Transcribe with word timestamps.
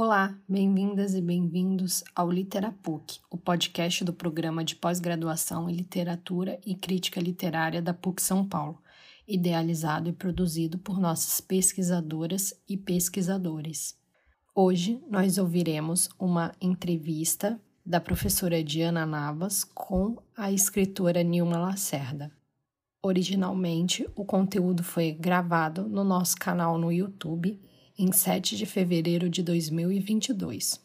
Olá, 0.00 0.32
bem-vindas 0.48 1.12
e 1.12 1.20
bem-vindos 1.20 2.04
ao 2.14 2.30
Literapuc, 2.30 3.18
o 3.28 3.36
podcast 3.36 4.04
do 4.04 4.12
programa 4.12 4.62
de 4.62 4.76
pós-graduação 4.76 5.68
em 5.68 5.74
Literatura 5.74 6.56
e 6.64 6.76
Crítica 6.76 7.20
Literária 7.20 7.82
da 7.82 7.92
PUC 7.92 8.22
São 8.22 8.46
Paulo, 8.46 8.80
idealizado 9.26 10.08
e 10.08 10.12
produzido 10.12 10.78
por 10.78 11.00
nossas 11.00 11.40
pesquisadoras 11.40 12.54
e 12.68 12.76
pesquisadores. 12.76 13.98
Hoje 14.54 15.02
nós 15.10 15.36
ouviremos 15.36 16.08
uma 16.16 16.52
entrevista 16.60 17.60
da 17.84 18.00
professora 18.00 18.62
Diana 18.62 19.04
Navas 19.04 19.64
com 19.64 20.22
a 20.36 20.52
escritora 20.52 21.24
Nilma 21.24 21.58
Lacerda. 21.58 22.30
Originalmente, 23.02 24.08
o 24.14 24.24
conteúdo 24.24 24.84
foi 24.84 25.10
gravado 25.10 25.88
no 25.88 26.04
nosso 26.04 26.36
canal 26.36 26.78
no 26.78 26.92
YouTube 26.92 27.60
em 27.98 28.12
7 28.12 28.56
de 28.56 28.64
fevereiro 28.64 29.28
de 29.28 29.42
2022. 29.42 30.80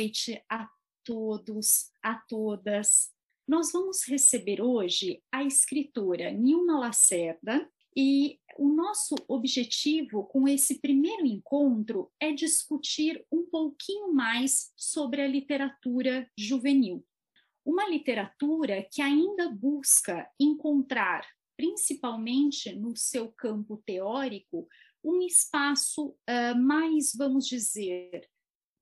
Noite 0.00 0.42
a 0.48 0.66
todos, 1.04 1.90
a 2.02 2.14
todas. 2.14 3.10
Nós 3.46 3.70
vamos 3.70 4.02
receber 4.08 4.62
hoje 4.62 5.22
a 5.30 5.44
escritora 5.44 6.30
Nilma 6.30 6.78
Lacerda 6.78 7.70
e 7.94 8.40
o 8.56 8.70
nosso 8.70 9.14
objetivo 9.28 10.24
com 10.24 10.48
esse 10.48 10.80
primeiro 10.80 11.26
encontro 11.26 12.10
é 12.18 12.32
discutir 12.32 13.22
um 13.30 13.44
pouquinho 13.44 14.10
mais 14.14 14.72
sobre 14.74 15.20
a 15.20 15.28
literatura 15.28 16.26
juvenil. 16.34 17.04
Uma 17.62 17.86
literatura 17.86 18.88
que 18.90 19.02
ainda 19.02 19.50
busca 19.50 20.26
encontrar, 20.40 21.28
principalmente 21.58 22.74
no 22.74 22.96
seu 22.96 23.30
campo 23.32 23.82
teórico, 23.84 24.66
um 25.04 25.20
espaço 25.20 26.08
uh, 26.08 26.58
mais, 26.58 27.12
vamos 27.14 27.46
dizer, 27.46 28.26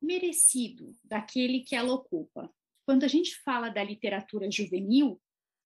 merecido 0.01 0.95
daquele 1.05 1.61
que 1.61 1.75
ela 1.75 1.93
ocupa. 1.93 2.53
Quando 2.85 3.05
a 3.05 3.09
gente 3.09 3.37
fala 3.43 3.69
da 3.69 3.83
literatura 3.83 4.51
juvenil, 4.51 5.21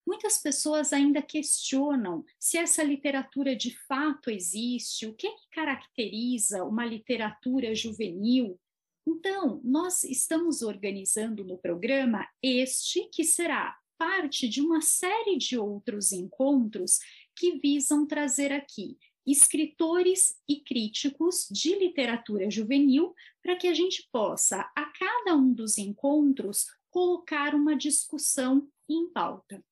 muitas 0.06 0.38
pessoas 0.38 0.92
ainda 0.92 1.22
questionam 1.22 2.24
se 2.38 2.58
essa 2.58 2.82
literatura 2.82 3.54
de 3.54 3.76
fato 3.86 4.30
existe, 4.30 5.06
o 5.06 5.14
que, 5.14 5.26
é 5.26 5.30
que 5.30 5.48
caracteriza 5.50 6.64
uma 6.64 6.84
literatura 6.84 7.74
juvenil. 7.74 8.58
Então, 9.06 9.60
nós 9.64 10.04
estamos 10.04 10.62
organizando 10.62 11.44
no 11.44 11.58
programa 11.58 12.28
este 12.42 13.08
que 13.12 13.24
será 13.24 13.76
parte 13.98 14.48
de 14.48 14.60
uma 14.60 14.80
série 14.80 15.36
de 15.38 15.56
outros 15.56 16.10
encontros 16.10 16.98
que 17.36 17.58
visam 17.58 18.06
trazer 18.06 18.52
aqui 18.52 18.98
escritores 19.26 20.34
e 20.48 20.56
críticos 20.60 21.46
de 21.50 21.76
literatura 21.76 22.50
juvenil, 22.50 23.14
para 23.42 23.56
que 23.56 23.66
a 23.66 23.74
gente 23.74 24.08
possa, 24.12 24.60
a 24.76 24.86
cada 24.86 25.36
um 25.36 25.52
dos 25.52 25.76
encontros, 25.78 26.66
colocar 26.90 27.54
uma 27.54 27.76
discussão 27.76 28.68
em 28.88 29.08
pauta. 29.10 29.64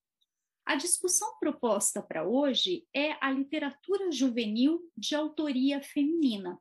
A 0.65 0.75
discussão 0.75 1.37
proposta 1.39 2.01
para 2.01 2.27
hoje 2.27 2.85
é 2.93 3.17
a 3.21 3.31
literatura 3.31 4.11
juvenil 4.11 4.81
de 4.95 5.15
autoria 5.15 5.81
feminina. 5.81 6.59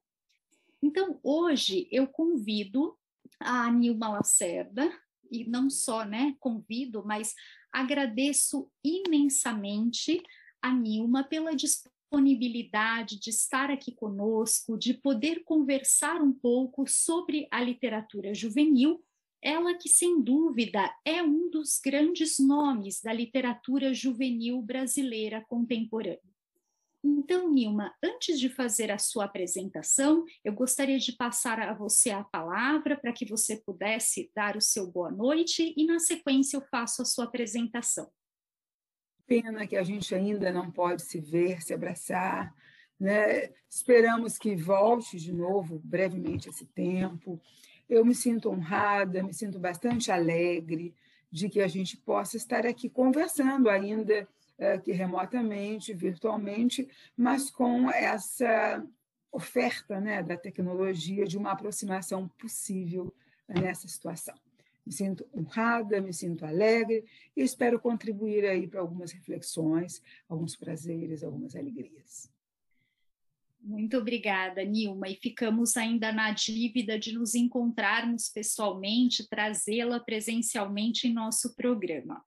Então, 0.82 1.20
hoje 1.22 1.88
eu 1.90 2.06
convido 2.06 2.98
a 3.38 3.70
Nilma 3.70 4.08
Lacerda, 4.08 4.90
e 5.30 5.44
não 5.44 5.70
só, 5.70 6.04
né, 6.04 6.34
convido, 6.40 7.04
mas 7.04 7.34
agradeço 7.72 8.70
imensamente 8.82 10.22
a 10.60 10.72
Nilma 10.72 11.22
pela 11.22 11.54
discussão 11.54 11.99
disponibilidade 12.10 13.20
de 13.20 13.30
estar 13.30 13.70
aqui 13.70 13.92
conosco, 13.92 14.76
de 14.76 14.94
poder 14.94 15.44
conversar 15.44 16.20
um 16.20 16.32
pouco 16.32 16.84
sobre 16.88 17.46
a 17.52 17.62
literatura 17.62 18.34
juvenil, 18.34 19.00
ela 19.40 19.74
que, 19.74 19.88
sem 19.88 20.20
dúvida, 20.20 20.92
é 21.04 21.22
um 21.22 21.48
dos 21.48 21.80
grandes 21.82 22.38
nomes 22.38 23.00
da 23.00 23.12
literatura 23.12 23.94
juvenil 23.94 24.60
brasileira 24.60 25.44
contemporânea. 25.48 26.20
Então, 27.02 27.50
Nilma, 27.50 27.94
antes 28.04 28.38
de 28.38 28.50
fazer 28.50 28.90
a 28.90 28.98
sua 28.98 29.24
apresentação, 29.24 30.24
eu 30.44 30.52
gostaria 30.52 30.98
de 30.98 31.12
passar 31.12 31.60
a 31.60 31.72
você 31.72 32.10
a 32.10 32.24
palavra 32.24 32.98
para 32.98 33.12
que 33.12 33.24
você 33.24 33.56
pudesse 33.56 34.30
dar 34.34 34.56
o 34.56 34.60
seu 34.60 34.90
boa 34.90 35.10
noite 35.10 35.72
e, 35.76 35.86
na 35.86 35.98
sequência, 35.98 36.56
eu 36.56 36.62
faço 36.70 37.00
a 37.00 37.06
sua 37.06 37.24
apresentação. 37.24 38.10
Pena 39.30 39.64
que 39.64 39.76
a 39.76 39.84
gente 39.84 40.12
ainda 40.12 40.50
não 40.50 40.72
pode 40.72 41.02
se 41.02 41.20
ver, 41.20 41.62
se 41.62 41.72
abraçar. 41.72 42.52
Né? 42.98 43.50
Esperamos 43.70 44.36
que 44.36 44.56
volte 44.56 45.18
de 45.18 45.32
novo 45.32 45.80
brevemente 45.84 46.48
esse 46.48 46.66
tempo. 46.66 47.40
Eu 47.88 48.04
me 48.04 48.12
sinto 48.12 48.50
honrada, 48.50 49.22
me 49.22 49.32
sinto 49.32 49.56
bastante 49.56 50.10
alegre 50.10 50.92
de 51.30 51.48
que 51.48 51.60
a 51.60 51.68
gente 51.68 51.96
possa 51.96 52.36
estar 52.36 52.66
aqui 52.66 52.90
conversando 52.90 53.70
ainda 53.70 54.26
é, 54.58 54.76
que 54.78 54.90
remotamente, 54.90 55.94
virtualmente, 55.94 56.88
mas 57.16 57.52
com 57.52 57.88
essa 57.88 58.84
oferta 59.30 60.00
né, 60.00 60.24
da 60.24 60.36
tecnologia 60.36 61.24
de 61.24 61.38
uma 61.38 61.52
aproximação 61.52 62.26
possível 62.30 63.14
nessa 63.48 63.86
situação. 63.86 64.34
Me 64.86 64.92
sinto 64.92 65.28
honrada, 65.34 66.00
me 66.00 66.12
sinto 66.12 66.44
alegre 66.44 67.04
e 67.36 67.42
espero 67.42 67.78
contribuir 67.78 68.44
aí 68.46 68.66
para 68.66 68.80
algumas 68.80 69.12
reflexões, 69.12 70.02
alguns 70.28 70.56
prazeres, 70.56 71.22
algumas 71.22 71.54
alegrias. 71.54 72.30
Muito 73.62 73.98
obrigada, 73.98 74.64
Nilma. 74.64 75.08
E 75.08 75.16
ficamos 75.16 75.76
ainda 75.76 76.10
na 76.12 76.32
dívida 76.32 76.98
de 76.98 77.12
nos 77.12 77.34
encontrarmos 77.34 78.28
pessoalmente, 78.28 79.28
trazê-la 79.28 80.00
presencialmente 80.00 81.06
em 81.06 81.12
nosso 81.12 81.54
programa. 81.54 82.24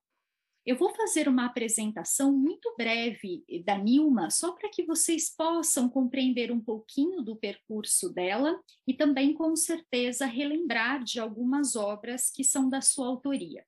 Eu 0.66 0.76
vou 0.76 0.94
fazer 0.94 1.28
uma 1.28 1.44
apresentação 1.44 2.32
muito 2.32 2.74
breve 2.76 3.44
da 3.66 3.76
Nilma, 3.76 4.30
só 4.30 4.52
para 4.52 4.70
que 4.70 4.82
vocês 4.82 5.28
possam 5.28 5.90
compreender 5.90 6.50
um 6.50 6.60
pouquinho 6.60 7.20
do 7.20 7.36
percurso 7.36 8.10
dela 8.10 8.58
e 8.86 8.94
também, 8.94 9.34
com 9.34 9.54
certeza, 9.54 10.24
relembrar 10.24 11.04
de 11.04 11.20
algumas 11.20 11.76
obras 11.76 12.30
que 12.30 12.42
são 12.42 12.70
da 12.70 12.80
sua 12.80 13.08
autoria. 13.08 13.62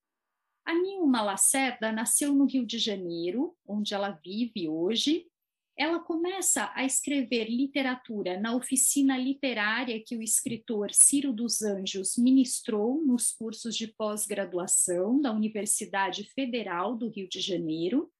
A 0.65 0.75
Nilma 0.75 1.23
Lacerda 1.23 1.93
nasceu 1.93 2.33
no 2.33 2.47
Rio 2.47 2.65
de 2.65 2.79
Janeiro, 2.79 3.55
onde 3.69 3.93
ela 3.93 4.19
vive 4.25 4.67
hoje, 4.67 5.27
ela 5.79 6.01
começa 6.01 6.73
a 6.75 6.87
escrever 6.87 7.51
literatura 7.51 8.41
na 8.41 8.57
oficina 8.57 9.19
literária 9.19 10.03
que 10.03 10.17
o 10.17 10.23
escritor 10.23 10.91
Ciro 10.93 11.35
dos 11.35 11.61
Anjos 11.61 12.17
ministrou 12.17 13.05
nos 13.05 13.33
cursos 13.33 13.77
de 13.77 13.89
pós-graduação 13.89 15.21
da 15.21 15.31
Universidade 15.33 16.25
Federal 16.35 16.97
do 16.97 17.11
Rio 17.11 17.29
de 17.29 17.41
Janeiro. 17.41 18.11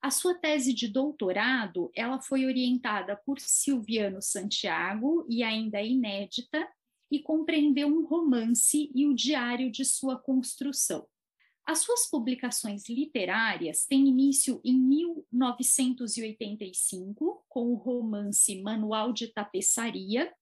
A 0.00 0.10
sua 0.10 0.34
tese 0.34 0.72
de 0.72 0.88
doutorado, 0.88 1.90
ela 1.94 2.18
foi 2.18 2.46
orientada 2.46 3.14
por 3.14 3.40
Silviano 3.40 4.22
Santiago 4.22 5.26
e 5.28 5.42
ainda 5.42 5.78
é 5.78 5.86
inédita 5.86 6.66
e 7.10 7.20
compreendeu 7.20 7.88
um 7.88 8.06
romance 8.06 8.90
e 8.94 9.06
o 9.06 9.14
diário 9.14 9.70
de 9.70 9.84
sua 9.84 10.18
construção. 10.18 11.06
As 11.66 11.80
suas 11.80 12.08
publicações 12.08 12.88
literárias 12.88 13.84
têm 13.86 14.06
início 14.06 14.60
em 14.64 14.78
1985, 14.78 17.44
com 17.48 17.72
o 17.72 17.74
romance 17.74 18.62
Manual 18.62 19.12
de 19.12 19.26
Tapeçaria, 19.26 20.32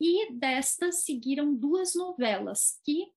e 0.00 0.32
destas 0.32 1.04
seguiram 1.04 1.54
duas 1.54 1.94
novelas, 1.94 2.80
que 2.82 3.12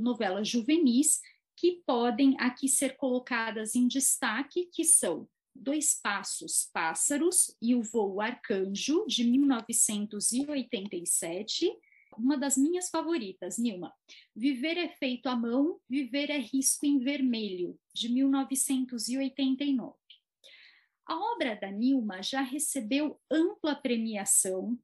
novelas 0.00 0.48
juvenis, 0.48 1.20
que 1.56 1.80
podem 1.86 2.34
aqui 2.40 2.68
ser 2.68 2.96
colocadas 2.96 3.76
em 3.76 3.86
destaque, 3.86 4.68
que 4.72 4.82
são 4.84 5.28
Dois 5.54 6.00
Passos 6.02 6.68
Pássaros 6.72 7.54
e 7.62 7.76
O 7.76 7.82
Voo 7.82 8.20
Arcanjo, 8.20 9.06
de 9.06 9.22
1987, 9.24 11.72
uma 12.18 12.36
das 12.36 12.56
minhas 12.56 12.88
favoritas, 12.88 13.58
Nilma. 13.58 13.92
Viver 14.34 14.76
é 14.76 14.88
feito 14.88 15.28
à 15.28 15.36
mão, 15.36 15.80
viver 15.88 16.30
é 16.30 16.38
risco 16.38 16.86
em 16.86 16.98
vermelho, 16.98 17.78
de 17.94 18.08
1989. 18.08 19.94
A 21.06 21.16
obra 21.32 21.54
da 21.54 21.70
Nilma 21.70 22.22
já 22.22 22.40
recebeu 22.40 23.20
ampla 23.30 23.76
premiação. 23.76 24.76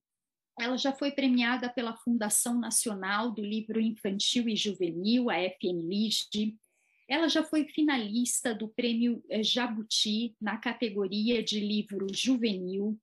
Ela 0.61 0.77
já 0.77 0.93
foi 0.93 1.11
premiada 1.11 1.69
pela 1.69 1.97
Fundação 1.97 2.61
Nacional 2.61 3.33
do 3.33 3.43
Livro 3.43 3.81
Infantil 3.81 4.49
e 4.49 4.55
Juvenil, 4.55 5.29
a 5.29 5.37
FNLIG. 5.39 6.57
Ela 7.09 7.29
já 7.29 7.43
foi 7.43 7.67
finalista 7.67 8.55
do 8.55 8.69
Prêmio 8.69 9.23
eh, 9.29 9.43
Jabuti 9.43 10.37
na 10.41 10.57
categoria 10.57 11.43
de 11.43 11.59
livro 11.59 12.07
juvenil. 12.13 12.99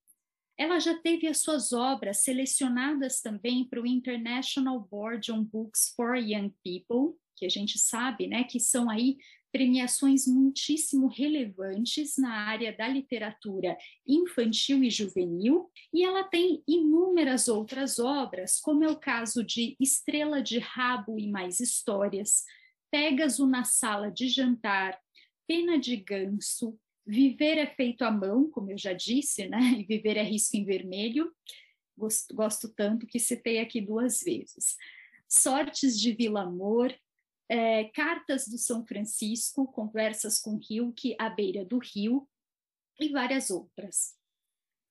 Ela 0.59 0.77
já 0.77 0.93
teve 0.93 1.25
as 1.25 1.37
suas 1.37 1.71
obras 1.71 2.17
selecionadas 2.17 3.21
também 3.21 3.63
para 3.63 3.81
o 3.81 3.87
International 3.87 4.77
Board 4.77 5.31
on 5.31 5.41
Books 5.41 5.93
for 5.95 6.17
Young 6.17 6.53
People, 6.61 7.17
que 7.37 7.45
a 7.45 7.49
gente 7.49 7.79
sabe, 7.79 8.27
né, 8.27 8.43
que 8.43 8.59
são 8.59 8.89
aí 8.89 9.15
premiações 9.53 10.27
muitíssimo 10.27 11.07
relevantes 11.07 12.17
na 12.17 12.33
área 12.33 12.75
da 12.75 12.89
literatura 12.89 13.77
infantil 14.05 14.83
e 14.83 14.89
juvenil, 14.89 15.71
e 15.93 16.03
ela 16.03 16.25
tem 16.25 16.61
inúmeras 16.67 17.47
outras 17.47 17.97
obras, 17.97 18.59
como 18.59 18.83
é 18.83 18.89
o 18.89 18.99
caso 18.99 19.41
de 19.41 19.77
Estrela 19.79 20.41
de 20.41 20.59
Rabo 20.59 21.17
e 21.17 21.31
Mais 21.31 21.61
Histórias, 21.61 22.43
Pégaso 22.91 23.47
na 23.47 23.63
Sala 23.63 24.11
de 24.11 24.27
Jantar, 24.27 24.99
Pena 25.47 25.79
de 25.79 25.95
Ganso, 25.95 26.77
Viver 27.11 27.57
é 27.57 27.65
feito 27.65 28.03
à 28.03 28.11
mão, 28.11 28.51
como 28.51 28.69
eu 28.69 28.77
já 28.77 28.93
disse, 28.93 29.47
né? 29.47 29.59
E 29.79 29.83
viver 29.83 30.15
é 30.15 30.21
risco 30.21 30.55
em 30.55 30.63
vermelho. 30.63 31.33
Gosto, 31.97 32.35
gosto 32.35 32.69
tanto 32.69 33.07
que 33.07 33.19
citei 33.19 33.57
aqui 33.57 33.81
duas 33.81 34.19
vezes. 34.19 34.77
Sortes 35.27 35.99
de 35.99 36.13
Vila 36.13 36.43
Amor, 36.43 36.95
é, 37.49 37.85
Cartas 37.85 38.47
do 38.47 38.59
São 38.59 38.85
Francisco, 38.85 39.71
Conversas 39.71 40.39
com 40.39 40.59
Hilke 40.69 41.15
à 41.17 41.31
beira 41.31 41.65
do 41.65 41.79
rio 41.79 42.29
e 42.99 43.09
várias 43.09 43.49
outras. 43.49 44.15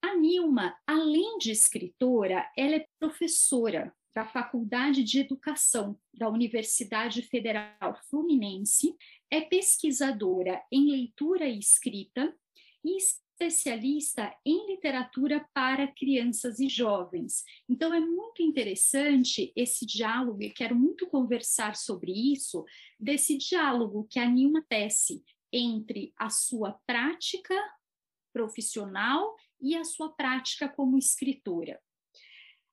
A 0.02 0.16
Nilma, 0.16 0.76
além 0.84 1.38
de 1.38 1.52
escritora, 1.52 2.50
ela 2.56 2.74
é 2.74 2.88
professora 2.98 3.94
da 4.12 4.24
Faculdade 4.24 5.04
de 5.04 5.20
Educação 5.20 5.96
da 6.12 6.28
Universidade 6.28 7.22
Federal 7.22 7.96
Fluminense, 8.10 8.96
é 9.30 9.40
pesquisadora 9.40 10.62
em 10.72 10.90
leitura 10.90 11.46
e 11.48 11.58
escrita 11.58 12.34
e 12.84 12.96
especialista 12.96 14.34
em 14.44 14.66
literatura 14.66 15.48
para 15.54 15.86
crianças 15.86 16.58
e 16.58 16.68
jovens. 16.68 17.44
Então, 17.68 17.94
é 17.94 18.00
muito 18.00 18.42
interessante 18.42 19.52
esse 19.54 19.86
diálogo, 19.86 20.42
e 20.42 20.50
quero 20.50 20.74
muito 20.74 21.06
conversar 21.06 21.76
sobre 21.76 22.12
isso, 22.12 22.64
desse 22.98 23.36
diálogo 23.36 24.08
que 24.10 24.18
a 24.18 24.28
Nilma 24.28 24.64
tece 24.68 25.22
entre 25.52 26.12
a 26.16 26.28
sua 26.30 26.72
prática 26.86 27.54
profissional 28.32 29.36
e 29.60 29.76
a 29.76 29.84
sua 29.84 30.10
prática 30.10 30.68
como 30.68 30.98
escritora. 30.98 31.80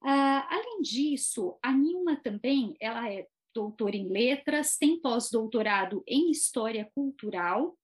Uh, 0.04 0.46
além 0.50 0.81
disso, 0.81 1.58
a 1.63 1.72
Nilma 1.72 2.16
também, 2.18 2.75
ela 2.80 3.12
é 3.12 3.28
doutora 3.56 3.96
em 3.96 4.10
letras, 4.10 4.78
tem 4.78 5.00
pós-doutorado 5.00 6.04
em 6.06 6.30
história 6.30 6.88
cultural 6.94 7.75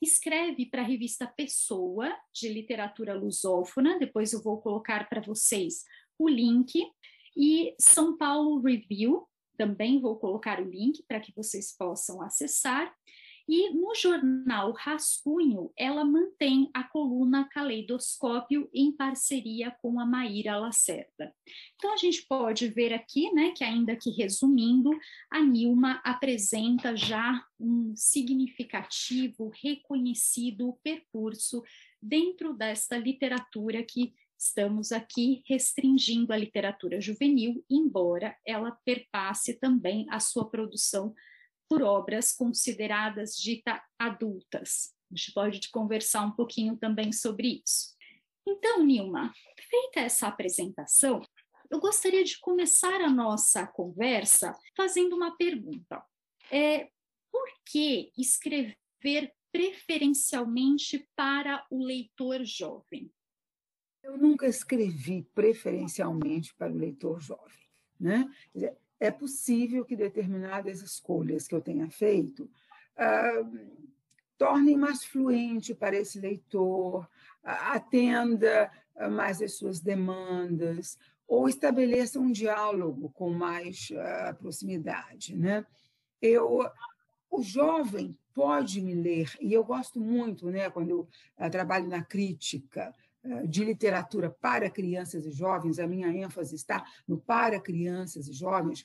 escreve 0.00 0.66
para 0.66 0.82
a 0.82 0.84
revista 0.84 1.26
Pessoa, 1.26 2.14
de 2.32 2.48
literatura 2.48 3.14
lusófona, 3.14 3.98
depois 3.98 4.32
eu 4.32 4.42
vou 4.42 4.60
colocar 4.60 5.08
para 5.08 5.20
vocês 5.20 5.84
o 6.18 6.28
link, 6.28 6.74
e 7.36 7.74
São 7.78 8.16
Paulo 8.16 8.60
Review, 8.60 9.26
também 9.56 10.00
vou 10.00 10.16
colocar 10.16 10.60
o 10.60 10.68
link 10.68 11.02
para 11.08 11.20
que 11.20 11.32
vocês 11.34 11.74
possam 11.76 12.20
acessar. 12.22 12.94
E 13.48 13.70
no 13.70 13.94
jornal 13.94 14.72
Rascunho, 14.72 15.70
ela 15.76 16.04
mantém 16.04 16.68
a 16.74 16.82
coluna 16.82 17.48
Caleidoscópio 17.48 18.68
em 18.74 18.90
parceria 18.90 19.70
com 19.70 20.00
a 20.00 20.06
Maíra 20.06 20.58
Lacerda. 20.58 21.32
Então, 21.76 21.92
a 21.92 21.96
gente 21.96 22.26
pode 22.26 22.68
ver 22.68 22.92
aqui, 22.92 23.32
né, 23.32 23.52
que 23.52 23.62
ainda 23.62 23.94
que 23.94 24.10
resumindo, 24.10 24.90
a 25.30 25.40
Nilma 25.40 26.00
apresenta 26.04 26.96
já 26.96 27.44
um 27.58 27.94
significativo, 27.94 29.52
reconhecido 29.62 30.76
percurso 30.82 31.62
dentro 32.02 32.52
desta 32.52 32.98
literatura 32.98 33.82
que 33.82 34.12
estamos 34.38 34.92
aqui 34.92 35.42
restringindo 35.46 36.32
a 36.32 36.36
literatura 36.36 37.00
juvenil, 37.00 37.64
embora 37.70 38.36
ela 38.44 38.72
perpasse 38.84 39.54
também 39.54 40.06
a 40.10 40.20
sua 40.20 40.50
produção 40.50 41.14
por 41.68 41.82
obras 41.82 42.32
consideradas 42.32 43.36
dita 43.36 43.82
adultas. 43.98 44.94
A 45.10 45.14
gente 45.14 45.32
pode 45.32 45.70
conversar 45.70 46.22
um 46.22 46.32
pouquinho 46.32 46.76
também 46.76 47.12
sobre 47.12 47.62
isso. 47.64 47.94
Então, 48.46 48.84
Nilma, 48.84 49.32
feita 49.68 50.00
essa 50.00 50.28
apresentação, 50.28 51.20
eu 51.70 51.80
gostaria 51.80 52.22
de 52.22 52.38
começar 52.38 53.00
a 53.00 53.10
nossa 53.10 53.66
conversa 53.66 54.56
fazendo 54.76 55.16
uma 55.16 55.36
pergunta. 55.36 56.04
É, 56.50 56.88
por 57.30 57.48
que 57.64 58.12
escrever 58.16 59.32
preferencialmente 59.50 61.08
para 61.16 61.66
o 61.70 61.84
leitor 61.84 62.44
jovem? 62.44 63.10
Eu 64.02 64.16
nunca 64.16 64.46
escrevi 64.46 65.22
preferencialmente 65.34 66.54
para 66.54 66.72
o 66.72 66.76
leitor 66.76 67.20
jovem. 67.20 67.66
Né? 67.98 68.24
É 68.98 69.10
possível 69.10 69.84
que 69.84 69.96
determinadas 69.96 70.80
escolhas 70.80 71.46
que 71.46 71.54
eu 71.54 71.60
tenha 71.60 71.90
feito 71.90 72.50
uh, 72.96 73.86
tornem 74.38 74.76
mais 74.76 75.04
fluente 75.04 75.74
para 75.74 75.96
esse 75.96 76.18
leitor, 76.18 77.04
uh, 77.04 77.08
atenda 77.72 78.70
uh, 78.96 79.10
mais 79.10 79.40
as 79.42 79.54
suas 79.54 79.80
demandas, 79.80 80.98
ou 81.28 81.48
estabeleça 81.48 82.20
um 82.20 82.30
diálogo 82.30 83.10
com 83.10 83.30
mais 83.30 83.88
proximidade. 84.38 85.36
Né? 85.36 85.66
Eu, 86.22 86.64
o 87.28 87.42
jovem 87.42 88.16
pode 88.32 88.80
me 88.80 88.94
ler, 88.94 89.34
e 89.40 89.52
eu 89.52 89.64
gosto 89.64 89.98
muito, 89.98 90.48
né, 90.52 90.70
quando 90.70 90.90
eu 90.90 91.50
trabalho 91.50 91.88
na 91.88 92.00
crítica, 92.00 92.94
de 93.46 93.64
literatura 93.64 94.30
para 94.30 94.70
crianças 94.70 95.26
e 95.26 95.30
jovens, 95.30 95.78
a 95.78 95.86
minha 95.86 96.08
ênfase 96.08 96.54
está 96.54 96.84
no 97.06 97.18
para 97.18 97.60
crianças 97.60 98.28
e 98.28 98.32
jovens, 98.32 98.84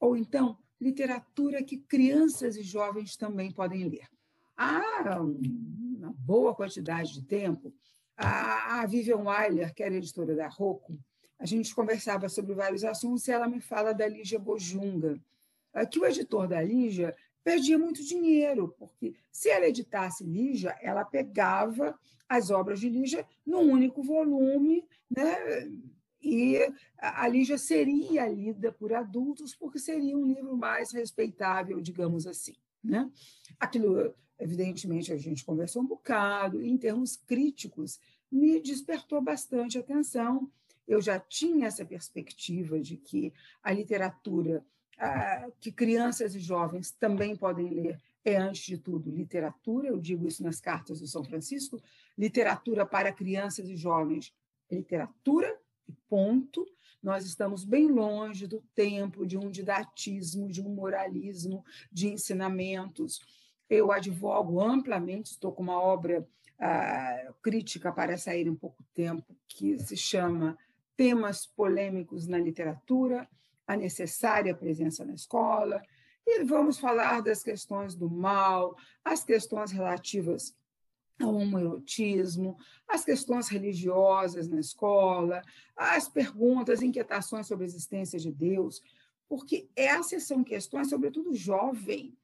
ou 0.00 0.16
então 0.16 0.58
literatura 0.80 1.62
que 1.62 1.78
crianças 1.78 2.56
e 2.56 2.62
jovens 2.62 3.16
também 3.16 3.50
podem 3.50 3.88
ler. 3.88 4.08
Há 4.56 5.20
uma 5.20 6.12
boa 6.18 6.54
quantidade 6.54 7.12
de 7.12 7.22
tempo, 7.22 7.72
a, 8.16 8.84
Vivian 8.86 9.18
Wyler, 9.18 9.72
que 9.72 9.82
era 9.82 9.94
editora 9.94 10.34
da 10.34 10.48
Rocco, 10.48 10.98
a 11.38 11.46
gente 11.46 11.74
conversava 11.74 12.28
sobre 12.28 12.52
vários 12.54 12.82
assuntos 12.82 13.26
e 13.28 13.30
ela 13.30 13.48
me 13.48 13.60
fala 13.60 13.92
da 13.92 14.08
Lígia 14.08 14.38
Bojunga, 14.38 15.20
que 15.90 16.00
o 16.00 16.04
editor 16.04 16.48
da 16.48 16.60
Lígia 16.60 17.14
perdia 17.48 17.78
muito 17.78 18.04
dinheiro, 18.04 18.74
porque 18.78 19.14
se 19.32 19.48
ela 19.48 19.66
editasse 19.66 20.22
Lígia, 20.22 20.76
ela 20.82 21.02
pegava 21.02 21.98
as 22.28 22.50
obras 22.50 22.78
de 22.78 22.90
Lígia 22.90 23.26
num 23.46 23.72
único 23.72 24.02
volume, 24.02 24.84
né? 25.10 25.34
e 26.20 26.58
a 26.98 27.26
Lígia 27.26 27.56
seria 27.56 28.28
lida 28.28 28.70
por 28.70 28.92
adultos, 28.92 29.54
porque 29.54 29.78
seria 29.78 30.14
um 30.14 30.26
livro 30.26 30.54
mais 30.58 30.92
respeitável, 30.92 31.80
digamos 31.80 32.26
assim. 32.26 32.54
Né? 32.84 33.10
Aquilo, 33.58 34.14
evidentemente, 34.38 35.10
a 35.10 35.16
gente 35.16 35.42
conversou 35.42 35.80
um 35.80 35.86
bocado, 35.86 36.62
em 36.62 36.76
termos 36.76 37.16
críticos, 37.16 37.98
me 38.30 38.60
despertou 38.60 39.22
bastante 39.22 39.78
atenção. 39.78 40.50
Eu 40.86 41.00
já 41.00 41.18
tinha 41.18 41.66
essa 41.66 41.82
perspectiva 41.82 42.78
de 42.78 42.98
que 42.98 43.32
a 43.62 43.72
literatura 43.72 44.62
ah, 44.98 45.48
que 45.60 45.70
crianças 45.70 46.34
e 46.34 46.40
jovens 46.40 46.90
também 46.90 47.36
podem 47.36 47.68
ler. 47.68 48.00
É, 48.24 48.36
antes 48.36 48.62
de 48.66 48.76
tudo, 48.76 49.10
literatura, 49.10 49.88
eu 49.88 49.98
digo 49.98 50.26
isso 50.26 50.42
nas 50.42 50.60
cartas 50.60 51.00
do 51.00 51.06
São 51.06 51.24
Francisco, 51.24 51.80
literatura 52.16 52.84
para 52.84 53.12
crianças 53.12 53.68
e 53.68 53.76
jovens, 53.76 54.34
literatura 54.70 55.56
e 55.88 55.92
ponto. 56.08 56.66
Nós 57.02 57.24
estamos 57.24 57.64
bem 57.64 57.86
longe 57.86 58.46
do 58.46 58.60
tempo 58.74 59.24
de 59.24 59.38
um 59.38 59.50
didatismo, 59.50 60.50
de 60.50 60.60
um 60.60 60.68
moralismo, 60.68 61.64
de 61.92 62.08
ensinamentos. 62.08 63.20
Eu 63.70 63.92
advogo 63.92 64.60
amplamente, 64.60 65.30
estou 65.30 65.52
com 65.52 65.62
uma 65.62 65.80
obra 65.80 66.28
ah, 66.58 67.32
crítica 67.40 67.92
para 67.92 68.18
sair 68.18 68.46
em 68.46 68.54
pouco 68.54 68.84
tempo, 68.92 69.34
que 69.46 69.78
se 69.78 69.96
chama 69.96 70.58
Temas 70.96 71.46
Polêmicos 71.46 72.26
na 72.26 72.36
Literatura, 72.36 73.28
a 73.68 73.76
necessária 73.76 74.54
presença 74.54 75.04
na 75.04 75.12
escola, 75.12 75.80
e 76.26 76.42
vamos 76.42 76.78
falar 76.78 77.20
das 77.20 77.42
questões 77.42 77.94
do 77.94 78.10
mal, 78.10 78.74
as 79.04 79.22
questões 79.22 79.70
relativas 79.70 80.56
ao 81.20 81.34
homoerotismo, 81.34 82.56
as 82.86 83.04
questões 83.04 83.48
religiosas 83.48 84.48
na 84.48 84.58
escola, 84.58 85.42
as 85.76 86.08
perguntas, 86.08 86.82
inquietações 86.82 87.46
sobre 87.46 87.64
a 87.64 87.68
existência 87.68 88.18
de 88.18 88.32
Deus, 88.32 88.82
porque 89.28 89.68
essas 89.76 90.24
são 90.24 90.42
questões, 90.42 90.88
sobretudo 90.88 91.34
jovem, 91.34 92.16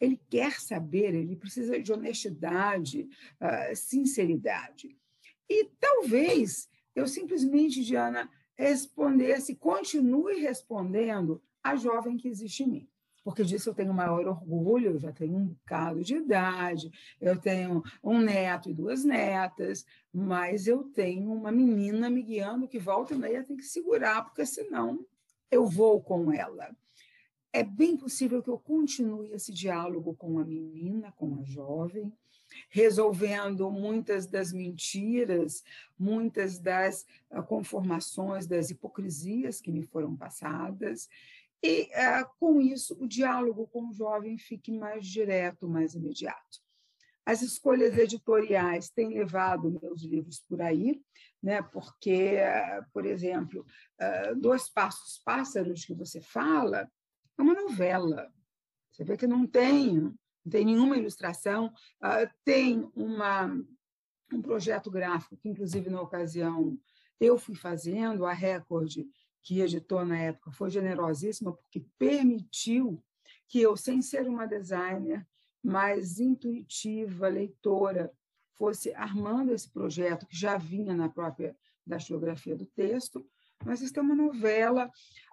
ele 0.00 0.20
quer 0.28 0.60
saber, 0.60 1.14
ele 1.14 1.36
precisa 1.36 1.80
de 1.80 1.92
honestidade, 1.92 3.08
uh, 3.40 3.74
sinceridade. 3.74 4.96
E 5.48 5.64
talvez 5.78 6.68
eu 6.94 7.06
simplesmente, 7.06 7.84
Diana, 7.84 8.30
respondesse, 8.58 9.54
continue 9.54 10.40
respondendo 10.40 11.40
a 11.62 11.76
jovem 11.76 12.16
que 12.16 12.28
existe 12.28 12.64
em 12.64 12.68
mim 12.68 12.88
porque 13.28 13.44
disso 13.44 13.68
eu 13.68 13.74
tenho 13.74 13.92
maior 13.92 14.26
orgulho, 14.26 14.92
eu 14.92 14.98
já 14.98 15.12
tenho 15.12 15.36
um 15.36 15.48
bocado 15.48 16.02
de 16.02 16.16
idade, 16.16 16.90
eu 17.20 17.38
tenho 17.38 17.82
um 18.02 18.18
neto 18.18 18.70
e 18.70 18.72
duas 18.72 19.04
netas, 19.04 19.84
mas 20.10 20.66
eu 20.66 20.84
tenho 20.84 21.30
uma 21.30 21.52
menina 21.52 22.08
me 22.08 22.22
guiando 22.22 22.66
que 22.66 22.78
volta 22.78 23.12
e 23.12 23.18
meia 23.18 23.44
tem 23.44 23.54
que 23.54 23.64
segurar, 23.64 24.24
porque 24.24 24.46
senão 24.46 25.04
eu 25.50 25.66
vou 25.66 26.00
com 26.00 26.32
ela. 26.32 26.74
É 27.52 27.62
bem 27.62 27.98
possível 27.98 28.42
que 28.42 28.48
eu 28.48 28.58
continue 28.58 29.30
esse 29.32 29.52
diálogo 29.52 30.14
com 30.14 30.38
a 30.38 30.44
menina, 30.44 31.12
com 31.12 31.38
a 31.38 31.42
jovem, 31.44 32.10
resolvendo 32.68 33.70
muitas 33.70 34.26
das 34.26 34.52
mentiras, 34.52 35.62
muitas 35.98 36.58
das 36.58 37.06
ah, 37.30 37.42
conformações, 37.42 38.46
das 38.46 38.70
hipocrisias 38.70 39.60
que 39.60 39.72
me 39.72 39.82
foram 39.82 40.16
passadas, 40.16 41.08
e, 41.62 41.92
é, 41.92 42.24
com 42.38 42.60
isso, 42.60 42.96
o 43.00 43.06
diálogo 43.06 43.66
com 43.66 43.88
o 43.88 43.92
jovem 43.92 44.38
fique 44.38 44.70
mais 44.70 45.06
direto, 45.06 45.68
mais 45.68 45.94
imediato. 45.94 46.60
As 47.26 47.42
escolhas 47.42 47.98
editoriais 47.98 48.88
têm 48.88 49.08
levado 49.08 49.78
meus 49.82 50.02
livros 50.02 50.40
por 50.48 50.62
aí, 50.62 51.02
né? 51.42 51.60
porque, 51.60 52.38
por 52.90 53.04
exemplo, 53.04 53.66
Dois 54.38 54.70
Passos 54.70 55.20
Pássaros, 55.22 55.84
que 55.84 55.92
você 55.92 56.22
fala, 56.22 56.90
é 57.38 57.42
uma 57.42 57.52
novela. 57.52 58.32
Você 58.90 59.04
vê 59.04 59.14
que 59.14 59.26
não 59.26 59.46
tem, 59.46 60.10
não 60.48 60.50
tem 60.50 60.64
nenhuma 60.64 60.96
ilustração, 60.96 61.70
é, 62.02 62.30
tem 62.42 62.90
uma, 62.96 63.54
um 64.32 64.40
projeto 64.40 64.90
gráfico, 64.90 65.36
que, 65.36 65.48
inclusive, 65.48 65.90
na 65.90 66.00
ocasião, 66.00 66.78
eu 67.20 67.36
fui 67.38 67.54
fazendo, 67.54 68.24
a 68.24 68.32
Record 68.32 69.04
que 69.42 69.60
editou 69.60 70.04
na 70.04 70.18
época, 70.18 70.50
foi 70.50 70.70
generosíssima 70.70 71.52
porque 71.52 71.84
permitiu 71.98 73.02
que 73.46 73.60
eu, 73.60 73.76
sem 73.76 74.00
ser 74.00 74.26
uma 74.26 74.46
designer, 74.46 75.26
mais 75.62 76.18
intuitiva, 76.18 77.28
leitora, 77.28 78.10
fosse 78.54 78.92
armando 78.94 79.52
esse 79.52 79.70
projeto 79.70 80.26
que 80.26 80.36
já 80.36 80.56
vinha 80.56 80.94
na 80.94 81.08
própria 81.08 81.54
datilografia 81.86 82.56
do 82.56 82.66
texto, 82.66 83.26
mas 83.64 83.80
isso 83.80 83.98
é 83.98 84.02
uma 84.02 84.14
novela. 84.14 84.90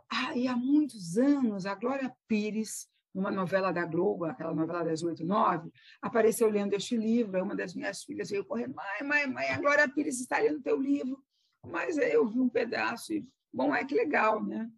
Ah, 0.09 0.35
e 0.35 0.47
há 0.47 0.55
muitos 0.55 1.17
anos, 1.17 1.65
a 1.65 1.73
Glória 1.73 2.13
Pires, 2.27 2.87
numa 3.15 3.31
novela 3.31 3.71
da 3.71 3.85
Globo, 3.85 4.25
aquela 4.25 4.53
novela 4.53 4.83
das 4.83 5.01
oito, 5.01 5.25
nove, 5.25 5.71
apareceu 6.01 6.49
lendo 6.49 6.73
este 6.73 6.97
livro. 6.97 7.41
Uma 7.41 7.55
das 7.55 7.73
minhas 7.73 8.03
filhas 8.03 8.29
veio 8.29 8.45
correndo: 8.45 8.75
mãe, 8.75 9.07
mãe, 9.07 9.27
mãe, 9.27 9.49
a 9.49 9.57
Glória 9.57 9.87
Pires 9.87 10.19
está 10.19 10.37
lendo 10.39 10.61
teu 10.61 10.79
livro. 10.79 11.23
Mas 11.65 11.97
eu 11.97 12.27
vi 12.27 12.39
um 12.39 12.49
pedaço 12.49 13.13
e 13.13 13.25
Bom, 13.55 13.73
é 13.73 13.85
que 13.85 13.95
legal, 13.95 14.43
né? 14.43 14.69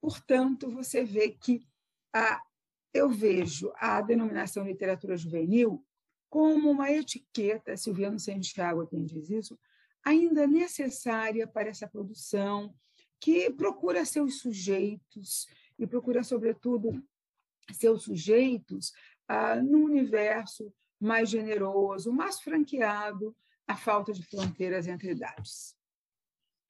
Portanto, 0.00 0.70
você 0.70 1.02
vê 1.02 1.30
que 1.30 1.66
a, 2.14 2.40
eu 2.92 3.08
vejo 3.08 3.72
a 3.74 4.00
denominação 4.00 4.64
literatura 4.64 5.16
juvenil 5.16 5.84
como 6.30 6.70
uma 6.70 6.92
etiqueta, 6.92 7.76
Silviano 7.76 8.20
Santiago 8.20 8.84
é 8.84 8.86
quem 8.86 9.04
diz 9.04 9.30
isso, 9.30 9.58
ainda 10.04 10.46
necessária 10.46 11.44
para 11.44 11.70
essa 11.70 11.88
produção, 11.88 12.72
que 13.20 13.50
procura 13.50 14.04
seus 14.04 14.38
sujeitos 14.38 15.48
e 15.76 15.84
procura, 15.84 16.22
sobretudo, 16.22 17.02
seus 17.72 18.04
sujeitos 18.04 18.92
ah, 19.28 19.56
num 19.56 19.84
universo 19.84 20.72
mais 21.00 21.30
generoso, 21.30 22.12
mais 22.12 22.40
franqueado 22.40 23.36
à 23.66 23.76
falta 23.76 24.12
de 24.12 24.22
fronteiras 24.22 24.86
entre 24.86 25.12
idades. 25.12 25.76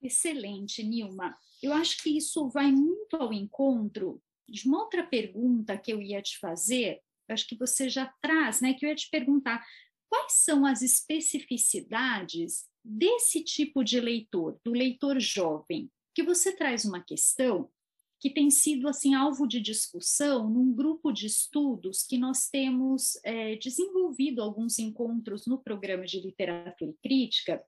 Excelente, 0.01 0.83
Nilma. 0.83 1.37
Eu 1.61 1.73
acho 1.73 2.01
que 2.03 2.15
isso 2.15 2.47
vai 2.49 2.71
muito 2.71 3.15
ao 3.15 3.33
encontro 3.33 4.21
de 4.47 4.67
uma 4.67 4.83
outra 4.83 5.05
pergunta 5.05 5.77
que 5.77 5.91
eu 5.91 6.01
ia 6.01 6.21
te 6.21 6.37
fazer, 6.37 7.01
acho 7.27 7.47
que 7.47 7.57
você 7.57 7.89
já 7.89 8.13
traz, 8.21 8.61
né? 8.61 8.73
Que 8.73 8.85
eu 8.85 8.89
ia 8.89 8.95
te 8.95 9.09
perguntar 9.09 9.65
quais 10.07 10.33
são 10.33 10.65
as 10.65 10.81
especificidades 10.81 12.65
desse 12.83 13.43
tipo 13.43 13.83
de 13.83 13.99
leitor, 13.99 14.59
do 14.63 14.71
leitor 14.71 15.19
jovem, 15.19 15.89
que 16.13 16.23
você 16.23 16.55
traz 16.55 16.85
uma 16.85 17.03
questão 17.03 17.69
que 18.19 18.29
tem 18.29 18.49
sido 18.49 18.87
assim 18.87 19.13
alvo 19.13 19.47
de 19.47 19.59
discussão 19.59 20.49
num 20.49 20.73
grupo 20.73 21.11
de 21.11 21.27
estudos 21.27 22.03
que 22.03 22.17
nós 22.17 22.49
temos 22.49 23.19
é, 23.23 23.55
desenvolvido 23.55 24.41
alguns 24.41 24.79
encontros 24.79 25.45
no 25.45 25.57
programa 25.57 26.05
de 26.05 26.19
literatura 26.19 26.91
e 26.91 26.97
crítica 27.07 27.63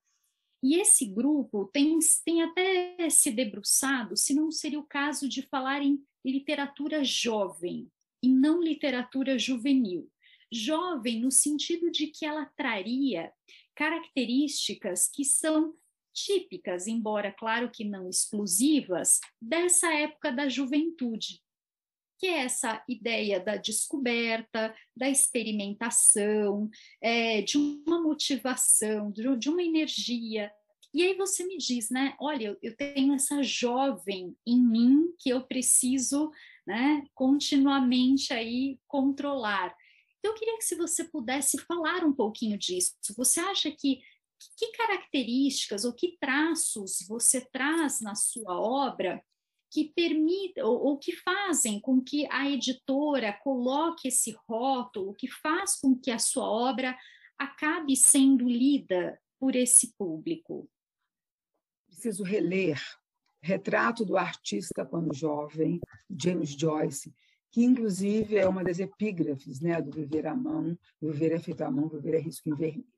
e 0.63 0.75
esse 0.75 1.05
grupo 1.05 1.65
tem, 1.65 1.97
tem 2.25 2.41
até 2.41 3.09
se 3.09 3.31
debruçado 3.31 4.17
se 4.17 4.33
não 4.33 4.51
seria 4.51 4.79
o 4.79 4.87
caso 4.87 5.29
de 5.29 5.43
falar 5.43 5.81
em 5.81 6.03
literatura 6.25 7.03
jovem 7.03 7.89
e 8.23 8.29
não 8.29 8.61
literatura 8.61 9.37
juvenil. 9.37 10.11
Jovem 10.51 11.21
no 11.21 11.31
sentido 11.31 11.91
de 11.91 12.07
que 12.07 12.25
ela 12.25 12.45
traria 12.45 13.31
características 13.75 15.07
que 15.07 15.23
são 15.23 15.75
típicas, 16.17 16.88
embora 16.88 17.31
claro 17.31 17.69
que 17.71 17.86
não 17.86 18.09
exclusivas, 18.09 19.19
dessa 19.41 19.93
época 19.93 20.31
da 20.31 20.50
juventude 20.50 21.41
que 22.19 22.25
é 22.25 22.39
essa 22.39 22.83
ideia 22.89 23.39
da 23.39 23.57
descoberta, 23.57 24.75
da 24.95 25.07
experimentação, 25.07 26.67
é, 27.00 27.43
de 27.43 27.57
uma 27.57 28.01
motivação, 28.01 29.12
de 29.12 29.50
uma 29.50 29.62
energia. 29.62 30.51
E 30.93 31.03
aí 31.03 31.15
você 31.15 31.45
me 31.45 31.57
diz, 31.57 31.91
né? 31.91 32.15
Olha, 32.19 32.57
eu 32.62 32.75
tenho 32.75 33.13
essa 33.13 33.43
jovem 33.43 34.36
em 34.47 34.59
mim 34.59 35.13
que 35.19 35.29
eu 35.29 35.45
preciso, 35.45 36.31
né, 36.65 37.03
continuamente 37.13 38.33
aí 38.33 38.79
controlar. 38.88 39.75
Então, 40.17 40.31
eu 40.31 40.39
queria 40.39 40.57
que 40.57 40.65
se 40.65 40.75
você 40.75 41.03
pudesse 41.03 41.59
falar 41.59 42.03
um 42.03 42.12
pouquinho 42.12 42.57
disso. 42.57 42.95
Você 43.15 43.39
acha 43.39 43.71
que 43.71 44.01
que 44.58 44.72
características 44.72 45.86
ou 45.86 45.94
que 45.94 46.17
traços 46.20 47.06
você 47.08 47.41
traz 47.41 48.01
na 48.01 48.15
sua 48.15 48.60
obra 48.60 49.24
que 49.70 49.91
permitem 49.94 50.63
ou, 50.63 50.86
ou, 50.86 50.98
que 50.98 51.13
fazem 51.13 51.79
com 51.79 52.01
que 52.01 52.25
a 52.32 52.50
editora 52.50 53.34
coloque 53.44 54.08
esse 54.08 54.36
rótulo, 54.48 55.13
que 55.13 55.27
faz 55.27 55.79
com 55.79 55.96
que 55.96 56.10
a 56.10 56.20
sua 56.20 56.50
obra 56.50 56.98
acabe 57.38 57.96
sendo 57.96 58.48
lida 58.48 59.20
por 59.39 59.56
esse 59.56 59.94
público? 59.98 60.70
Preciso 61.88 62.24
reler 62.24 62.82
Retrato 63.41 64.03
do 64.03 64.17
Artista 64.17 64.86
Quando 64.86 65.13
Jovem, 65.13 65.79
James 66.10 66.50
Joyce, 66.50 67.13
que 67.51 67.63
inclusive 67.63 68.36
é 68.36 68.48
uma 68.48 68.63
das 68.63 68.79
epígrafes 68.79 69.62
né, 69.62 69.82
do 69.82 69.91
Viver 69.91 70.27
à 70.27 70.36
Mão, 70.36 70.77
Viver 71.01 71.34
é 71.34 71.39
feito 71.39 71.62
à 71.62 71.72
mão, 71.72 71.88
Viver 71.88 72.15
é 72.15 72.20
risco 72.20 72.50
em 72.50 72.56
vermelho. 72.56 72.96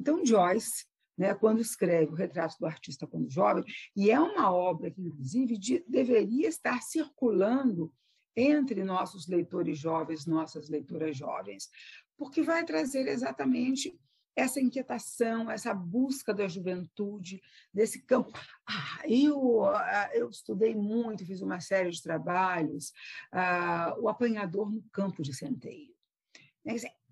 Então, 0.00 0.24
Joyce 0.24 0.86
né, 1.18 1.34
quando 1.34 1.60
escreve 1.60 2.12
o 2.12 2.14
retrato 2.14 2.56
do 2.60 2.66
artista 2.66 3.04
quando 3.04 3.28
jovem, 3.28 3.64
e 3.96 4.08
é 4.08 4.20
uma 4.20 4.52
obra 4.52 4.88
que, 4.88 5.02
inclusive, 5.02 5.58
de, 5.58 5.84
deveria 5.88 6.48
estar 6.48 6.80
circulando 6.80 7.92
entre 8.36 8.84
nossos 8.84 9.26
leitores 9.26 9.78
jovens, 9.78 10.26
nossas 10.26 10.68
leitoras 10.68 11.16
jovens, 11.16 11.68
porque 12.16 12.40
vai 12.40 12.64
trazer 12.64 13.08
exatamente 13.08 13.98
essa 14.36 14.60
inquietação, 14.60 15.50
essa 15.50 15.74
busca 15.74 16.32
da 16.32 16.46
juventude, 16.46 17.42
desse 17.74 18.00
campo. 18.06 18.30
Ah, 18.64 19.02
eu, 19.04 19.64
ah, 19.64 20.10
eu 20.12 20.30
estudei 20.30 20.76
muito, 20.76 21.26
fiz 21.26 21.42
uma 21.42 21.58
série 21.58 21.90
de 21.90 22.00
trabalhos, 22.00 22.92
ah, 23.32 23.96
O 23.98 24.08
Apanhador 24.08 24.70
no 24.70 24.84
Campo 24.92 25.24
de 25.24 25.34
Centeio. 25.34 25.92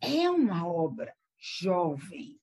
É 0.00 0.30
uma 0.30 0.68
obra 0.68 1.12
jovem, 1.36 2.38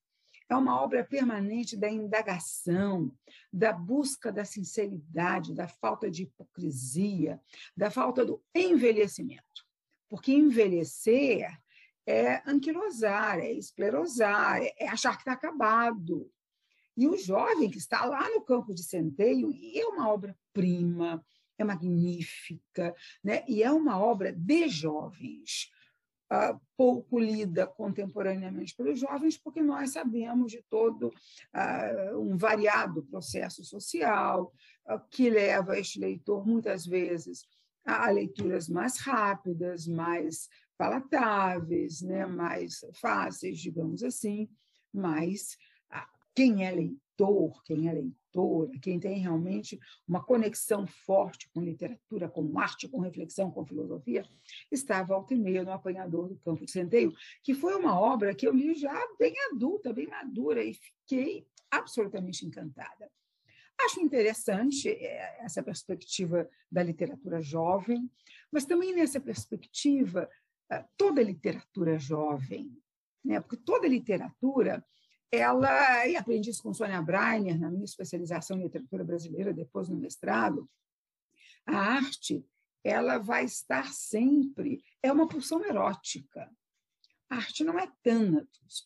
é 0.49 0.55
uma 0.55 0.81
obra 0.81 1.03
permanente 1.03 1.75
da 1.77 1.89
indagação, 1.89 3.11
da 3.51 3.71
busca 3.71 4.31
da 4.31 4.45
sinceridade, 4.45 5.53
da 5.53 5.67
falta 5.67 6.09
de 6.09 6.23
hipocrisia, 6.23 7.41
da 7.75 7.89
falta 7.89 8.25
do 8.25 8.41
envelhecimento. 8.53 9.65
Porque 10.09 10.31
envelhecer 10.31 11.47
é 12.05 12.41
anquilosar, 12.45 13.39
é 13.39 13.51
esclerosar, 13.51 14.61
é 14.77 14.87
achar 14.87 15.15
que 15.15 15.21
está 15.21 15.33
acabado. 15.33 16.29
E 16.95 17.07
o 17.07 17.17
jovem 17.17 17.69
que 17.69 17.77
está 17.77 18.05
lá 18.05 18.29
no 18.29 18.41
campo 18.41 18.73
de 18.73 18.83
centeio, 18.83 19.51
e 19.51 19.79
é 19.79 19.87
uma 19.87 20.09
obra-prima, 20.09 21.25
é 21.57 21.63
magnífica, 21.63 22.93
né? 23.23 23.43
e 23.47 23.63
é 23.63 23.71
uma 23.71 23.99
obra 23.99 24.31
de 24.31 24.67
jovens. 24.67 25.71
Uh, 26.33 26.59
pouco 26.75 27.19
lida 27.19 27.67
contemporaneamente 27.67 28.75
pelos 28.75 28.99
jovens, 28.99 29.37
porque 29.37 29.61
nós 29.61 29.91
sabemos 29.91 30.51
de 30.51 30.63
todo 30.69 31.07
uh, 31.07 32.19
um 32.19 32.35
variado 32.35 33.03
processo 33.03 33.63
social 33.63 34.51
uh, 34.89 34.99
que 35.11 35.29
leva 35.29 35.77
este 35.77 35.99
leitor, 35.99 36.45
muitas 36.45 36.85
vezes, 36.85 37.45
a 37.85 38.09
leituras 38.09 38.67
mais 38.67 38.97
rápidas, 38.97 39.85
mais 39.87 40.49
palatáveis, 40.77 42.01
né, 42.01 42.25
mais 42.25 42.79
fáceis, 42.99 43.59
digamos 43.59 44.03
assim, 44.03 44.49
mas 44.91 45.57
quem 46.35 46.65
é 46.65 46.71
leitor, 46.71 47.02
quem 47.65 47.87
é 47.87 47.93
leitora, 47.93 48.71
quem 48.81 48.99
tem 48.99 49.19
realmente 49.19 49.79
uma 50.07 50.23
conexão 50.23 50.87
forte 50.87 51.49
com 51.53 51.61
literatura, 51.61 52.27
com 52.27 52.59
arte, 52.59 52.87
com 52.87 52.99
reflexão, 52.99 53.51
com 53.51 53.65
filosofia, 53.65 54.25
está 54.71 55.03
volta 55.03 55.33
e 55.33 55.37
meia 55.37 55.63
no 55.63 55.71
Apanhador 55.71 56.29
do 56.29 56.37
Campo 56.37 56.65
de 56.65 56.71
Centeio, 56.71 57.13
que 57.43 57.53
foi 57.53 57.75
uma 57.75 57.99
obra 57.99 58.33
que 58.33 58.47
eu 58.47 58.53
li 58.53 58.73
já 58.73 58.99
bem 59.19 59.33
adulta, 59.51 59.93
bem 59.93 60.07
madura, 60.07 60.63
e 60.63 60.73
fiquei 60.73 61.45
absolutamente 61.69 62.45
encantada. 62.45 63.09
Acho 63.81 63.99
interessante 63.99 64.89
é, 64.89 65.43
essa 65.43 65.61
perspectiva 65.61 66.49
da 66.71 66.83
literatura 66.83 67.41
jovem, 67.41 68.09
mas 68.51 68.65
também 68.65 68.93
nessa 68.93 69.19
perspectiva, 69.19 70.29
ah, 70.69 70.85
toda 70.95 71.21
literatura 71.21 71.97
jovem, 71.99 72.71
né? 73.23 73.39
porque 73.39 73.57
toda 73.57 73.87
literatura 73.87 74.83
ela, 75.35 76.07
e 76.07 76.15
aprendi 76.15 76.51
isso 76.51 76.61
com 76.61 76.75
Sônia 76.75 77.01
Breiner, 77.01 77.59
na 77.59 77.71
minha 77.71 77.85
especialização 77.85 78.55
em 78.55 78.63
literatura 78.63 79.03
brasileira, 79.03 79.51
depois 79.51 79.89
no 79.89 79.97
mestrado, 79.97 80.69
a 81.65 81.75
arte 81.75 82.45
ela 82.83 83.17
vai 83.17 83.45
estar 83.45 83.91
sempre, 83.93 84.83
é 85.01 85.11
uma 85.11 85.27
pulsão 85.27 85.65
erótica. 85.65 86.51
A 87.29 87.37
arte 87.37 87.63
não 87.63 87.79
é 87.79 87.91
Thanatos. 88.03 88.83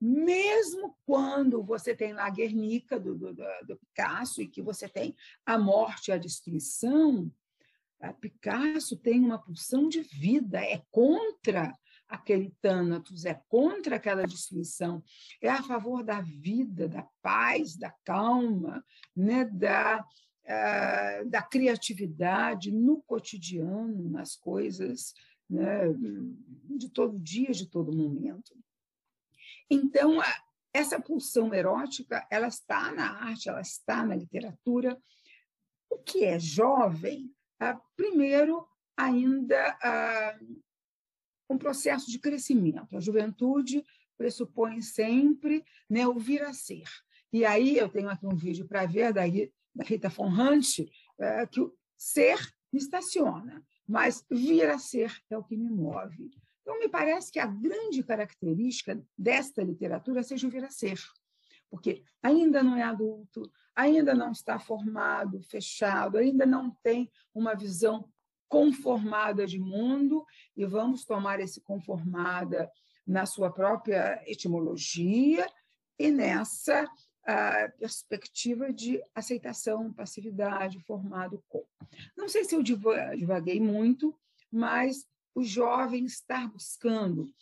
Mesmo 0.00 0.96
quando 1.04 1.62
você 1.62 1.94
tem 1.94 2.14
lá 2.14 2.26
a 2.26 2.30
Guernica, 2.30 2.98
do, 2.98 3.14
do, 3.18 3.34
do 3.34 3.76
Picasso, 3.76 4.40
e 4.40 4.48
que 4.48 4.62
você 4.62 4.88
tem 4.88 5.14
a 5.44 5.58
morte 5.58 6.08
e 6.08 6.12
a 6.12 6.16
destruição, 6.16 7.30
a 8.00 8.10
Picasso 8.14 8.96
tem 8.96 9.20
uma 9.20 9.38
pulsão 9.38 9.86
de 9.86 10.00
vida, 10.00 10.64
é 10.64 10.82
contra 10.90 11.76
aquele 12.10 12.50
Thanatos, 12.60 13.24
é 13.24 13.34
contra 13.48 13.96
aquela 13.96 14.26
destruição, 14.26 15.02
é 15.40 15.48
a 15.48 15.62
favor 15.62 16.02
da 16.02 16.20
vida, 16.20 16.88
da 16.88 17.08
paz, 17.22 17.76
da 17.76 17.94
calma, 18.04 18.84
né? 19.16 19.44
da, 19.44 20.04
uh, 20.44 21.30
da 21.30 21.40
criatividade 21.40 22.72
no 22.72 23.00
cotidiano, 23.02 24.10
nas 24.10 24.34
coisas 24.34 25.14
né? 25.48 25.84
de 26.76 26.90
todo 26.90 27.18
dia, 27.18 27.52
de 27.52 27.66
todo 27.66 27.96
momento. 27.96 28.58
Então, 29.70 30.20
essa 30.74 31.00
pulsão 31.00 31.54
erótica, 31.54 32.26
ela 32.28 32.48
está 32.48 32.92
na 32.92 33.24
arte, 33.24 33.48
ela 33.48 33.60
está 33.60 34.04
na 34.04 34.16
literatura. 34.16 35.00
O 35.88 35.98
que 35.98 36.24
é 36.24 36.40
jovem, 36.40 37.32
uh, 37.62 37.80
primeiro, 37.96 38.66
ainda 38.96 39.78
uh, 39.78 40.62
um 41.50 41.58
processo 41.58 42.10
de 42.10 42.18
crescimento. 42.18 42.96
A 42.96 43.00
juventude 43.00 43.84
pressupõe 44.16 44.80
sempre 44.80 45.64
né, 45.88 46.06
o 46.06 46.18
vir 46.18 46.42
a 46.42 46.52
ser. 46.52 46.88
E 47.32 47.44
aí 47.44 47.76
eu 47.76 47.88
tenho 47.88 48.08
aqui 48.08 48.26
um 48.26 48.36
vídeo 48.36 48.66
para 48.66 48.86
ver 48.86 49.12
da, 49.12 49.22
da 49.74 49.84
Rita 49.84 50.08
von 50.08 50.28
Hunt, 50.28 50.80
é, 51.18 51.46
que 51.46 51.60
o 51.60 51.74
ser 51.96 52.38
me 52.72 52.78
estaciona, 52.78 53.64
mas 53.86 54.24
vir 54.30 54.68
a 54.68 54.78
ser 54.78 55.12
é 55.28 55.36
o 55.36 55.44
que 55.44 55.56
me 55.56 55.68
move. 55.68 56.30
Então, 56.62 56.78
me 56.78 56.88
parece 56.88 57.32
que 57.32 57.38
a 57.38 57.46
grande 57.46 58.02
característica 58.02 59.02
desta 59.18 59.62
literatura 59.62 60.22
seja 60.22 60.46
o 60.46 60.50
vir 60.50 60.64
a 60.64 60.70
ser, 60.70 61.00
porque 61.68 62.04
ainda 62.22 62.62
não 62.62 62.76
é 62.76 62.82
adulto, 62.82 63.50
ainda 63.74 64.14
não 64.14 64.30
está 64.30 64.58
formado, 64.58 65.40
fechado, 65.42 66.18
ainda 66.18 66.46
não 66.46 66.76
tem 66.82 67.10
uma 67.34 67.54
visão 67.54 68.08
conformada 68.50 69.46
de 69.46 69.60
mundo, 69.60 70.26
e 70.56 70.66
vamos 70.66 71.04
tomar 71.04 71.38
esse 71.38 71.60
conformada 71.60 72.68
na 73.06 73.24
sua 73.24 73.50
própria 73.50 74.20
etimologia 74.26 75.48
e 75.96 76.10
nessa 76.10 76.84
uh, 76.84 77.78
perspectiva 77.78 78.72
de 78.72 79.00
aceitação, 79.14 79.92
passividade, 79.92 80.80
formado 80.80 81.42
com. 81.48 81.64
Não 82.16 82.28
sei 82.28 82.44
se 82.44 82.56
eu 82.56 82.62
divaguei 82.62 83.60
muito, 83.60 84.18
mas 84.50 85.06
o 85.32 85.44
jovem 85.44 86.04
estar 86.04 86.50
buscando. 86.50 87.32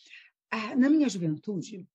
Uh, 0.52 0.76
na 0.76 0.90
minha 0.90 1.08
juventude, 1.08 1.88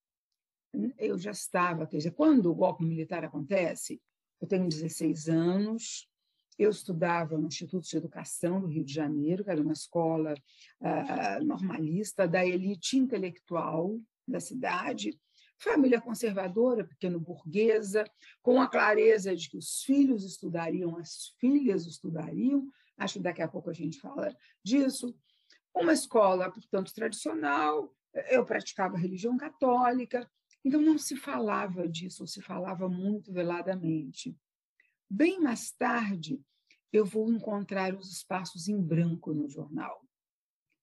eu 0.98 1.20
já 1.20 1.32
estava, 1.32 1.86
quer 1.86 1.98
dizer, 1.98 2.12
quando 2.12 2.50
o 2.50 2.56
golpe 2.56 2.84
militar 2.84 3.24
acontece, 3.24 4.02
eu 4.42 4.48
tenho 4.48 4.68
16 4.68 5.30
anos, 5.30 6.10
eu 6.58 6.70
estudava 6.70 7.38
no 7.38 7.48
Instituto 7.48 7.88
de 7.88 7.98
Educação 7.98 8.62
do 8.62 8.68
Rio 8.68 8.84
de 8.84 8.94
Janeiro, 8.94 9.44
que 9.44 9.50
era 9.50 9.62
uma 9.62 9.74
escola 9.74 10.34
uh, 10.34 11.44
normalista 11.46 12.28
da 12.28 12.46
elite 12.46 12.98
intelectual 12.98 14.00
da 14.28 14.40
cidade, 14.40 15.18
família 15.58 16.02
conservadora, 16.02 16.86
pequeno 16.86 17.20
burguesa, 17.20 18.04
com 18.42 18.62
a 18.62 18.68
clareza 18.68 19.36
de 19.36 19.50
que 19.50 19.58
os 19.58 19.84
filhos 19.84 20.24
estudariam, 20.26 20.98
as 20.98 21.34
filhas 21.40 21.86
estudariam, 21.86 22.68
acho 22.98 23.16
que 23.16 23.20
daqui 23.22 23.42
a 23.42 23.48
pouco 23.48 23.70
a 23.70 23.74
gente 23.74 24.00
fala 24.00 24.36
disso. 24.64 25.16
Uma 25.74 25.94
escola, 25.94 26.52
portanto, 26.52 26.94
tradicional, 26.94 27.94
eu 28.30 28.46
praticava 28.46 28.98
religião 28.98 29.38
católica, 29.38 30.30
então 30.64 30.82
não 30.82 30.98
se 30.98 31.16
falava 31.16 31.88
disso, 31.88 32.24
ou 32.24 32.28
se 32.28 32.42
falava 32.42 32.88
muito 32.88 33.34
veladamente. 33.34 34.38
Bem 35.16 35.40
mais 35.40 35.72
tarde, 35.72 36.42
eu 36.92 37.06
vou 37.06 37.32
encontrar 37.32 37.94
os 37.94 38.12
espaços 38.12 38.68
em 38.68 38.82
branco 38.82 39.32
no 39.32 39.48
jornal. 39.48 40.04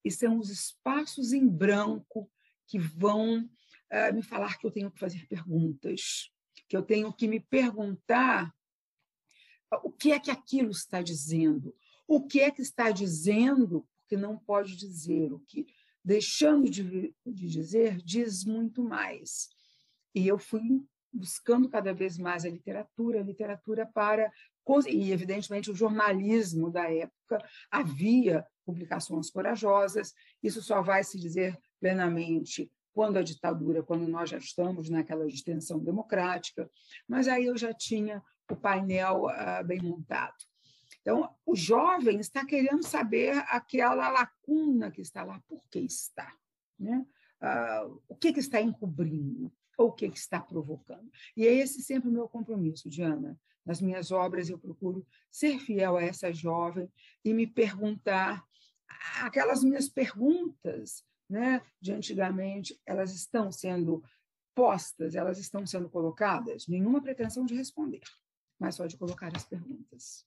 E 0.04 0.10
são 0.12 0.38
os 0.38 0.50
espaços 0.50 1.32
em 1.32 1.48
branco 1.48 2.30
que 2.68 2.78
vão 2.78 3.40
uh, 3.42 4.14
me 4.14 4.22
falar 4.22 4.56
que 4.56 4.64
eu 4.64 4.70
tenho 4.70 4.88
que 4.88 5.00
fazer 5.00 5.26
perguntas, 5.26 6.30
que 6.68 6.76
eu 6.76 6.82
tenho 6.84 7.12
que 7.12 7.26
me 7.26 7.40
perguntar 7.40 8.54
o 9.82 9.90
que 9.90 10.12
é 10.12 10.20
que 10.20 10.30
aquilo 10.30 10.70
está 10.70 11.02
dizendo, 11.02 11.76
o 12.06 12.24
que 12.24 12.38
é 12.38 12.52
que 12.52 12.62
está 12.62 12.92
dizendo, 12.92 13.84
porque 13.98 14.16
não 14.16 14.38
pode 14.38 14.76
dizer, 14.76 15.32
o 15.32 15.40
que, 15.40 15.66
deixando 16.04 16.70
de, 16.70 17.12
de 17.26 17.48
dizer, 17.48 17.96
diz 17.96 18.44
muito 18.44 18.84
mais. 18.84 19.48
E 20.14 20.28
eu 20.28 20.38
fui 20.38 20.86
buscando 21.12 21.68
cada 21.68 21.92
vez 21.92 22.16
mais 22.18 22.44
a 22.44 22.48
literatura, 22.48 23.20
a 23.20 23.24
literatura 23.24 23.86
para 23.86 24.30
e 24.86 25.10
evidentemente 25.10 25.70
o 25.70 25.74
jornalismo 25.74 26.70
da 26.70 26.88
época 26.92 27.44
havia 27.70 28.46
publicações 28.64 29.28
corajosas. 29.28 30.14
Isso 30.42 30.62
só 30.62 30.80
vai 30.80 31.02
se 31.02 31.18
dizer 31.18 31.58
plenamente 31.80 32.70
quando 32.92 33.16
a 33.16 33.22
ditadura, 33.22 33.82
quando 33.82 34.06
nós 34.06 34.30
já 34.30 34.38
estamos 34.38 34.88
naquela 34.88 35.26
extensão 35.26 35.78
democrática, 35.78 36.70
mas 37.08 37.28
aí 37.28 37.46
eu 37.46 37.56
já 37.56 37.72
tinha 37.72 38.22
o 38.50 38.56
painel 38.56 39.24
uh, 39.24 39.64
bem 39.64 39.80
montado. 39.80 40.34
Então, 41.00 41.34
o 41.46 41.56
jovem 41.56 42.20
está 42.20 42.44
querendo 42.44 42.84
saber 42.84 43.32
aquela 43.48 44.08
lacuna 44.10 44.90
que 44.90 45.00
está 45.00 45.24
lá, 45.24 45.40
por 45.48 45.62
que 45.70 45.78
está, 45.78 46.32
né? 46.78 47.06
Uh, 47.40 48.02
o 48.06 48.14
que, 48.16 48.34
que 48.34 48.40
está 48.40 48.60
encobrindo, 48.60 49.50
ou 49.80 49.88
o 49.88 49.92
que, 49.92 50.10
que 50.10 50.18
está 50.18 50.38
provocando. 50.38 51.10
E 51.34 51.46
é 51.46 51.54
esse 51.54 51.80
sempre 51.82 52.10
o 52.10 52.12
meu 52.12 52.28
compromisso, 52.28 52.90
Diana. 52.90 53.40
Nas 53.64 53.80
minhas 53.80 54.10
obras, 54.10 54.50
eu 54.50 54.58
procuro 54.58 55.06
ser 55.30 55.58
fiel 55.58 55.96
a 55.96 56.02
essa 56.02 56.30
jovem 56.30 56.86
e 57.24 57.32
me 57.32 57.46
perguntar 57.46 58.44
aquelas 59.22 59.64
minhas 59.64 59.88
perguntas 59.88 61.02
né, 61.30 61.62
de 61.80 61.92
antigamente, 61.92 62.78
elas 62.84 63.14
estão 63.14 63.50
sendo 63.50 64.04
postas, 64.54 65.14
elas 65.14 65.38
estão 65.38 65.64
sendo 65.64 65.88
colocadas, 65.88 66.66
nenhuma 66.66 67.00
pretensão 67.00 67.46
de 67.46 67.54
responder, 67.54 68.02
mas 68.58 68.74
só 68.74 68.86
de 68.86 68.98
colocar 68.98 69.34
as 69.34 69.44
perguntas. 69.44 70.26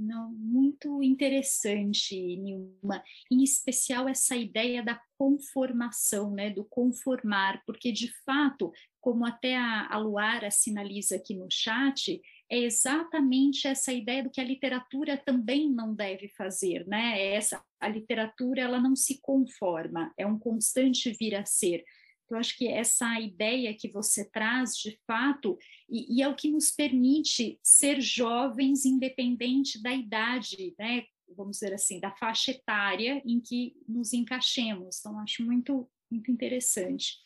Não, 0.00 0.30
muito 0.30 1.02
interessante, 1.02 2.14
Nilma, 2.36 3.02
em 3.28 3.42
especial 3.42 4.08
essa 4.08 4.36
ideia 4.36 4.80
da 4.80 5.02
conformação, 5.18 6.30
né, 6.30 6.50
do 6.50 6.64
conformar, 6.64 7.60
porque 7.66 7.90
de 7.90 8.08
fato, 8.24 8.70
como 9.00 9.26
até 9.26 9.56
a, 9.56 9.88
a 9.90 9.98
Luara 9.98 10.52
sinaliza 10.52 11.16
aqui 11.16 11.34
no 11.34 11.48
chat, 11.50 12.20
é 12.48 12.58
exatamente 12.58 13.66
essa 13.66 13.92
ideia 13.92 14.22
do 14.22 14.30
que 14.30 14.40
a 14.40 14.44
literatura 14.44 15.16
também 15.16 15.68
não 15.68 15.92
deve 15.92 16.28
fazer, 16.28 16.86
né? 16.86 17.20
É 17.20 17.34
essa 17.34 17.60
a 17.80 17.88
literatura 17.88 18.62
ela 18.62 18.80
não 18.80 18.94
se 18.94 19.20
conforma, 19.20 20.12
é 20.16 20.24
um 20.26 20.38
constante 20.38 21.10
vir 21.10 21.34
a 21.34 21.44
ser. 21.44 21.84
Eu 22.30 22.36
acho 22.36 22.56
que 22.56 22.68
essa 22.68 23.18
ideia 23.20 23.74
que 23.74 23.88
você 23.88 24.24
traz, 24.24 24.76
de 24.76 24.98
fato, 25.06 25.58
e, 25.88 26.18
e 26.18 26.22
é 26.22 26.28
o 26.28 26.34
que 26.34 26.50
nos 26.50 26.70
permite 26.70 27.58
ser 27.62 28.00
jovens 28.00 28.84
independente 28.84 29.82
da 29.82 29.92
idade, 29.92 30.74
né? 30.78 31.04
vamos 31.36 31.58
dizer 31.58 31.74
assim, 31.74 32.00
da 32.00 32.10
faixa 32.10 32.50
etária 32.50 33.22
em 33.24 33.40
que 33.40 33.76
nos 33.86 34.12
encaixemos. 34.12 34.98
Então, 34.98 35.18
acho 35.20 35.44
muito, 35.44 35.88
muito 36.10 36.30
interessante. 36.30 37.18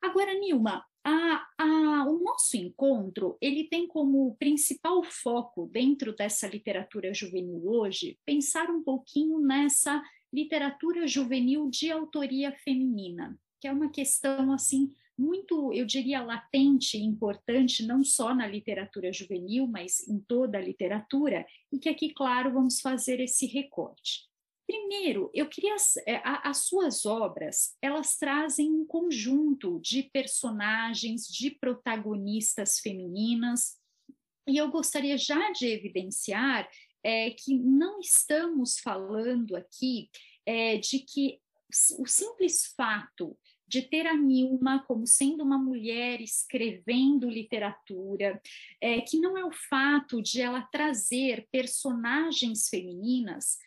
Agora, 0.00 0.32
Nilma, 0.38 0.84
a, 1.04 1.46
a, 1.58 2.04
o 2.08 2.18
nosso 2.18 2.56
encontro 2.56 3.36
ele 3.40 3.68
tem 3.68 3.86
como 3.86 4.34
principal 4.36 5.02
foco 5.04 5.68
dentro 5.72 6.14
dessa 6.14 6.48
literatura 6.48 7.14
juvenil 7.14 7.62
hoje 7.64 8.18
pensar 8.24 8.68
um 8.70 8.82
pouquinho 8.82 9.38
nessa 9.38 10.02
literatura 10.32 11.06
juvenil 11.06 11.70
de 11.70 11.90
autoria 11.90 12.52
feminina, 12.52 13.38
que 13.60 13.68
é 13.68 13.72
uma 13.72 13.90
questão 13.90 14.52
assim 14.52 14.92
muito, 15.18 15.72
eu 15.72 15.86
diria, 15.86 16.22
latente 16.22 16.98
e 16.98 17.02
importante, 17.02 17.86
não 17.86 18.04
só 18.04 18.34
na 18.34 18.46
literatura 18.46 19.12
juvenil, 19.12 19.66
mas 19.66 20.06
em 20.06 20.18
toda 20.20 20.58
a 20.58 20.60
literatura, 20.60 21.46
e 21.72 21.78
que 21.78 21.88
aqui, 21.88 22.12
claro, 22.12 22.52
vamos 22.52 22.80
fazer 22.80 23.18
esse 23.20 23.46
recorte. 23.46 24.26
Primeiro, 24.66 25.30
eu 25.32 25.48
queria 25.48 25.76
é, 26.06 26.20
as 26.24 26.66
suas 26.66 27.06
obras, 27.06 27.76
elas 27.80 28.18
trazem 28.18 28.70
um 28.70 28.84
conjunto 28.84 29.80
de 29.80 30.02
personagens, 30.02 31.26
de 31.26 31.52
protagonistas 31.52 32.80
femininas, 32.80 33.76
e 34.46 34.56
eu 34.58 34.68
gostaria 34.70 35.16
já 35.16 35.50
de 35.52 35.66
evidenciar 35.66 36.68
é, 37.02 37.30
que 37.30 37.56
não 37.56 38.00
estamos 38.00 38.78
falando 38.78 39.56
aqui 39.56 40.10
é, 40.44 40.76
de 40.76 40.98
que 40.98 41.40
o 41.98 42.06
simples 42.06 42.66
fato 42.76 43.36
de 43.66 43.82
ter 43.82 44.06
a 44.06 44.16
Nilma 44.16 44.84
como 44.86 45.06
sendo 45.06 45.42
uma 45.42 45.58
mulher 45.58 46.20
escrevendo 46.20 47.28
literatura, 47.28 48.40
é, 48.80 49.00
que 49.00 49.18
não 49.18 49.36
é 49.36 49.44
o 49.44 49.52
fato 49.52 50.22
de 50.22 50.40
ela 50.40 50.62
trazer 50.62 51.48
personagens 51.50 52.68
femininas 52.68 53.58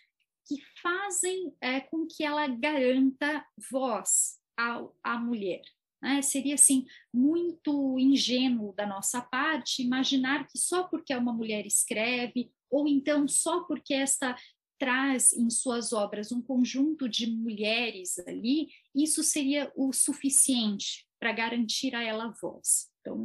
que 0.47 0.55
fazem 0.81 1.53
é, 1.61 1.79
com 1.79 2.07
que 2.07 2.23
ela 2.23 2.47
garanta 2.47 3.45
voz 3.69 4.39
à, 4.57 4.81
à 5.03 5.19
mulher. 5.19 5.61
Né? 6.01 6.21
Seria 6.21 6.55
assim 6.55 6.85
muito 7.13 7.99
ingênuo 7.99 8.73
da 8.73 8.85
nossa 8.85 9.21
parte 9.21 9.83
imaginar 9.83 10.47
que 10.47 10.57
só 10.57 10.83
porque 10.83 11.13
uma 11.13 11.33
mulher 11.33 11.65
escreve 11.65 12.51
ou 12.69 12.87
então 12.87 13.27
só 13.27 13.63
porque 13.63 13.93
esta 13.93 14.35
traz 14.79 15.33
em 15.33 15.49
suas 15.49 15.91
obras 15.91 16.31
um 16.31 16.41
conjunto 16.41 17.07
de 17.09 17.29
mulheres 17.29 18.17
ali, 18.19 18.69
isso 19.03 19.23
seria 19.23 19.71
o 19.75 19.91
suficiente 19.93 21.05
para 21.19 21.31
garantir 21.31 21.95
a 21.95 22.03
ela 22.03 22.33
voz. 22.41 22.89
Então, 23.01 23.17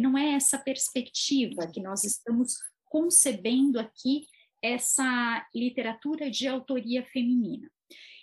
não 0.00 0.16
é 0.18 0.32
essa 0.32 0.58
perspectiva 0.58 1.66
que 1.66 1.80
nós 1.80 2.04
estamos 2.04 2.54
concebendo 2.86 3.78
aqui 3.78 4.26
essa 4.62 5.46
literatura 5.54 6.30
de 6.30 6.48
autoria 6.48 7.04
feminina. 7.04 7.70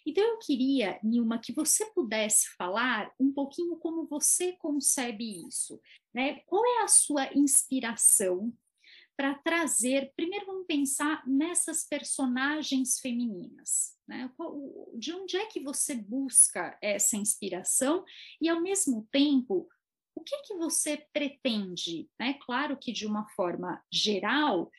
Então, 0.06 0.24
eu 0.24 0.40
queria, 0.40 1.00
Nilma, 1.04 1.40
que 1.40 1.54
você 1.54 1.86
pudesse 1.94 2.48
falar 2.58 3.12
um 3.20 3.32
pouquinho 3.32 3.76
como 3.78 4.08
você 4.08 4.54
concebe 4.54 5.48
isso. 5.48 5.80
Né? 6.14 6.40
Qual 6.48 6.66
é 6.66 6.84
a 6.84 6.88
sua 6.88 7.32
inspiração 7.36 8.52
para 9.22 9.36
trazer. 9.36 10.12
Primeiro, 10.16 10.48
vamos 10.48 10.66
pensar 10.66 11.22
nessas 11.28 11.88
personagens 11.88 13.00
femininas. 13.00 13.96
Né? 14.08 14.28
De 14.96 15.14
onde 15.14 15.38
é 15.38 15.46
que 15.46 15.60
você 15.60 15.94
busca 15.94 16.76
essa 16.82 17.16
inspiração 17.16 18.04
e, 18.42 18.50
ao 18.50 18.60
mesmo 18.60 19.08
tempo, 19.12 19.70
o 20.16 20.22
que, 20.22 20.42
que 20.42 20.56
você 20.56 21.06
pretende? 21.14 22.10
Né? 22.20 22.34
Claro 22.44 22.76
que, 22.76 22.92
de 22.92 23.06
uma 23.06 23.30
forma 23.36 23.80
geral, 23.94 24.72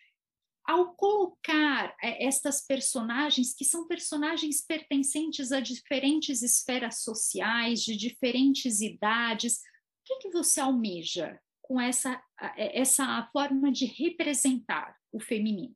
ao 0.64 0.92
colocar 0.96 1.94
é, 2.02 2.26
estas 2.26 2.66
personagens, 2.66 3.54
que 3.54 3.64
são 3.64 3.86
personagens 3.86 4.60
pertencentes 4.60 5.52
a 5.52 5.60
diferentes 5.60 6.42
esferas 6.42 7.04
sociais, 7.04 7.84
de 7.84 7.96
diferentes 7.96 8.80
idades, 8.80 9.58
o 9.58 10.04
que, 10.04 10.16
que 10.16 10.30
você 10.30 10.58
almeja 10.58 11.40
com 11.72 11.80
essa, 11.80 12.22
é, 12.54 12.78
essa 12.82 13.26
forma 13.32 13.72
de 13.72 13.86
representar 13.86 14.94
o 15.10 15.18
feminino? 15.18 15.74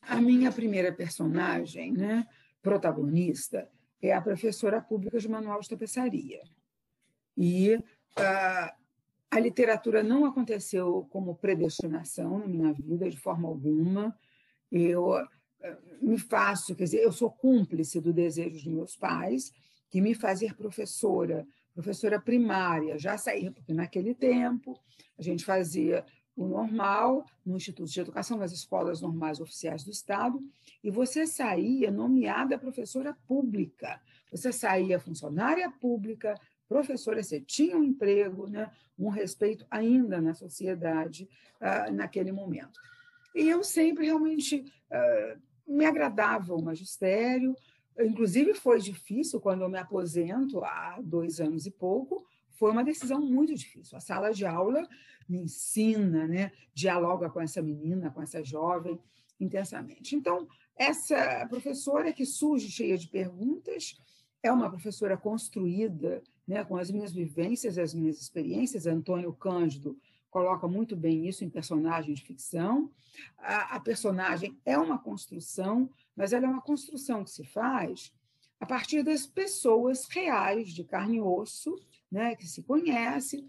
A 0.00 0.18
minha 0.18 0.50
primeira 0.50 0.90
personagem, 0.90 1.92
né, 1.92 2.26
protagonista, 2.62 3.70
é 4.00 4.14
a 4.14 4.22
professora 4.22 4.80
pública 4.80 5.18
de 5.18 5.28
manual 5.28 5.60
de 5.60 5.68
tapeçaria. 5.68 6.40
E 7.36 7.74
uh, 7.74 8.72
a 9.30 9.38
literatura 9.38 10.02
não 10.02 10.24
aconteceu 10.24 11.06
como 11.10 11.36
predestinação 11.36 12.38
na 12.38 12.48
minha 12.48 12.72
vida, 12.72 13.10
de 13.10 13.18
forma 13.18 13.46
alguma. 13.46 14.18
Eu 14.72 15.10
uh, 15.10 15.28
me 16.00 16.18
faço, 16.18 16.74
quer 16.74 16.84
dizer, 16.84 17.02
eu 17.02 17.12
sou 17.12 17.30
cúmplice 17.30 18.00
do 18.00 18.10
desejo 18.10 18.54
dos 18.54 18.64
meus 18.64 18.96
pais, 18.96 19.52
de 19.92 20.00
me 20.00 20.14
fazer 20.14 20.56
professora 20.56 21.46
professora 21.76 22.18
primária, 22.18 22.98
já 22.98 23.18
saía, 23.18 23.52
porque 23.52 23.74
naquele 23.74 24.14
tempo 24.14 24.80
a 25.18 25.22
gente 25.22 25.44
fazia 25.44 26.06
o 26.34 26.46
normal 26.46 27.26
no 27.44 27.54
Instituto 27.54 27.90
de 27.90 28.00
Educação, 28.00 28.38
nas 28.38 28.50
escolas 28.50 29.02
normais 29.02 29.40
oficiais 29.40 29.84
do 29.84 29.90
Estado, 29.90 30.42
e 30.82 30.90
você 30.90 31.26
saía 31.26 31.90
nomeada 31.90 32.58
professora 32.58 33.14
pública, 33.28 34.00
você 34.30 34.50
saía 34.52 34.98
funcionária 34.98 35.70
pública, 35.70 36.34
professora, 36.66 37.22
você 37.22 37.40
tinha 37.42 37.76
um 37.76 37.84
emprego, 37.84 38.46
né, 38.46 38.70
um 38.98 39.10
respeito 39.10 39.66
ainda 39.70 40.18
na 40.18 40.32
sociedade 40.32 41.28
uh, 41.60 41.92
naquele 41.92 42.32
momento. 42.32 42.80
E 43.34 43.50
eu 43.50 43.62
sempre 43.62 44.06
realmente 44.06 44.64
uh, 44.90 45.40
me 45.66 45.84
agradava 45.84 46.54
o 46.54 46.62
magistério, 46.62 47.54
Inclusive, 47.98 48.54
foi 48.54 48.80
difícil 48.80 49.40
quando 49.40 49.62
eu 49.62 49.68
me 49.68 49.78
aposento 49.78 50.62
há 50.64 51.00
dois 51.02 51.40
anos 51.40 51.66
e 51.66 51.70
pouco. 51.70 52.26
Foi 52.50 52.70
uma 52.70 52.84
decisão 52.84 53.20
muito 53.20 53.54
difícil. 53.54 53.96
A 53.96 54.00
sala 54.00 54.32
de 54.32 54.44
aula 54.44 54.86
me 55.28 55.38
ensina, 55.38 56.26
né? 56.26 56.52
dialoga 56.74 57.28
com 57.30 57.40
essa 57.40 57.60
menina, 57.62 58.10
com 58.10 58.22
essa 58.22 58.42
jovem, 58.42 58.98
intensamente. 59.40 60.14
Então, 60.14 60.46
essa 60.76 61.46
professora 61.48 62.12
que 62.12 62.24
surge 62.24 62.70
cheia 62.70 62.96
de 62.96 63.08
perguntas 63.08 63.98
é 64.42 64.52
uma 64.52 64.70
professora 64.70 65.16
construída 65.16 66.22
né, 66.46 66.64
com 66.64 66.76
as 66.76 66.90
minhas 66.90 67.12
vivências, 67.12 67.78
as 67.78 67.92
minhas 67.92 68.20
experiências. 68.20 68.86
Antônio 68.86 69.32
Cândido 69.32 69.98
coloca 70.30 70.68
muito 70.68 70.94
bem 70.94 71.26
isso 71.26 71.44
em 71.44 71.50
personagem 71.50 72.14
de 72.14 72.22
ficção. 72.22 72.90
A, 73.38 73.76
a 73.76 73.80
personagem 73.80 74.58
é 74.64 74.78
uma 74.78 74.98
construção 74.98 75.90
mas 76.16 76.32
ela 76.32 76.46
é 76.46 76.48
uma 76.48 76.62
construção 76.62 77.22
que 77.22 77.30
se 77.30 77.44
faz 77.44 78.12
a 78.58 78.66
partir 78.66 79.02
das 79.02 79.26
pessoas 79.26 80.06
reais, 80.08 80.72
de 80.72 80.82
carne 80.82 81.18
e 81.18 81.20
osso, 81.20 81.76
né, 82.10 82.34
que 82.34 82.46
se 82.46 82.62
conhece. 82.62 83.46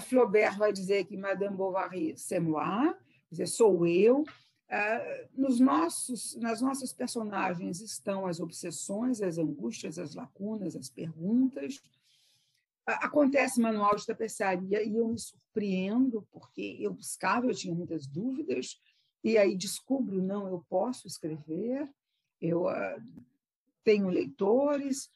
Flaubert 0.00 0.58
vai 0.58 0.72
dizer 0.72 1.04
que 1.04 1.16
Madame 1.16 1.56
Bovary, 1.56 2.14
c'est 2.16 2.40
moi, 2.40 2.94
dizer, 3.30 3.46
sou 3.46 3.86
eu. 3.86 4.24
Uh, 4.72 5.28
nos 5.34 5.60
nossos, 5.60 6.34
nas 6.36 6.62
nossas 6.62 6.94
personagens 6.94 7.80
estão 7.80 8.26
as 8.26 8.40
obsessões, 8.40 9.20
as 9.20 9.36
angústias, 9.36 9.98
as 9.98 10.14
lacunas, 10.14 10.74
as 10.74 10.88
perguntas. 10.88 11.76
Uh, 12.88 12.96
acontece 13.02 13.60
manual 13.60 13.94
de 13.96 14.06
tapeçaria 14.06 14.82
e 14.82 14.96
eu 14.96 15.08
me 15.08 15.18
surpreendo, 15.18 16.26
porque 16.30 16.78
eu 16.80 16.92
buscava, 16.92 17.46
eu 17.46 17.54
tinha 17.54 17.74
muitas 17.74 18.06
dúvidas, 18.06 18.80
e 19.22 19.36
aí 19.36 19.54
descubro, 19.54 20.22
não, 20.22 20.48
eu 20.48 20.64
posso 20.68 21.06
escrever, 21.06 21.88
eu 22.42 22.64
uh, 22.64 23.02
tenho 23.84 24.08
leitores 24.08 25.06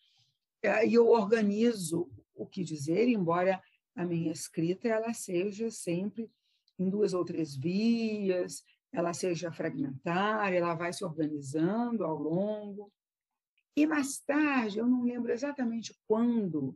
uh, 0.64 0.86
e 0.86 0.94
eu 0.94 1.08
organizo 1.08 2.08
o 2.34 2.46
que 2.46 2.62
dizer, 2.62 3.08
embora 3.08 3.60
a 3.96 4.04
minha 4.04 4.30
escrita 4.30 4.86
ela 4.86 5.12
seja 5.12 5.70
sempre 5.70 6.30
em 6.78 6.88
duas 6.88 7.12
ou 7.12 7.24
três 7.24 7.56
vias, 7.56 8.62
ela 8.92 9.12
seja 9.12 9.50
fragmentária, 9.50 10.58
ela 10.58 10.74
vai 10.74 10.92
se 10.92 11.04
organizando 11.04 12.04
ao 12.04 12.16
longo. 12.16 12.92
E 13.74 13.86
mais 13.86 14.18
tarde, 14.20 14.78
eu 14.78 14.86
não 14.86 15.02
lembro 15.02 15.32
exatamente 15.32 15.98
quando, 16.06 16.68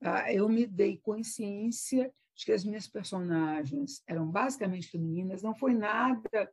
uh, 0.00 0.30
eu 0.32 0.48
me 0.48 0.66
dei 0.66 0.96
consciência 0.96 2.10
de 2.34 2.46
que 2.46 2.52
as 2.52 2.64
minhas 2.64 2.88
personagens 2.88 4.02
eram 4.06 4.26
basicamente 4.30 4.88
femininas, 4.88 5.42
não 5.42 5.54
foi 5.54 5.74
nada 5.74 6.50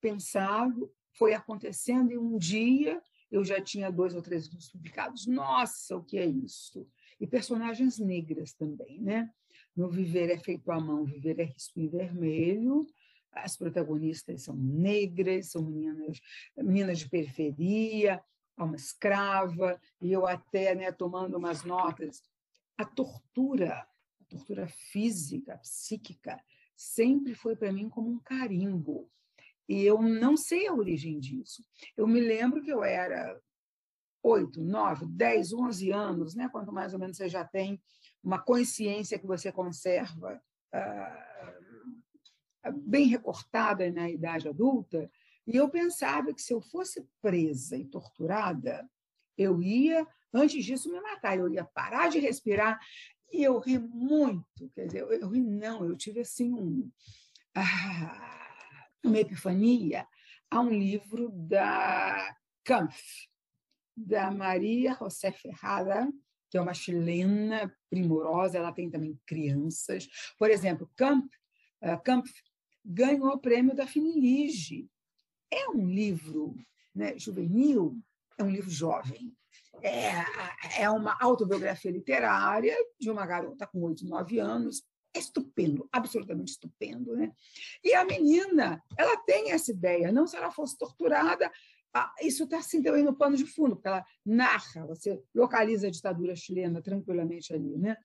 pensado, 0.00 0.92
foi 1.12 1.34
acontecendo 1.34 2.12
e 2.12 2.18
um 2.18 2.36
dia 2.36 3.02
eu 3.30 3.44
já 3.44 3.60
tinha 3.60 3.90
dois 3.90 4.14
ou 4.14 4.22
três 4.22 4.46
livros 4.46 4.68
publicados. 4.70 5.26
Nossa, 5.26 5.96
o 5.96 6.04
que 6.04 6.18
é 6.18 6.26
isso? 6.26 6.86
E 7.18 7.26
personagens 7.26 7.98
negras 7.98 8.52
também, 8.52 9.00
né? 9.00 9.30
No 9.74 9.88
Viver 9.88 10.30
é 10.30 10.36
Feito 10.36 10.70
à 10.70 10.78
Mão, 10.78 11.04
Viver 11.04 11.40
é 11.40 11.44
Risco 11.44 11.80
em 11.80 11.88
Vermelho. 11.88 12.86
As 13.32 13.56
protagonistas 13.56 14.42
são 14.42 14.54
negras, 14.54 15.52
são 15.52 15.62
meninas, 15.62 16.20
meninas 16.58 16.98
de 16.98 17.08
periferia, 17.08 18.22
uma 18.58 18.76
escrava, 18.76 19.80
e 20.00 20.12
eu 20.12 20.26
até 20.26 20.74
né, 20.74 20.92
tomando 20.92 21.38
umas 21.38 21.64
notas. 21.64 22.22
A 22.76 22.84
tortura, 22.84 23.86
a 24.20 24.24
tortura 24.28 24.68
física, 24.68 25.56
psíquica, 25.58 26.38
sempre 26.76 27.34
foi 27.34 27.56
para 27.56 27.72
mim 27.72 27.88
como 27.88 28.10
um 28.10 28.18
carimbo. 28.18 29.10
E 29.68 29.84
eu 29.84 30.00
não 30.02 30.36
sei 30.36 30.66
a 30.66 30.74
origem 30.74 31.18
disso. 31.18 31.62
Eu 31.96 32.06
me 32.06 32.20
lembro 32.20 32.62
que 32.62 32.72
eu 32.72 32.82
era 32.82 33.40
oito, 34.22 34.60
nove, 34.62 35.06
dez, 35.06 35.52
onze 35.52 35.90
anos, 35.90 36.34
né? 36.34 36.48
quanto 36.48 36.72
mais 36.72 36.92
ou 36.94 37.00
menos 37.00 37.16
você 37.16 37.28
já 37.28 37.44
tem 37.44 37.80
uma 38.22 38.38
consciência 38.38 39.18
que 39.18 39.26
você 39.26 39.50
conserva 39.50 40.40
ah, 40.72 41.58
bem 42.70 43.06
recortada 43.06 43.90
na 43.90 44.08
idade 44.08 44.48
adulta, 44.48 45.10
e 45.46 45.56
eu 45.56 45.68
pensava 45.68 46.32
que 46.32 46.40
se 46.40 46.52
eu 46.52 46.60
fosse 46.60 47.04
presa 47.20 47.76
e 47.76 47.84
torturada, 47.84 48.88
eu 49.36 49.60
ia, 49.60 50.06
antes 50.32 50.64
disso, 50.64 50.92
me 50.92 51.00
matar, 51.00 51.36
eu 51.36 51.52
ia 51.52 51.64
parar 51.64 52.08
de 52.08 52.20
respirar, 52.20 52.78
e 53.32 53.42
eu 53.42 53.58
ri 53.58 53.78
muito, 53.78 54.70
quer 54.74 54.86
dizer, 54.86 55.00
eu, 55.00 55.12
eu 55.12 55.28
ri 55.28 55.40
não, 55.40 55.84
eu 55.84 55.96
tive 55.96 56.20
assim 56.20 56.52
um, 56.52 56.88
ah, 57.54 58.31
uma 59.04 59.18
epifania 59.18 60.06
a 60.50 60.60
um 60.60 60.70
livro 60.70 61.30
da 61.30 62.36
Kampf, 62.64 63.28
da 63.96 64.30
Maria 64.30 64.94
José 64.94 65.32
Ferrara, 65.32 66.08
que 66.50 66.58
é 66.58 66.60
uma 66.60 66.74
chilena 66.74 67.74
primorosa, 67.88 68.58
ela 68.58 68.72
tem 68.72 68.90
também 68.90 69.18
crianças. 69.26 70.06
Por 70.38 70.50
exemplo, 70.50 70.90
Kampf, 70.94 71.28
uh, 71.82 72.02
Kampf 72.04 72.30
ganhou 72.84 73.30
o 73.30 73.38
prêmio 73.38 73.74
da 73.74 73.86
Finilige. 73.86 74.88
É 75.50 75.68
um 75.70 75.86
livro 75.86 76.54
né, 76.94 77.18
juvenil, 77.18 77.98
é 78.36 78.44
um 78.44 78.50
livro 78.50 78.70
jovem. 78.70 79.34
É, 79.82 80.82
é 80.82 80.90
uma 80.90 81.16
autobiografia 81.20 81.90
literária 81.90 82.76
de 83.00 83.10
uma 83.10 83.26
garota 83.26 83.66
com 83.66 83.82
oito, 83.82 84.06
nove 84.06 84.38
anos, 84.38 84.82
é 85.14 85.18
estupendo, 85.18 85.88
absolutamente 85.92 86.52
estupendo, 86.52 87.14
né? 87.16 87.32
E 87.84 87.94
a 87.94 88.04
menina, 88.04 88.82
ela 88.96 89.16
tem 89.18 89.52
essa 89.52 89.70
ideia, 89.70 90.10
não 90.10 90.26
se 90.26 90.36
ela 90.36 90.50
fosse 90.50 90.76
torturada, 90.78 91.50
isso 92.22 92.44
está 92.44 92.58
assim 92.58 92.82
também 92.82 93.02
no 93.02 93.14
pano 93.14 93.36
de 93.36 93.44
fundo, 93.44 93.76
porque 93.76 93.88
ela 93.88 94.04
narra, 94.24 94.86
você 94.86 95.22
localiza 95.34 95.88
a 95.88 95.90
ditadura 95.90 96.34
chilena 96.34 96.80
tranquilamente 96.80 97.52
ali, 97.52 97.76
né? 97.76 97.96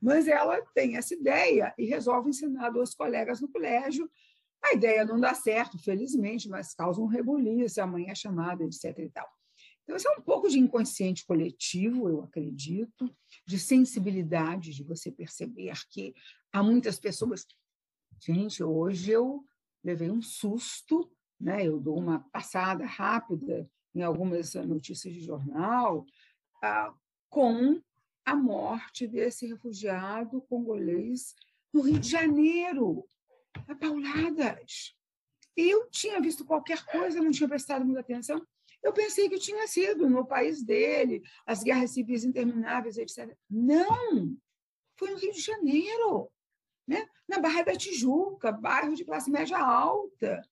Mas 0.00 0.26
ela 0.26 0.60
tem 0.74 0.96
essa 0.96 1.14
ideia 1.14 1.74
e 1.76 1.84
resolve 1.84 2.30
ensinar 2.30 2.70
duas 2.70 2.94
colegas 2.94 3.40
no 3.40 3.48
colégio. 3.48 4.10
A 4.64 4.72
ideia 4.72 5.04
não 5.04 5.20
dá 5.20 5.34
certo, 5.34 5.78
felizmente, 5.78 6.48
mas 6.48 6.74
causa 6.74 7.00
um 7.00 7.06
rebuliço, 7.06 7.82
a 7.82 7.86
mãe 7.86 8.08
é 8.08 8.14
chamada, 8.14 8.64
etc. 8.64 8.98
E 8.98 9.10
tal. 9.10 9.28
Então, 9.82 9.96
isso 9.96 10.08
é 10.08 10.12
um 10.12 10.22
pouco 10.22 10.48
de 10.48 10.58
inconsciente 10.58 11.26
coletivo, 11.26 12.08
eu 12.08 12.22
acredito, 12.22 13.14
de 13.46 13.58
sensibilidade, 13.58 14.72
de 14.72 14.82
você 14.82 15.12
perceber 15.12 15.74
que 15.90 16.14
há 16.54 16.62
muitas 16.62 16.98
pessoas. 16.98 17.44
Gente, 18.20 18.62
hoje 18.62 19.10
eu 19.10 19.44
levei 19.82 20.10
um 20.10 20.22
susto 20.22 21.10
né? 21.40 21.66
eu 21.66 21.78
dou 21.80 21.98
uma 21.98 22.20
passada 22.30 22.86
rápida 22.86 23.68
em 23.94 24.02
algumas 24.02 24.54
notícias 24.54 25.12
de 25.12 25.20
jornal, 25.20 26.06
ah, 26.62 26.92
com 27.28 27.80
a 28.24 28.34
morte 28.34 29.06
desse 29.06 29.46
refugiado 29.46 30.40
congolês 30.42 31.34
no 31.72 31.82
Rio 31.82 31.98
de 31.98 32.08
Janeiro, 32.08 33.06
a 33.68 33.74
pauladas. 33.74 34.96
Eu 35.56 35.88
tinha 35.90 36.20
visto 36.20 36.44
qualquer 36.44 36.84
coisa, 36.86 37.20
não 37.20 37.30
tinha 37.30 37.48
prestado 37.48 37.84
muita 37.84 38.00
atenção. 38.00 38.44
Eu 38.82 38.92
pensei 38.92 39.28
que 39.28 39.38
tinha 39.38 39.66
sido 39.68 40.08
no 40.08 40.26
país 40.26 40.62
dele, 40.62 41.22
as 41.46 41.62
guerras 41.62 41.90
civis 41.90 42.24
intermináveis, 42.24 42.96
etc. 42.96 43.36
Não! 43.50 44.36
Foi 44.96 45.10
no 45.10 45.18
Rio 45.18 45.32
de 45.32 45.40
Janeiro, 45.40 46.30
né? 46.86 47.06
na 47.28 47.38
Barra 47.38 47.62
da 47.62 47.76
Tijuca, 47.76 48.52
bairro 48.52 48.94
de 48.94 49.04
classe 49.04 49.30
média 49.30 49.58
alta. 49.58 50.42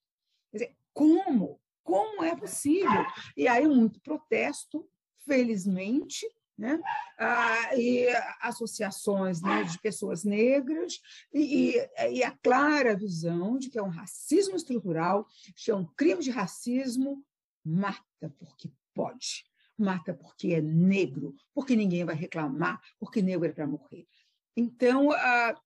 Quer 0.51 0.57
dizer, 0.57 0.77
como? 0.93 1.59
Como 1.83 2.23
é 2.23 2.35
possível? 2.35 3.05
E 3.35 3.47
aí, 3.47 3.67
muito 3.67 3.99
protesto, 4.01 4.87
felizmente, 5.25 6.25
né? 6.57 6.79
Ah, 7.17 7.75
e 7.75 8.07
associações 8.41 9.41
né, 9.41 9.63
de 9.63 9.79
pessoas 9.79 10.23
negras, 10.23 10.99
e, 11.33 11.75
e, 12.11 12.23
a 12.23 12.31
clara 12.31 12.95
visão 12.95 13.57
de 13.57 13.69
que 13.69 13.79
é 13.79 13.83
um 13.83 13.89
racismo 13.89 14.55
estrutural, 14.55 15.27
que 15.55 15.71
é 15.71 15.75
um 15.75 15.85
crime 15.85 16.21
de 16.21 16.29
racismo, 16.29 17.23
mata 17.65 18.29
porque 18.37 18.71
pode, 18.93 19.43
mata 19.77 20.13
porque 20.13 20.53
é 20.53 20.61
negro, 20.61 21.35
porque 21.53 21.75
ninguém 21.75 22.05
vai 22.05 22.15
reclamar, 22.15 22.79
porque 22.99 23.21
negro 23.21 23.47
é 23.47 23.51
para 23.51 23.67
morrer. 23.67 24.07
Então, 24.55 25.11
ah, 25.11 25.59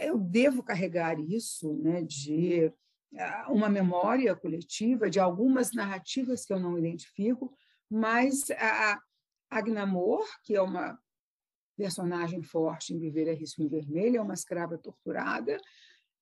eu 0.00 0.18
devo 0.18 0.62
carregar 0.62 1.18
isso 1.18 1.74
né, 1.74 2.02
de 2.02 2.72
uma 3.48 3.68
memória 3.68 4.34
coletiva 4.36 5.10
de 5.10 5.18
algumas 5.18 5.72
narrativas 5.72 6.44
que 6.44 6.52
eu 6.52 6.60
não 6.60 6.78
identifico, 6.78 7.52
mas 7.90 8.50
a 8.52 9.00
Agnamor, 9.50 10.24
que 10.44 10.54
é 10.54 10.62
uma 10.62 10.98
personagem 11.76 12.42
forte 12.42 12.94
em 12.94 12.98
Viver 12.98 13.28
a 13.28 13.34
Risco 13.34 13.62
em 13.62 13.68
Vermelho, 13.68 14.18
é 14.18 14.20
uma 14.20 14.34
escrava 14.34 14.78
torturada, 14.78 15.56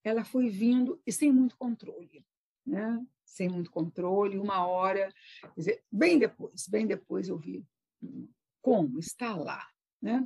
ela 0.03 0.25
foi 0.25 0.49
vindo 0.49 1.01
e 1.07 1.13
sem 1.13 1.31
muito 1.31 1.57
controle, 1.59 2.25
né? 2.65 3.05
sem 3.25 3.49
muito 3.49 3.71
controle, 3.71 4.39
uma 4.39 4.67
hora, 4.67 5.13
dizer, 5.57 5.85
bem 5.93 6.19
depois, 6.19 6.67
bem 6.69 6.87
depois 6.87 7.29
eu 7.29 7.37
vi 7.37 7.67
como 8.63 8.99
está 8.99 9.37
lá. 9.37 9.67
Né? 10.01 10.25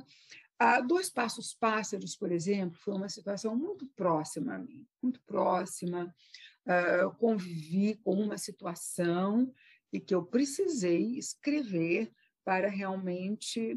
Ah, 0.65 0.79
dois 0.79 1.09
Passos 1.09 1.53
Pássaros, 1.53 2.15
por 2.15 2.31
exemplo, 2.31 2.79
foi 2.79 2.93
uma 2.93 3.09
situação 3.09 3.53
muito 3.53 3.85
próxima 3.97 4.55
a 4.55 4.57
mim, 4.57 4.87
muito 5.01 5.21
próxima, 5.23 6.15
uh, 6.65 7.13
convivi 7.17 7.95
com 7.95 8.13
uma 8.13 8.37
situação 8.37 9.53
e 9.91 9.99
que 9.99 10.15
eu 10.15 10.23
precisei 10.23 11.17
escrever 11.17 12.13
para 12.45 12.69
realmente 12.69 13.73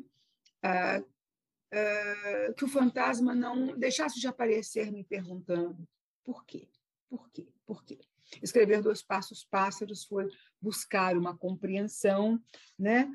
uh, 0.65 1.03
uh, 1.03 2.55
que 2.55 2.65
o 2.65 2.69
fantasma 2.69 3.35
não 3.35 3.77
deixasse 3.77 4.21
de 4.21 4.29
aparecer 4.29 4.93
me 4.93 5.03
perguntando 5.03 5.89
por 6.23 6.47
quê, 6.47 6.69
por 7.09 7.29
quê, 7.31 7.49
por 7.67 7.85
quê. 7.85 7.99
Escrever 8.41 8.81
Dois 8.81 9.03
Passos 9.03 9.43
Pássaros 9.43 10.05
foi 10.05 10.29
buscar 10.63 11.17
uma 11.17 11.37
compreensão, 11.37 12.41
né? 12.79 13.13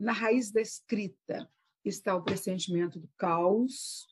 na 0.00 0.12
raiz 0.12 0.50
da 0.50 0.60
escrita 0.60 1.48
está 1.84 2.14
o 2.14 2.22
pressentimento 2.22 2.98
do 2.98 3.08
caos 3.16 4.08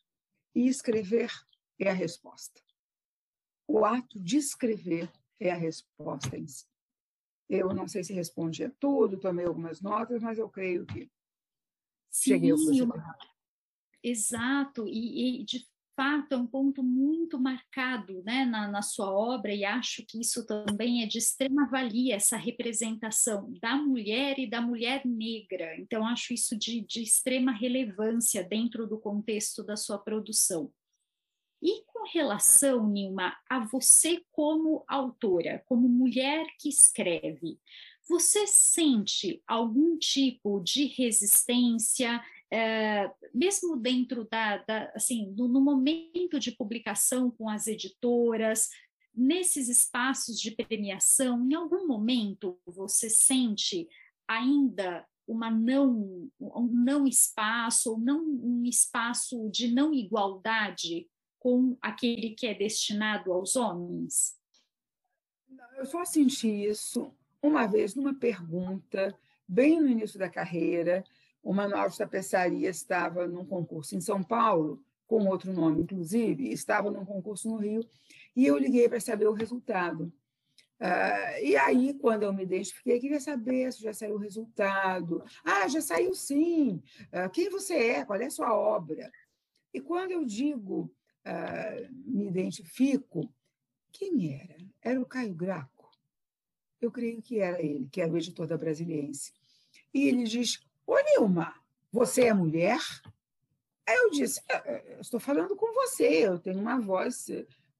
e 0.54 0.66
escrever 0.66 1.30
é 1.78 1.90
a 1.90 1.94
resposta 1.94 2.60
o 3.70 3.84
ato 3.84 4.18
de 4.18 4.36
escrever 4.36 5.08
é 5.38 5.52
a 5.52 5.56
resposta 5.56 6.36
em 6.36 6.46
si. 6.48 6.66
Eu 7.48 7.72
não 7.72 7.86
sei 7.86 8.02
se 8.02 8.12
respondi 8.12 8.64
a 8.64 8.70
tudo, 8.70 9.18
tomei 9.18 9.46
algumas 9.46 9.80
notas, 9.80 10.20
mas 10.20 10.38
eu 10.38 10.48
creio 10.48 10.84
que 10.84 11.08
Sim, 12.10 12.30
cheguei 12.30 12.50
ao. 12.50 12.58
Exato, 14.02 14.88
e, 14.88 15.40
e, 15.40 15.44
de 15.44 15.68
fato 16.00 16.32
é 16.32 16.36
um 16.38 16.46
ponto 16.46 16.82
muito 16.82 17.38
marcado 17.38 18.22
né, 18.22 18.46
na, 18.46 18.66
na 18.66 18.80
sua 18.80 19.12
obra, 19.12 19.52
e 19.52 19.66
acho 19.66 20.02
que 20.06 20.18
isso 20.18 20.46
também 20.46 21.02
é 21.02 21.06
de 21.06 21.18
extrema 21.18 21.68
valia, 21.68 22.16
essa 22.16 22.38
representação 22.38 23.52
da 23.60 23.76
mulher 23.76 24.38
e 24.38 24.48
da 24.48 24.62
mulher 24.62 25.02
negra. 25.04 25.78
Então, 25.78 26.06
acho 26.06 26.32
isso 26.32 26.56
de, 26.56 26.80
de 26.80 27.02
extrema 27.02 27.52
relevância 27.52 28.42
dentro 28.42 28.86
do 28.86 28.98
contexto 28.98 29.62
da 29.62 29.76
sua 29.76 29.98
produção. 29.98 30.72
E 31.60 31.84
com 31.84 32.08
relação, 32.10 32.88
Nilma, 32.88 33.36
a 33.46 33.60
você 33.60 34.24
como 34.32 34.82
autora, 34.88 35.62
como 35.66 35.86
mulher 35.86 36.46
que 36.58 36.70
escreve, 36.70 37.58
você 38.08 38.46
sente 38.46 39.42
algum 39.46 39.98
tipo 39.98 40.60
de 40.60 40.86
resistência, 40.86 42.24
é, 42.52 43.10
mesmo 43.32 43.76
dentro 43.76 44.26
da, 44.28 44.58
da 44.58 44.92
assim, 44.94 45.32
do, 45.32 45.46
no 45.46 45.60
momento 45.60 46.38
de 46.38 46.52
publicação 46.52 47.30
com 47.30 47.48
as 47.48 47.66
editoras, 47.66 48.68
nesses 49.14 49.68
espaços 49.68 50.40
de 50.40 50.50
premiação, 50.50 51.44
em 51.48 51.54
algum 51.54 51.86
momento 51.86 52.58
você 52.66 53.08
sente 53.08 53.88
ainda 54.26 55.06
uma 55.26 55.50
não, 55.50 56.28
um 56.40 56.66
não 56.66 57.06
espaço, 57.06 57.92
ou 57.92 57.98
não 57.98 58.20
um 58.20 58.64
espaço 58.64 59.48
de 59.50 59.72
não 59.72 59.94
igualdade 59.94 61.08
com 61.38 61.76
aquele 61.80 62.30
que 62.30 62.46
é 62.46 62.54
destinado 62.54 63.32
aos 63.32 63.54
homens? 63.54 64.36
Eu 65.76 65.86
só 65.86 66.04
senti 66.04 66.48
isso 66.48 67.12
uma 67.40 67.66
vez 67.66 67.94
numa 67.94 68.14
pergunta, 68.14 69.16
bem 69.46 69.80
no 69.80 69.88
início 69.88 70.18
da 70.18 70.28
carreira. 70.28 71.04
O 71.42 71.54
Manual 71.54 71.88
de 71.88 71.98
Tapeçaria 71.98 72.68
estava 72.68 73.26
num 73.26 73.44
concurso 73.44 73.96
em 73.96 74.00
São 74.00 74.22
Paulo, 74.22 74.82
com 75.06 75.26
outro 75.26 75.52
nome, 75.52 75.82
inclusive, 75.82 76.52
estava 76.52 76.90
num 76.90 77.04
concurso 77.04 77.50
no 77.50 77.56
Rio, 77.56 77.84
e 78.36 78.46
eu 78.46 78.56
liguei 78.56 78.88
para 78.88 79.00
saber 79.00 79.26
o 79.26 79.32
resultado. 79.32 80.12
Uh, 80.80 81.44
e 81.44 81.56
aí, 81.56 81.92
quando 81.94 82.22
eu 82.22 82.32
me 82.32 82.44
identifiquei, 82.44 82.98
queria 82.98 83.20
saber 83.20 83.70
se 83.72 83.82
já 83.82 83.92
saiu 83.92 84.14
o 84.14 84.18
resultado. 84.18 85.22
Ah, 85.44 85.68
já 85.68 85.80
saiu 85.80 86.14
sim. 86.14 86.82
Uh, 87.12 87.28
quem 87.30 87.50
você 87.50 87.74
é? 87.74 88.04
Qual 88.04 88.18
é 88.18 88.26
a 88.26 88.30
sua 88.30 88.54
obra? 88.54 89.10
E 89.74 89.80
quando 89.80 90.12
eu 90.12 90.24
digo 90.24 90.90
uh, 91.26 91.94
me 92.06 92.28
identifico, 92.28 93.30
quem 93.92 94.34
era? 94.40 94.56
Era 94.80 95.00
o 95.00 95.06
Caio 95.06 95.34
Graco. 95.34 95.90
eu 96.80 96.90
creio 96.90 97.20
que 97.20 97.40
era 97.40 97.60
ele, 97.60 97.86
que 97.90 98.00
era 98.00 98.10
o 98.10 98.16
editor 98.16 98.46
da 98.46 98.56
Brasiliense. 98.56 99.32
E 99.92 100.08
ele 100.08 100.24
diz: 100.24 100.60
Ô 100.90 100.96
Nilma, 101.04 101.54
você 101.92 102.22
é 102.22 102.34
mulher? 102.34 102.80
Aí 103.88 103.96
eu 103.96 104.10
disse: 104.10 104.40
é, 104.48 104.56
é, 104.56 104.98
estou 105.00 105.20
falando 105.20 105.54
com 105.54 105.72
você, 105.72 106.26
eu 106.26 106.36
tenho 106.36 106.58
uma 106.58 106.80
voz 106.80 107.28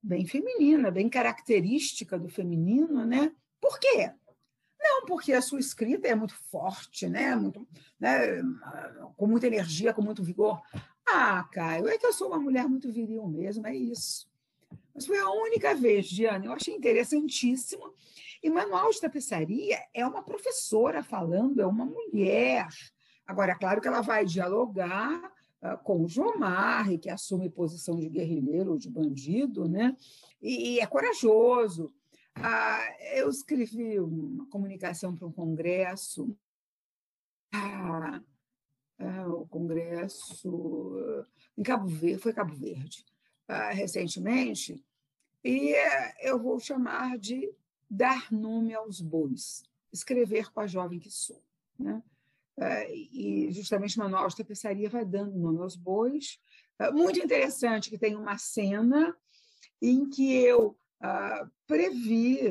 bem 0.01 0.25
feminina, 0.25 0.89
bem 0.89 1.09
característica 1.09 2.17
do 2.17 2.29
feminino, 2.29 3.05
né? 3.05 3.35
Por 3.59 3.77
quê? 3.79 4.13
Não, 4.79 5.05
porque 5.05 5.33
a 5.33 5.41
sua 5.41 5.59
escrita 5.59 6.07
é 6.07 6.15
muito 6.15 6.33
forte, 6.49 7.09
né? 7.09 7.35
Muito, 7.35 7.67
né? 7.99 8.41
com 9.17 9.27
muita 9.27 9.47
energia, 9.47 9.93
com 9.93 10.01
muito 10.01 10.23
vigor. 10.23 10.61
Ah, 11.05 11.43
Caio, 11.51 11.89
é 11.89 11.97
que 11.97 12.05
eu 12.05 12.13
sou 12.13 12.29
uma 12.29 12.39
mulher 12.39 12.65
muito 12.65 12.89
viril 12.89 13.27
mesmo, 13.27 13.67
é 13.67 13.75
isso. 13.75 14.25
Mas 14.95 15.05
foi 15.05 15.19
a 15.19 15.29
única 15.29 15.75
vez, 15.75 16.07
Diana, 16.07 16.45
eu 16.45 16.53
achei 16.53 16.73
interessantíssimo. 16.73 17.93
E 18.41 18.49
manual 18.49 18.89
de 18.89 19.01
tapeçaria 19.01 19.83
é 19.93 20.07
uma 20.07 20.23
professora 20.23 21.03
falando, 21.03 21.61
é 21.61 21.65
uma 21.65 21.85
mulher. 21.85 22.69
Agora, 23.31 23.53
é 23.53 23.55
claro 23.55 23.79
que 23.79 23.87
ela 23.87 24.01
vai 24.01 24.25
dialogar 24.25 25.31
uh, 25.63 25.77
com 25.85 26.03
o 26.03 26.07
João 26.07 26.37
Marre, 26.37 26.97
que 26.97 27.09
assume 27.09 27.49
posição 27.49 27.97
de 27.97 28.09
guerrilheiro 28.09 28.71
ou 28.71 28.77
de 28.77 28.89
bandido, 28.89 29.69
né? 29.69 29.95
e, 30.41 30.73
e 30.73 30.79
é 30.81 30.85
corajoso. 30.85 31.93
Ah, 32.35 32.81
eu 33.13 33.29
escrevi 33.29 34.01
uma 34.01 34.45
comunicação 34.47 35.15
para 35.15 35.25
um 35.25 35.31
congresso, 35.31 36.37
ah, 37.53 38.21
ah, 38.99 39.27
o 39.27 39.47
congresso 39.47 41.25
em 41.57 41.63
Cabo 41.63 41.87
Verde, 41.87 42.21
foi 42.21 42.33
Cabo 42.33 42.53
Verde, 42.53 43.05
ah, 43.47 43.71
recentemente, 43.71 44.83
e 45.41 45.73
eu 46.21 46.37
vou 46.37 46.59
chamar 46.59 47.17
de 47.17 47.49
dar 47.89 48.29
nome 48.29 48.73
aos 48.73 48.99
bois, 48.99 49.63
escrever 49.91 50.51
com 50.51 50.59
a 50.59 50.67
jovem 50.67 50.99
que 50.99 51.09
sou. 51.09 51.41
Né? 51.79 52.03
Ah, 52.59 52.85
e 52.89 53.49
justamente 53.51 53.97
o 53.97 54.03
Manual 54.03 54.27
de 54.27 54.35
Tapeçaria 54.35 54.89
vai 54.89 55.05
dando 55.05 55.37
nome 55.37 55.59
aos 55.59 55.75
bois. 55.75 56.39
Ah, 56.77 56.91
muito 56.91 57.19
interessante 57.19 57.89
que 57.89 57.97
tem 57.97 58.15
uma 58.15 58.37
cena 58.37 59.15
em 59.81 60.09
que 60.09 60.33
eu 60.33 60.77
uh, 61.01 61.51
previ, 61.65 62.41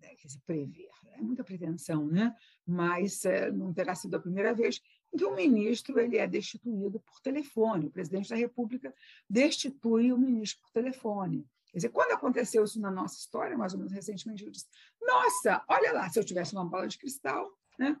né, 0.00 0.14
quer 0.16 0.26
dizer, 0.28 0.40
prever, 0.46 0.88
é 1.12 1.20
muita 1.20 1.44
pretensão, 1.44 2.06
né? 2.06 2.34
mas 2.66 3.22
uh, 3.24 3.52
não 3.52 3.72
terá 3.72 3.94
sido 3.94 4.16
a 4.16 4.20
primeira 4.20 4.54
vez 4.54 4.80
em 5.12 5.18
que 5.18 5.24
o 5.24 5.34
ministro 5.34 5.98
ele 6.00 6.16
é 6.16 6.26
destituído 6.26 7.00
por 7.00 7.20
telefone. 7.20 7.86
O 7.86 7.90
presidente 7.90 8.30
da 8.30 8.36
República 8.36 8.94
destitui 9.28 10.12
o 10.12 10.18
ministro 10.18 10.62
por 10.62 10.70
telefone. 10.70 11.46
Quer 11.70 11.78
dizer, 11.78 11.88
quando 11.90 12.12
aconteceu 12.12 12.64
isso 12.64 12.80
na 12.80 12.90
nossa 12.90 13.18
história, 13.18 13.56
mais 13.56 13.72
ou 13.72 13.78
menos 13.78 13.92
recentemente, 13.92 14.44
eu 14.44 14.50
disse: 14.50 14.66
nossa, 15.00 15.62
olha 15.68 15.92
lá, 15.92 16.08
se 16.08 16.18
eu 16.18 16.24
tivesse 16.24 16.52
uma 16.54 16.64
bola 16.64 16.88
de 16.88 16.98
cristal. 16.98 17.50
Né? 17.78 17.96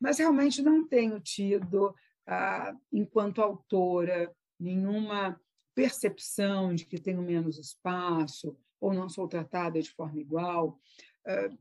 Mas 0.00 0.18
realmente 0.18 0.62
não 0.62 0.86
tenho 0.86 1.20
tido, 1.20 1.94
ah, 2.26 2.74
enquanto 2.92 3.42
autora, 3.42 4.34
nenhuma 4.58 5.40
percepção 5.74 6.74
de 6.74 6.84
que 6.84 7.00
tenho 7.00 7.22
menos 7.22 7.58
espaço 7.58 8.56
ou 8.80 8.92
não 8.92 9.08
sou 9.08 9.28
tratada 9.28 9.80
de 9.80 9.90
forma 9.90 10.20
igual. 10.20 10.80
Uh, 11.26 11.58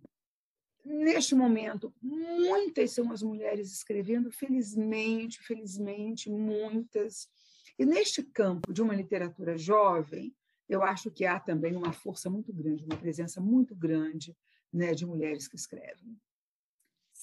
neste 0.86 1.36
momento, 1.36 1.93
muitas 2.02 2.91
são 2.91 3.12
as 3.12 3.21
mulheres 3.21 3.71
escrevendo, 3.71 4.32
felizmente, 4.32 5.41
felizmente, 5.41 6.30
muitas. 6.30 7.28
E 7.78 7.86
neste 7.86 8.23
campo 8.23 8.73
de 8.73 8.82
uma 8.82 8.95
literatura 8.95 9.58
jovem, 9.58 10.34
eu 10.67 10.84
acho 10.84 11.12
que 11.12 11.25
há 11.25 11.39
também 11.39 11.75
uma 11.75 11.91
força 11.91 12.30
muito 12.30 12.54
grande, 12.54 12.86
uma 12.86 12.97
presença 12.97 13.41
muito 13.41 13.75
grande 13.75 14.36
né, 14.71 14.93
de 14.93 15.06
mulheres 15.06 15.47
que 15.47 15.56
escrevem. 15.56 16.17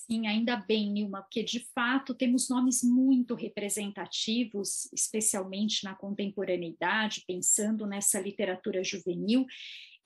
Sim, 0.08 0.28
ainda 0.28 0.54
bem, 0.56 0.92
Nilma, 0.92 1.22
porque 1.22 1.42
de 1.42 1.66
fato 1.74 2.14
temos 2.14 2.48
nomes 2.48 2.80
muito 2.84 3.34
representativos, 3.34 4.88
especialmente 4.92 5.82
na 5.82 5.96
contemporaneidade, 5.96 7.24
pensando 7.26 7.86
nessa 7.88 8.20
literatura 8.20 8.84
juvenil. 8.84 9.44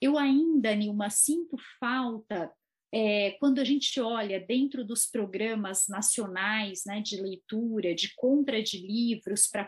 Eu 0.01 0.17
ainda, 0.17 0.75
Nilma, 0.75 1.11
sinto 1.11 1.55
falta 1.79 2.51
é, 2.91 3.31
quando 3.39 3.59
a 3.59 3.63
gente 3.63 4.01
olha 4.01 4.39
dentro 4.39 4.83
dos 4.83 5.05
programas 5.05 5.87
nacionais 5.87 6.81
né, 6.85 6.99
de 6.99 7.21
leitura, 7.21 7.93
de 7.93 8.13
compra 8.15 8.61
de 8.61 8.79
livros 8.79 9.47
para 9.47 9.63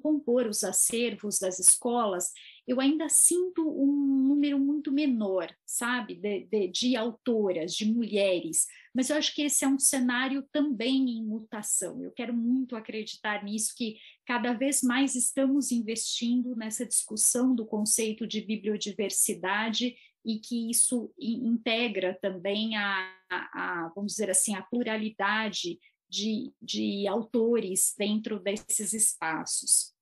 compor 0.00 0.46
os 0.46 0.62
acervos 0.64 1.40
das 1.40 1.58
escolas, 1.58 2.30
eu 2.66 2.80
ainda 2.80 3.08
sinto 3.08 3.68
um 3.68 4.28
número 4.28 4.58
muito 4.58 4.90
menor, 4.90 5.52
sabe, 5.66 6.14
de, 6.14 6.44
de, 6.44 6.68
de, 6.68 6.96
autoras, 6.96 7.74
de 7.74 7.84
mulheres. 7.84 8.66
Mas 8.94 9.08
eu 9.08 9.16
acho 9.16 9.34
que 9.34 9.42
esse 9.42 9.64
é 9.64 9.68
um 9.68 9.78
cenário 9.78 10.46
também 10.52 11.10
em 11.10 11.24
mutação. 11.24 12.02
Eu 12.02 12.12
quero 12.12 12.34
muito 12.34 12.76
acreditar 12.76 13.42
nisso, 13.42 13.74
que 13.76 13.96
cada 14.26 14.52
vez 14.52 14.82
mais 14.82 15.14
estamos 15.14 15.72
investindo 15.72 16.54
nessa 16.54 16.84
discussão 16.84 17.54
do 17.54 17.64
conceito 17.64 18.26
de 18.26 18.42
bibliodiversidade 18.42 19.96
e 20.24 20.38
que 20.38 20.70
isso 20.70 21.12
integra 21.18 22.18
também 22.20 22.76
a, 22.76 23.16
a 23.30 23.92
vamos 23.94 24.12
dizer 24.12 24.30
assim, 24.30 24.54
a 24.54 24.62
pluralidade 24.62 25.80
de, 26.08 26.52
de 26.60 27.08
autores 27.08 27.94
dentro 27.96 28.38
desses 28.38 28.92
espaços. 28.92 29.94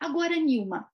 Agora, 0.00 0.34
Nilma, 0.36 0.90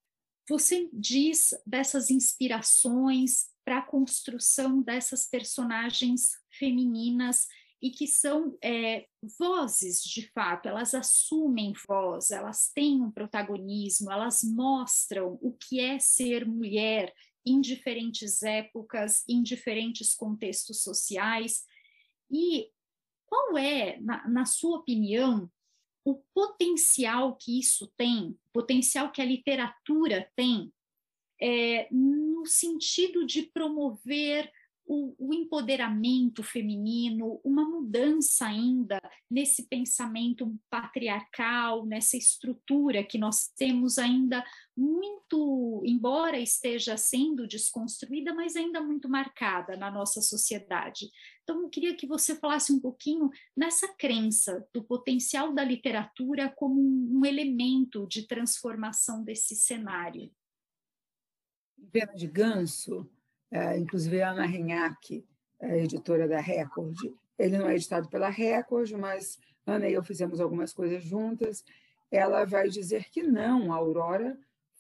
você 0.49 0.89
diz 0.93 1.51
dessas 1.65 2.11
inspirações 2.11 3.47
para 3.65 3.79
a 3.79 3.83
construção 3.83 4.83
dessas 4.83 5.29
personagens 5.29 6.31
femininas 6.59 7.47
e 7.81 7.91
que 7.91 8.07
são 8.07 8.57
é, 8.63 9.07
vozes 9.39 10.03
de 10.03 10.29
fato, 10.33 10.67
elas 10.67 10.95
assumem 10.95 11.73
voz, 11.87 12.31
elas 12.31 12.71
têm 12.73 13.03
um 13.03 13.11
protagonismo, 13.11 14.11
elas 14.11 14.43
mostram 14.43 15.39
o 15.43 15.53
que 15.53 15.79
é 15.79 15.99
ser 15.99 16.47
mulher 16.47 17.13
em 17.45 17.61
diferentes 17.61 18.43
épocas, 18.43 19.23
em 19.29 19.43
diferentes 19.43 20.15
contextos 20.15 20.83
sociais. 20.83 21.65
E 22.31 22.71
qual 23.27 23.57
é, 23.57 24.01
na, 24.01 24.27
na 24.29 24.45
sua 24.45 24.79
opinião, 24.79 25.51
o 26.05 26.15
potencial 26.35 27.37
que 27.37 27.59
isso 27.59 27.93
tem, 27.97 28.37
potencial 28.53 29.13
que 29.13 29.21
a 29.21 29.25
literatura 29.25 30.31
tem, 30.35 30.73
é, 31.41 31.89
no 31.91 32.47
sentido 32.47 33.27
de 33.27 33.43
promover 33.43 34.51
o, 34.87 35.15
o, 35.19 35.35
empoderamento 35.35 36.43
feminino, 36.43 37.41
uma 37.45 37.69
mudança 37.69 38.47
ainda 38.47 39.01
nesse 39.29 39.67
pensamento 39.67 40.57
patriarcal, 40.71 41.85
nessa 41.85 42.17
estrutura 42.17 43.03
que 43.03 43.19
nós 43.19 43.49
temos 43.57 43.99
ainda 43.99 44.45
muito, 44.77 45.83
embora 45.85 46.39
esteja 46.39 46.97
sendo 46.97 47.49
desconstruída, 47.49 48.33
mas 48.33 48.55
ainda 48.55 48.81
muito 48.81 49.09
marcada 49.09 49.77
na 49.77 49.91
nossa 49.91 50.21
sociedade. 50.21 51.11
Então, 51.43 51.63
eu 51.63 51.69
queria 51.69 51.97
que 51.97 52.07
você 52.07 52.37
falasse 52.37 52.73
um 52.73 52.81
pouquinho 52.81 53.31
nessa 53.57 53.89
crença 53.95 54.67
do 54.73 54.85
potencial 54.85 55.53
da 55.53 55.65
literatura 55.65 56.53
como 56.57 56.81
um, 56.81 57.21
um 57.21 57.27
elemento 57.27 58.07
de 58.07 58.27
transformação 58.27 59.25
desse 59.25 59.57
cenário. 59.57 60.31
Pena 61.93 62.15
de 62.15 62.27
Ganso, 62.27 63.09
inclusive 63.79 64.23
a 64.23 64.31
Ana 64.31 64.47
Renhac, 64.47 65.25
é 65.61 65.85
editora 65.85 66.29
da 66.29 66.41
Record. 66.41 66.97
Ele 67.39 67.59
não 67.59 67.69
é 67.69 67.75
editado 67.75 68.09
pela 68.09 68.29
Record, 68.29 68.91
mas 68.93 69.39
Ana 69.67 69.89
e 69.89 69.95
eu 69.95 70.03
fizemos 70.03 70.41
algumas 70.41 70.73
coisas 70.73 71.05
juntas. 71.05 71.65
Ela 72.11 72.45
vai 72.45 72.69
dizer 72.69 73.09
que 73.11 73.23
não, 73.23 73.73
a 73.73 73.77
Aurora 73.77 74.37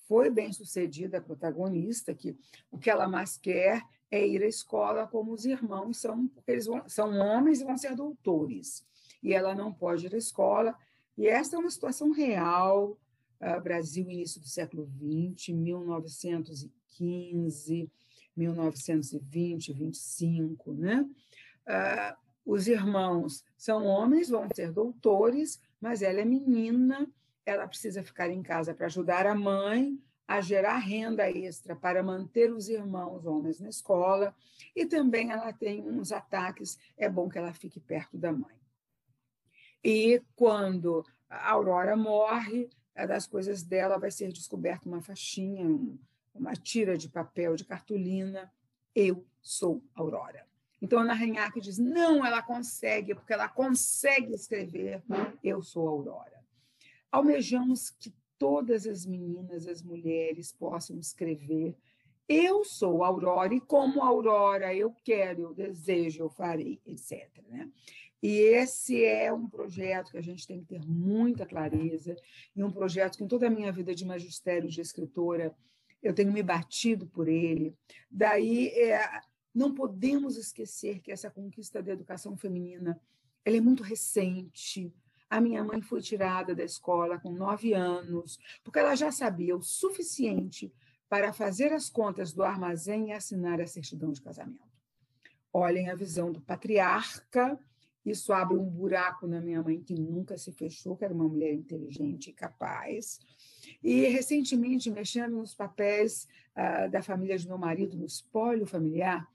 foi 0.06 0.30
bem 0.30 0.52
sucedida, 0.52 1.18
a 1.18 1.20
protagonista, 1.20 2.14
que 2.14 2.36
o 2.70 2.78
que 2.78 2.88
ela 2.88 3.08
mais 3.08 3.36
quer 3.36 3.82
é 4.10 4.26
ir 4.26 4.42
à 4.42 4.46
escola 4.46 5.06
como 5.06 5.32
os 5.32 5.44
irmãos 5.44 5.98
são, 5.98 6.30
eles 6.46 6.64
vão, 6.66 6.88
são 6.88 7.14
homens 7.18 7.60
e 7.60 7.64
vão 7.64 7.76
ser 7.76 7.94
doutores. 7.96 8.86
E 9.22 9.34
ela 9.34 9.54
não 9.54 9.70
pode 9.72 10.06
ir 10.06 10.14
à 10.14 10.18
escola. 10.18 10.74
E 11.18 11.26
essa 11.26 11.56
é 11.56 11.58
uma 11.58 11.70
situação 11.70 12.12
real. 12.12 12.96
Uh, 13.40 13.60
Brasil, 13.60 14.08
início 14.08 14.40
do 14.40 14.46
século 14.46 14.86
XX, 14.86 15.48
1915, 15.48 17.90
1920, 18.36 19.72
25, 19.72 20.72
né? 20.74 21.08
Ah, 21.66 22.16
os 22.44 22.68
irmãos 22.68 23.44
são 23.56 23.84
homens, 23.84 24.28
vão 24.28 24.48
ser 24.54 24.72
doutores, 24.72 25.60
mas 25.80 26.02
ela 26.02 26.20
é 26.20 26.24
menina, 26.24 27.10
ela 27.44 27.66
precisa 27.66 28.02
ficar 28.02 28.30
em 28.30 28.42
casa 28.42 28.74
para 28.74 28.86
ajudar 28.86 29.26
a 29.26 29.34
mãe 29.34 29.98
a 30.26 30.40
gerar 30.40 30.78
renda 30.78 31.30
extra 31.30 31.76
para 31.76 32.02
manter 32.02 32.52
os 32.52 32.68
irmãos 32.68 33.24
homens 33.24 33.60
na 33.60 33.68
escola 33.68 34.34
e 34.74 34.84
também 34.84 35.30
ela 35.30 35.52
tem 35.52 35.88
uns 35.88 36.10
ataques, 36.10 36.78
é 36.96 37.08
bom 37.08 37.28
que 37.28 37.38
ela 37.38 37.52
fique 37.52 37.78
perto 37.78 38.18
da 38.18 38.32
mãe. 38.32 38.54
E 39.84 40.20
quando 40.34 41.04
a 41.30 41.50
Aurora 41.50 41.96
morre, 41.96 42.68
das 43.06 43.26
coisas 43.26 43.62
dela 43.62 43.98
vai 43.98 44.10
ser 44.10 44.32
descoberta 44.32 44.88
uma 44.88 45.00
faixinha, 45.02 45.78
uma 46.38 46.54
tira 46.54 46.96
de 46.96 47.08
papel 47.08 47.56
de 47.56 47.64
cartolina, 47.64 48.52
eu 48.94 49.24
sou 49.40 49.82
Aurora. 49.94 50.46
Então, 50.80 51.00
Ana 51.00 51.14
Renhac 51.14 51.60
diz: 51.60 51.78
não, 51.78 52.24
ela 52.24 52.42
consegue, 52.42 53.14
porque 53.14 53.32
ela 53.32 53.48
consegue 53.48 54.34
escrever. 54.34 55.02
Eu 55.42 55.62
sou 55.62 55.88
Aurora. 55.88 56.44
Almejamos 57.10 57.90
que 57.90 58.12
todas 58.38 58.86
as 58.86 59.06
meninas, 59.06 59.66
as 59.66 59.82
mulheres 59.82 60.52
possam 60.52 60.98
escrever. 60.98 61.74
Eu 62.28 62.64
sou 62.64 63.04
Aurora 63.04 63.54
e 63.54 63.60
como 63.60 64.02
Aurora 64.02 64.74
eu 64.74 64.92
quero, 65.04 65.42
eu 65.42 65.54
desejo, 65.54 66.24
eu 66.24 66.28
farei, 66.28 66.80
etc. 66.84 67.30
Né? 67.48 67.70
E 68.22 68.38
esse 68.38 69.04
é 69.04 69.32
um 69.32 69.48
projeto 69.48 70.10
que 70.10 70.18
a 70.18 70.22
gente 70.22 70.46
tem 70.46 70.60
que 70.60 70.66
ter 70.66 70.84
muita 70.84 71.46
clareza, 71.46 72.16
e 72.54 72.64
um 72.64 72.70
projeto 72.70 73.16
que 73.16 73.24
em 73.24 73.28
toda 73.28 73.46
a 73.46 73.50
minha 73.50 73.70
vida 73.70 73.94
de 73.94 74.04
magistério 74.04 74.68
de 74.68 74.80
escritora 74.80 75.54
eu 76.06 76.14
tenho 76.14 76.32
me 76.32 76.42
batido 76.42 77.06
por 77.06 77.28
ele. 77.28 77.74
Daí 78.10 78.68
é, 78.68 79.20
não 79.54 79.74
podemos 79.74 80.36
esquecer 80.36 81.00
que 81.00 81.10
essa 81.10 81.30
conquista 81.30 81.82
da 81.82 81.92
educação 81.92 82.36
feminina 82.36 83.00
ela 83.44 83.56
é 83.56 83.60
muito 83.60 83.82
recente. 83.82 84.92
A 85.28 85.40
minha 85.40 85.64
mãe 85.64 85.82
foi 85.82 86.00
tirada 86.00 86.54
da 86.54 86.64
escola 86.64 87.18
com 87.18 87.32
nove 87.32 87.72
anos, 87.72 88.38
porque 88.62 88.78
ela 88.78 88.94
já 88.94 89.10
sabia 89.10 89.56
o 89.56 89.62
suficiente 89.62 90.72
para 91.08 91.32
fazer 91.32 91.72
as 91.72 91.88
contas 91.88 92.32
do 92.32 92.42
armazém 92.42 93.08
e 93.08 93.12
assinar 93.12 93.60
a 93.60 93.66
certidão 93.66 94.12
de 94.12 94.20
casamento. 94.20 94.66
Olhem 95.52 95.88
a 95.88 95.94
visão 95.94 96.30
do 96.30 96.40
patriarca, 96.40 97.58
isso 98.04 98.32
abre 98.32 98.56
um 98.56 98.64
buraco 98.64 99.26
na 99.26 99.40
minha 99.40 99.62
mãe 99.62 99.80
que 99.80 99.94
nunca 99.94 100.38
se 100.38 100.52
fechou, 100.52 100.96
que 100.96 101.04
era 101.04 101.14
uma 101.14 101.28
mulher 101.28 101.52
inteligente 101.52 102.30
e 102.30 102.32
capaz. 102.32 103.18
E, 103.82 104.06
recentemente, 104.08 104.90
mexendo 104.90 105.36
nos 105.36 105.54
papéis 105.54 106.26
uh, 106.56 106.90
da 106.90 107.02
família 107.02 107.38
de 107.38 107.46
meu 107.46 107.58
marido, 107.58 107.96
no 107.96 108.06
espólio 108.06 108.66
familiar, 108.66 109.26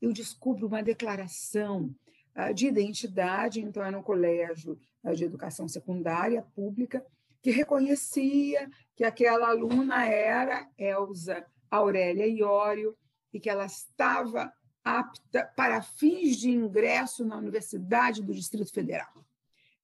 eu 0.00 0.12
descubro 0.12 0.66
uma 0.66 0.82
declaração 0.82 1.94
uh, 2.36 2.54
de 2.54 2.66
identidade, 2.66 3.60
então 3.60 3.82
era 3.82 3.98
um 3.98 4.02
colégio 4.02 4.78
uh, 5.04 5.14
de 5.14 5.24
educação 5.24 5.68
secundária 5.68 6.42
pública, 6.54 7.04
que 7.42 7.50
reconhecia 7.50 8.70
que 8.96 9.04
aquela 9.04 9.48
aluna 9.48 10.04
era 10.06 10.68
Elza 10.76 11.46
Aurélia 11.70 12.26
Iório 12.26 12.96
e 13.32 13.38
que 13.38 13.50
ela 13.50 13.66
estava 13.66 14.52
apta 14.82 15.44
para 15.56 15.82
fins 15.82 16.36
de 16.36 16.50
ingresso 16.50 17.24
na 17.24 17.36
Universidade 17.36 18.22
do 18.22 18.32
Distrito 18.32 18.72
Federal. 18.72 19.12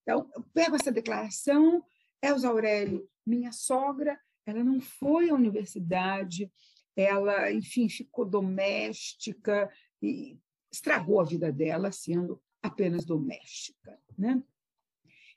Então, 0.03 0.29
eu 0.35 0.43
pego 0.55 0.77
essa 0.77 0.93
declaração, 0.93 1.85
Elza 2.21 2.49
Aurélio, 2.49 3.09
minha 3.27 3.53
sogra, 3.53 4.19
ela 4.47 4.63
não 4.63 4.81
foi 4.81 5.31
à 5.31 5.35
universidade, 5.35 6.51
ela, 6.97 7.53
enfim, 7.53 7.89
ficou 7.89 8.25
doméstica 8.25 9.71
e 10.03 10.39
estragou 10.71 11.21
a 11.21 11.25
vida 11.25 11.53
dela 11.53 11.93
sendo 11.93 12.41
apenas 12.63 13.05
doméstica, 13.05 13.99
né? 14.17 14.43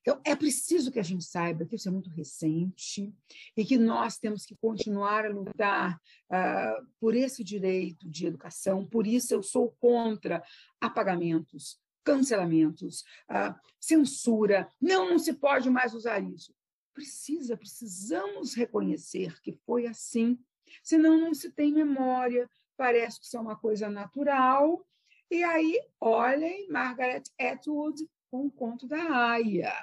Então, 0.05 0.21
é 0.23 0.35
preciso 0.35 0.91
que 0.91 0.99
a 0.99 1.03
gente 1.03 1.23
saiba 1.23 1.65
que 1.65 1.75
isso 1.75 1.89
é 1.89 1.91
muito 1.91 2.11
recente 2.11 3.11
e 3.57 3.65
que 3.65 3.75
nós 3.75 4.19
temos 4.19 4.45
que 4.45 4.55
continuar 4.55 5.25
a 5.25 5.29
lutar 5.29 5.99
uh, 6.29 6.87
por 6.99 7.15
esse 7.15 7.43
direito 7.43 8.07
de 8.07 8.27
educação. 8.27 8.85
Por 8.85 9.07
isso, 9.07 9.33
eu 9.33 9.41
sou 9.41 9.71
contra 9.79 10.43
apagamentos, 10.79 11.79
cancelamentos, 12.03 13.01
uh, 13.31 13.55
censura. 13.81 14.69
Não, 14.79 15.09
não 15.09 15.17
se 15.17 15.33
pode 15.33 15.71
mais 15.71 15.95
usar 15.95 16.19
isso. 16.19 16.53
Precisa, 16.95 17.55
precisamos 17.55 18.55
reconhecer 18.55 19.39
que 19.41 19.51
foi 19.51 19.85
assim, 19.85 20.39
senão 20.81 21.19
não 21.19 21.35
se 21.35 21.51
tem 21.51 21.71
memória, 21.71 22.49
parece 22.75 23.19
que 23.19 23.27
isso 23.27 23.37
é 23.37 23.39
uma 23.39 23.55
coisa 23.55 23.87
natural. 23.87 24.83
E 25.29 25.43
aí, 25.43 25.79
olhem 25.99 26.67
Margaret 26.69 27.23
Atwood 27.39 28.09
com 28.31 28.47
o 28.47 28.51
conto 28.51 28.87
da 28.87 29.31
Aya 29.31 29.73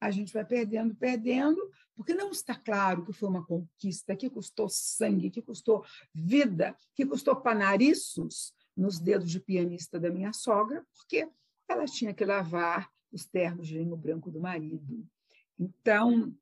a 0.00 0.10
gente 0.10 0.32
vai 0.32 0.44
perdendo, 0.44 0.94
perdendo, 0.94 1.70
porque 1.94 2.14
não 2.14 2.30
está 2.30 2.54
claro 2.54 3.04
que 3.04 3.12
foi 3.12 3.28
uma 3.28 3.44
conquista 3.44 4.16
que 4.16 4.30
custou 4.30 4.68
sangue, 4.68 5.30
que 5.30 5.42
custou 5.42 5.84
vida, 6.14 6.74
que 6.94 7.04
custou 7.04 7.36
panariços 7.36 8.54
nos 8.74 8.98
dedos 8.98 9.30
de 9.30 9.38
pianista 9.38 10.00
da 10.00 10.10
minha 10.10 10.32
sogra, 10.32 10.84
porque 10.94 11.28
ela 11.68 11.84
tinha 11.84 12.14
que 12.14 12.24
lavar 12.24 12.90
os 13.12 13.26
ternos 13.26 13.68
de 13.68 13.76
linho 13.76 13.96
branco 13.96 14.30
do 14.30 14.40
marido. 14.40 15.06
Então, 15.60 16.34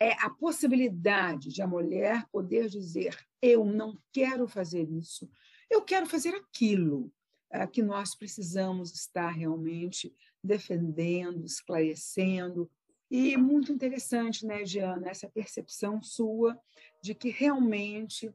é 0.00 0.12
a 0.24 0.30
possibilidade 0.30 1.50
de 1.50 1.60
a 1.60 1.66
mulher 1.66 2.26
poder 2.32 2.68
dizer: 2.68 3.14
eu 3.42 3.62
não 3.64 3.98
quero 4.10 4.48
fazer 4.48 4.90
isso, 4.90 5.30
eu 5.70 5.82
quero 5.82 6.06
fazer 6.06 6.34
aquilo, 6.34 7.12
é, 7.50 7.66
que 7.66 7.82
nós 7.82 8.14
precisamos 8.14 8.94
estar 8.94 9.30
realmente 9.30 10.14
defendendo, 10.42 11.44
esclarecendo. 11.44 12.70
E 13.10 13.36
muito 13.36 13.70
interessante, 13.70 14.46
né, 14.46 14.62
Diana, 14.64 15.08
essa 15.08 15.28
percepção 15.28 16.02
sua 16.02 16.58
de 17.02 17.14
que 17.14 17.28
realmente 17.28 18.32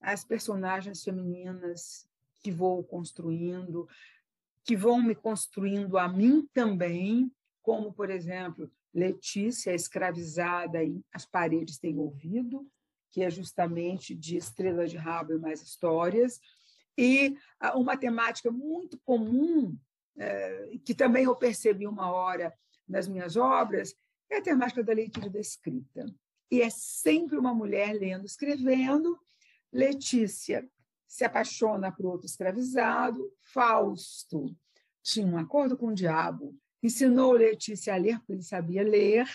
as 0.00 0.24
personagens 0.24 1.02
femininas 1.02 2.06
que 2.42 2.50
vou 2.50 2.82
construindo, 2.84 3.88
que 4.64 4.76
vão 4.76 5.02
me 5.02 5.14
construindo 5.14 5.98
a 5.98 6.08
mim 6.08 6.48
também, 6.54 7.30
como, 7.62 7.92
por 7.92 8.10
exemplo, 8.10 8.70
Letícia, 8.94 9.74
escravizada 9.74 10.82
em 10.82 11.04
As 11.12 11.26
Paredes 11.26 11.78
Têm 11.78 11.98
Ouvido, 11.98 12.66
que 13.10 13.22
é 13.22 13.30
justamente 13.30 14.14
de 14.14 14.36
Estrela 14.36 14.86
de 14.86 14.96
Rabo 14.96 15.32
e 15.32 15.38
Mais 15.38 15.60
Histórias, 15.62 16.40
e 16.96 17.36
uma 17.74 17.96
temática 17.96 18.50
muito 18.50 18.98
comum 19.04 19.76
é, 20.16 20.78
que 20.84 20.94
também 20.94 21.24
eu 21.24 21.34
percebi 21.34 21.86
uma 21.86 22.10
hora 22.12 22.54
nas 22.88 23.08
minhas 23.08 23.36
obras, 23.36 23.94
é 24.30 24.38
a 24.38 24.42
temática 24.42 24.82
da 24.82 24.92
leitura 24.92 25.26
e 25.26 25.30
da 25.30 25.40
escrita. 25.40 26.06
E 26.50 26.60
é 26.60 26.70
sempre 26.70 27.36
uma 27.36 27.54
mulher 27.54 27.92
lendo, 27.94 28.26
escrevendo. 28.26 29.18
Letícia 29.72 30.68
se 31.06 31.24
apaixona 31.24 31.90
por 31.90 32.06
outro 32.06 32.26
escravizado. 32.26 33.32
Fausto 33.40 34.54
tinha 35.02 35.26
um 35.26 35.36
acordo 35.36 35.76
com 35.76 35.88
o 35.88 35.94
diabo, 35.94 36.56
ensinou 36.86 37.32
Letícia 37.32 37.94
a 37.94 37.96
ler, 37.96 38.18
porque 38.18 38.32
ele 38.32 38.42
sabia 38.42 38.82
ler. 38.82 39.26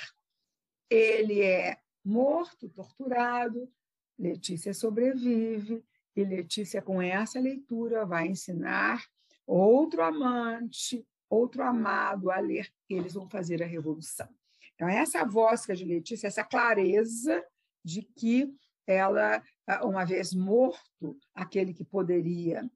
Ele 0.90 1.42
é 1.42 1.78
morto, 2.04 2.70
torturado. 2.70 3.72
Letícia 4.18 4.74
sobrevive. 4.74 5.84
E 6.16 6.24
Letícia, 6.24 6.82
com 6.82 7.02
essa 7.02 7.40
leitura, 7.40 8.06
vai 8.06 8.28
ensinar 8.28 9.04
outro 9.46 10.04
amante, 10.04 11.08
outro 11.30 11.64
amado 11.64 12.30
a 12.30 12.40
ler, 12.40 12.72
eles 12.90 13.14
vão 13.14 13.28
fazer 13.30 13.64
a 13.64 13.68
revolução. 13.68 14.28
Então, 14.76 14.88
essa 14.88 15.24
voz 15.24 15.66
que 15.66 15.72
é 15.72 15.76
de 15.76 15.86
Letícia, 15.86 16.28
essa 16.28 16.44
clareza 16.44 17.44
de 17.84 18.02
que 18.02 18.54
ela, 18.86 19.44
uma 19.84 20.06
vez 20.06 20.34
morto, 20.34 21.18
aquele 21.34 21.74
que 21.74 21.84
poderia 21.84 22.70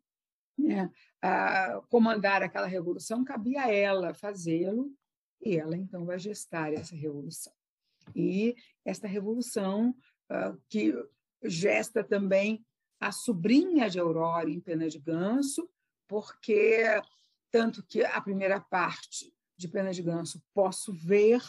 né, 0.58 0.90
comandar 1.90 2.44
aquela 2.44 2.68
revolução, 2.68 3.24
cabia 3.24 3.64
a 3.64 3.72
ela 3.72 4.14
fazê-lo, 4.14 4.94
e 5.42 5.58
ela 5.58 5.76
então 5.76 6.06
vai 6.06 6.18
gestar 6.20 6.72
essa 6.74 6.96
revolução. 6.96 7.54
E 8.16 8.56
esta 8.86 9.08
revolução 9.08 9.96
que 10.70 10.94
gesta 11.44 12.04
também 12.04 12.66
a 13.00 13.12
sobrinha 13.12 13.90
de 13.90 14.00
Aurora 14.00 14.50
em 14.50 14.60
Pena 14.60 14.88
de 14.88 15.00
Ganso, 15.00 15.70
porque 16.08 16.84
tanto 17.52 17.84
que 17.86 18.04
a 18.04 18.22
primeira 18.22 18.60
parte 18.60 19.34
de 19.58 19.68
Pena 19.68 19.92
de 19.92 20.02
Ganso 20.02 20.42
posso 20.54 20.94
ver, 20.94 21.42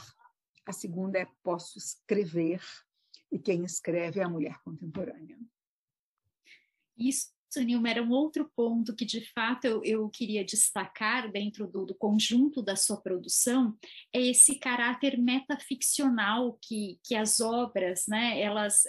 a 0.66 0.72
segunda 0.72 1.18
é 1.18 1.26
posso 1.42 1.78
escrever, 1.78 2.62
e 3.30 3.38
quem 3.38 3.64
escreve 3.64 4.20
é 4.20 4.22
a 4.22 4.28
mulher 4.28 4.60
contemporânea. 4.62 5.38
Isso 6.96 7.33
Nilma, 7.62 7.88
era 7.88 8.02
um 8.02 8.10
outro 8.10 8.50
ponto 8.56 8.94
que, 8.94 9.04
de 9.04 9.20
fato, 9.32 9.66
eu, 9.66 9.84
eu 9.84 10.08
queria 10.08 10.44
destacar 10.44 11.30
dentro 11.30 11.66
do, 11.66 11.84
do, 11.84 11.94
conjunto 11.94 12.62
da 12.62 12.76
sua 12.76 13.00
produção, 13.00 13.76
é 14.12 14.20
esse 14.20 14.58
caráter 14.58 15.18
metaficcional 15.18 16.58
que, 16.60 16.98
que 17.04 17.14
as 17.14 17.40
obras, 17.40 18.04
né, 18.08 18.40
elas, 18.40 18.84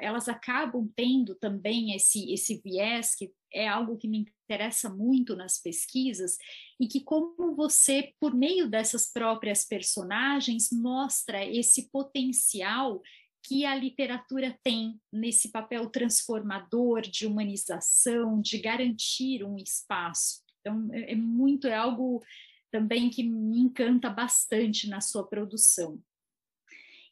elas 0.00 0.28
acabam 0.28 0.88
tendo 0.94 1.34
também 1.34 1.94
esse, 1.94 2.32
esse 2.32 2.60
viés, 2.62 3.14
que 3.14 3.32
é 3.52 3.68
algo 3.68 3.96
que 3.96 4.08
me 4.08 4.26
interessa 4.44 4.90
muito 4.90 5.36
nas 5.36 5.58
pesquisas, 5.58 6.36
e 6.78 6.86
que 6.88 7.00
como 7.00 7.54
você, 7.54 8.12
por 8.20 8.34
meio 8.34 8.68
dessas 8.68 9.10
próprias 9.10 9.64
personagens, 9.64 10.70
mostra 10.72 11.44
esse 11.44 11.90
potencial 11.90 13.00
que 13.44 13.66
a 13.66 13.74
literatura 13.74 14.58
tem 14.64 14.98
nesse 15.12 15.50
papel 15.50 15.90
transformador 15.90 17.02
de 17.02 17.26
humanização, 17.26 18.40
de 18.40 18.58
garantir 18.58 19.44
um 19.44 19.56
espaço. 19.56 20.42
Então, 20.60 20.88
é, 20.92 21.12
é 21.12 21.14
muito, 21.14 21.66
é 21.66 21.74
algo 21.74 22.22
também 22.70 23.10
que 23.10 23.22
me 23.22 23.58
encanta 23.58 24.08
bastante 24.08 24.88
na 24.88 25.00
sua 25.00 25.26
produção. 25.28 26.02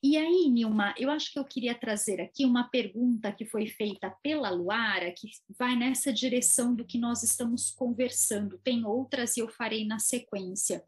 E 0.02 0.16
aí, 0.16 0.48
Nilma, 0.48 0.92
eu 0.98 1.10
acho 1.10 1.32
que 1.32 1.38
eu 1.38 1.44
queria 1.44 1.78
trazer 1.78 2.20
aqui 2.20 2.44
uma 2.44 2.64
pergunta 2.64 3.30
que 3.30 3.44
foi 3.44 3.68
feita 3.68 4.10
pela 4.20 4.50
Luara, 4.50 5.12
que 5.12 5.30
vai 5.56 5.76
nessa 5.76 6.12
direção 6.12 6.74
do 6.74 6.84
que 6.84 6.98
nós 6.98 7.22
estamos 7.22 7.70
conversando. 7.70 8.58
Tem 8.64 8.84
outras 8.84 9.36
e 9.36 9.40
eu 9.40 9.48
farei 9.48 9.86
na 9.86 10.00
sequência. 10.00 10.82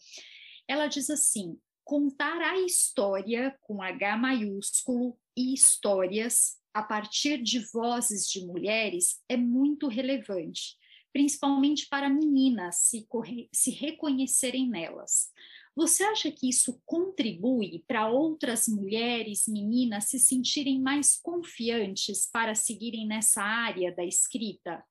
Ela 0.67 0.89
diz 0.89 1.11
assim: 1.11 1.57
contar 1.85 2.41
a 2.41 2.59
história 2.61 3.57
com 3.61 3.83
H 3.83 4.17
maiúsculo 4.17 5.17
e 5.37 5.53
histórias 5.53 6.59
a 6.73 6.83
partir 6.83 7.43
de 7.43 7.61
vozes 7.73 8.29
de 8.29 8.45
mulheres 8.45 9.21
é 9.29 9.37
muito 9.37 9.87
relevante, 9.87 10.77
principalmente 11.13 11.87
para 11.89 12.09
meninas 12.09 12.77
se, 12.89 13.07
se 13.53 13.71
reconhecerem 13.71 14.69
nelas. 14.69 15.31
Você 15.77 16.05
acha 16.05 16.31
que 16.31 16.49
isso 16.49 16.81
contribui 16.87 17.85
para 17.87 18.09
outras 18.09 18.67
mulheres, 18.67 19.47
meninas, 19.47 20.05
se 20.05 20.19
sentirem 20.19 20.81
mais 20.81 21.21
confiantes 21.21 22.29
para 22.33 22.55
seguirem 22.55 23.07
nessa 23.07 23.43
área 23.43 23.95
da 23.95 24.05
escrita? 24.05 24.85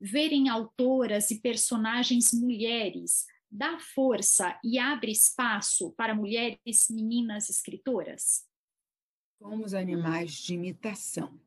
Verem 0.00 0.48
autoras 0.48 1.30
e 1.32 1.40
personagens 1.40 2.32
mulheres 2.32 3.26
dá 3.50 3.78
força 3.78 4.58
e 4.62 4.78
abre 4.78 5.12
espaço 5.12 5.92
para 5.92 6.14
mulheres, 6.14 6.88
meninas 6.90 7.48
escritoras? 7.48 8.46
Somos 9.38 9.74
animais 9.74 10.32
de 10.32 10.54
imitação. 10.54 11.38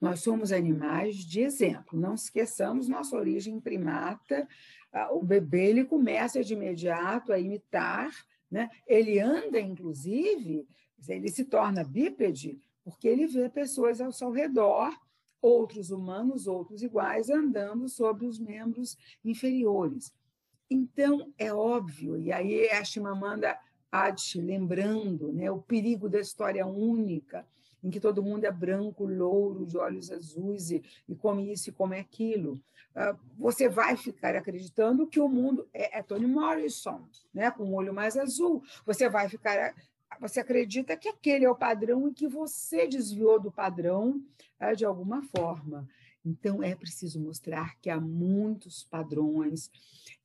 Nós 0.00 0.20
somos 0.20 0.52
animais 0.52 1.16
de 1.16 1.40
exemplo. 1.40 1.98
Não 1.98 2.14
esqueçamos 2.14 2.88
nossa 2.88 3.16
origem 3.16 3.60
primata 3.60 4.46
ah, 4.92 5.12
o 5.12 5.22
bebê 5.22 5.66
ele 5.66 5.84
começa 5.84 6.42
de 6.42 6.54
imediato 6.54 7.32
a 7.32 7.38
imitar, 7.38 8.10
né? 8.50 8.68
ele 8.86 9.20
anda, 9.20 9.60
inclusive, 9.60 10.66
ele 11.08 11.28
se 11.28 11.44
torna 11.44 11.84
bípede, 11.84 12.60
porque 12.82 13.06
ele 13.06 13.26
vê 13.26 13.48
pessoas 13.48 14.00
ao 14.00 14.10
seu 14.10 14.30
redor, 14.30 14.92
outros 15.40 15.90
humanos, 15.90 16.46
outros 16.46 16.82
iguais, 16.82 17.30
andando 17.30 17.88
sobre 17.88 18.26
os 18.26 18.38
membros 18.38 18.98
inferiores. 19.24 20.12
Então, 20.70 21.32
é 21.36 21.52
óbvio, 21.52 22.16
e 22.16 22.32
aí 22.32 22.70
a 22.70 22.84
Chimamanda 22.84 23.58
Adichie 23.90 24.40
lembrando 24.40 25.32
né, 25.32 25.50
o 25.50 25.60
perigo 25.60 26.08
da 26.08 26.20
história 26.20 26.64
única, 26.64 27.44
em 27.82 27.90
que 27.90 27.98
todo 27.98 28.22
mundo 28.22 28.44
é 28.44 28.52
branco, 28.52 29.04
louro, 29.04 29.66
de 29.66 29.76
olhos 29.76 30.12
azuis 30.12 30.70
e, 30.70 30.82
e 31.08 31.14
come 31.16 31.50
isso 31.50 31.70
e 31.70 31.72
come 31.72 31.98
aquilo. 31.98 32.52
Uh, 32.94 33.18
você 33.36 33.68
vai 33.68 33.96
ficar 33.96 34.36
acreditando 34.36 35.06
que 35.06 35.18
o 35.18 35.28
mundo 35.28 35.68
é, 35.72 35.98
é 35.98 36.02
Toni 36.02 36.26
Morrison, 36.26 37.02
né, 37.34 37.50
com 37.50 37.64
o 37.64 37.74
olho 37.74 37.92
mais 37.92 38.16
azul. 38.16 38.62
Você 38.86 39.08
vai 39.08 39.28
ficar 39.28 39.74
você 40.20 40.40
acredita 40.40 40.96
que 40.96 41.08
aquele 41.08 41.44
é 41.44 41.50
o 41.50 41.54
padrão 41.54 42.08
e 42.08 42.12
que 42.12 42.28
você 42.28 42.86
desviou 42.86 43.40
do 43.40 43.50
padrão 43.50 44.22
uh, 44.60 44.76
de 44.76 44.84
alguma 44.84 45.22
forma. 45.22 45.88
Então, 46.24 46.62
é 46.62 46.74
preciso 46.74 47.20
mostrar 47.20 47.76
que 47.80 47.88
há 47.88 48.00
muitos 48.00 48.84
padrões, 48.84 49.70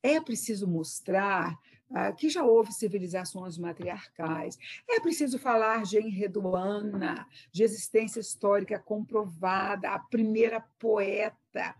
é 0.02 0.20
preciso 0.20 0.66
mostrar 0.68 1.58
ah, 1.90 2.12
que 2.12 2.28
já 2.28 2.44
houve 2.44 2.72
civilizações 2.72 3.56
matriarcais. 3.56 4.58
É 4.88 4.98
preciso 5.00 5.38
falar 5.38 5.84
de 5.84 5.98
Enredoana, 5.98 7.26
de 7.52 7.62
existência 7.62 8.20
histórica 8.20 8.78
comprovada, 8.78 9.90
a 9.90 9.98
primeira 9.98 10.60
poeta, 10.78 11.74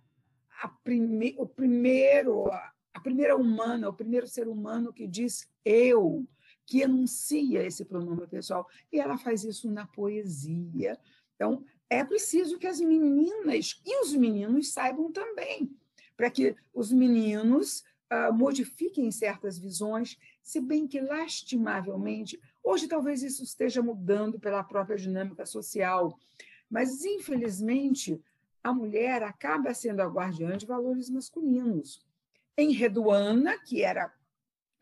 a 0.62 0.68
prime, 0.68 1.34
o 1.38 1.46
primeiro, 1.46 2.48
a 2.94 3.00
primeira 3.00 3.36
humana, 3.36 3.88
o 3.88 3.92
primeiro 3.92 4.26
ser 4.26 4.48
humano 4.48 4.92
que 4.92 5.06
diz 5.06 5.48
eu, 5.64 6.26
que 6.64 6.80
enuncia 6.80 7.64
esse 7.64 7.84
pronome 7.84 8.26
pessoal, 8.26 8.66
e 8.92 8.98
ela 8.98 9.18
faz 9.18 9.44
isso 9.44 9.70
na 9.70 9.86
poesia. 9.86 10.98
Então, 11.34 11.64
é 11.88 12.04
preciso 12.04 12.58
que 12.58 12.66
as 12.66 12.80
meninas 12.80 13.80
e 13.84 14.02
os 14.02 14.12
meninos 14.14 14.72
saibam 14.72 15.12
também, 15.12 15.70
para 16.16 16.30
que 16.30 16.56
os 16.74 16.90
meninos 16.90 17.84
uh, 18.12 18.32
modifiquem 18.32 19.10
certas 19.10 19.58
visões, 19.58 20.18
se 20.42 20.60
bem 20.60 20.86
que, 20.86 21.00
lastimavelmente, 21.00 22.40
hoje 22.62 22.88
talvez 22.88 23.22
isso 23.22 23.42
esteja 23.42 23.82
mudando 23.82 24.38
pela 24.38 24.64
própria 24.64 24.96
dinâmica 24.96 25.46
social, 25.46 26.18
mas, 26.68 27.04
infelizmente, 27.04 28.20
a 28.62 28.72
mulher 28.72 29.22
acaba 29.22 29.72
sendo 29.72 30.00
a 30.00 30.06
guardiã 30.06 30.56
de 30.56 30.66
valores 30.66 31.08
masculinos. 31.08 32.04
Em 32.56 32.72
Reduana, 32.72 33.58
que 33.58 33.82
era 33.82 34.12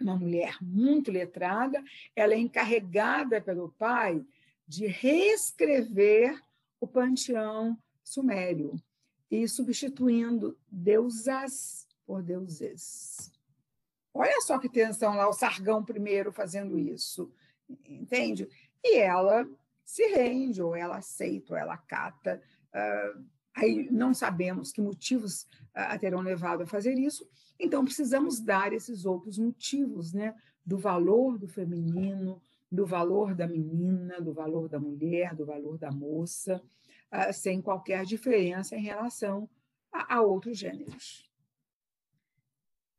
uma 0.01 0.17
mulher 0.17 0.57
muito 0.63 1.11
letrada, 1.11 1.83
ela 2.17 2.33
é 2.33 2.39
encarregada 2.39 3.41
pelo 3.41 3.69
pai 3.71 4.25
de 4.67 4.87
reescrever 4.87 6.41
o 6.85 6.89
panteão 6.89 7.78
sumério 8.03 8.74
e 9.30 9.49
substituindo 9.49 10.57
deusas 10.70 11.89
por 12.07 12.22
deuses. 12.22 13.32
Olha 14.12 14.41
só 14.43 14.59
que 14.59 14.68
tensão 14.68 15.14
lá, 15.16 15.26
o 15.28 15.32
Sargão 15.32 15.82
primeiro 15.82 16.30
fazendo 16.30 16.78
isso, 16.78 17.32
entende? 17.89 18.47
E 18.85 18.99
ela 18.99 19.49
se 19.82 20.07
rende, 20.09 20.62
ou 20.62 20.76
ela 20.76 20.99
aceita, 20.99 21.55
ou 21.55 21.59
ela 21.59 21.76
cata. 21.76 22.41
Uh, 22.68 23.24
aí 23.57 23.91
não 23.91 24.12
sabemos 24.12 24.70
que 24.70 24.82
motivos 24.82 25.43
uh, 25.74 25.89
a 25.89 25.99
terão 25.99 26.20
levado 26.20 26.62
a 26.62 26.66
fazer 26.66 26.99
isso, 26.99 27.26
então 27.59 27.85
precisamos 27.85 28.41
dar 28.41 28.74
esses 28.74 29.07
outros 29.07 29.39
motivos, 29.39 30.12
né? 30.12 30.35
Do 30.64 30.78
valor 30.78 31.39
do 31.39 31.49
feminino, 31.49 32.41
do 32.75 32.85
valor 32.87 33.35
da 33.35 33.47
menina, 33.47 34.20
do 34.20 34.33
valor 34.33 34.68
da 34.68 34.79
mulher, 34.79 35.35
do 35.35 35.47
valor 35.47 35.79
da 35.79 35.91
moça, 35.91 36.61
uh, 37.12 37.33
sem 37.33 37.62
qualquer 37.62 38.05
diferença 38.05 38.77
em 38.77 38.83
relação 38.83 39.49
a, 39.93 40.16
a 40.16 40.22
outros 40.22 40.59
gêneros. 40.59 41.31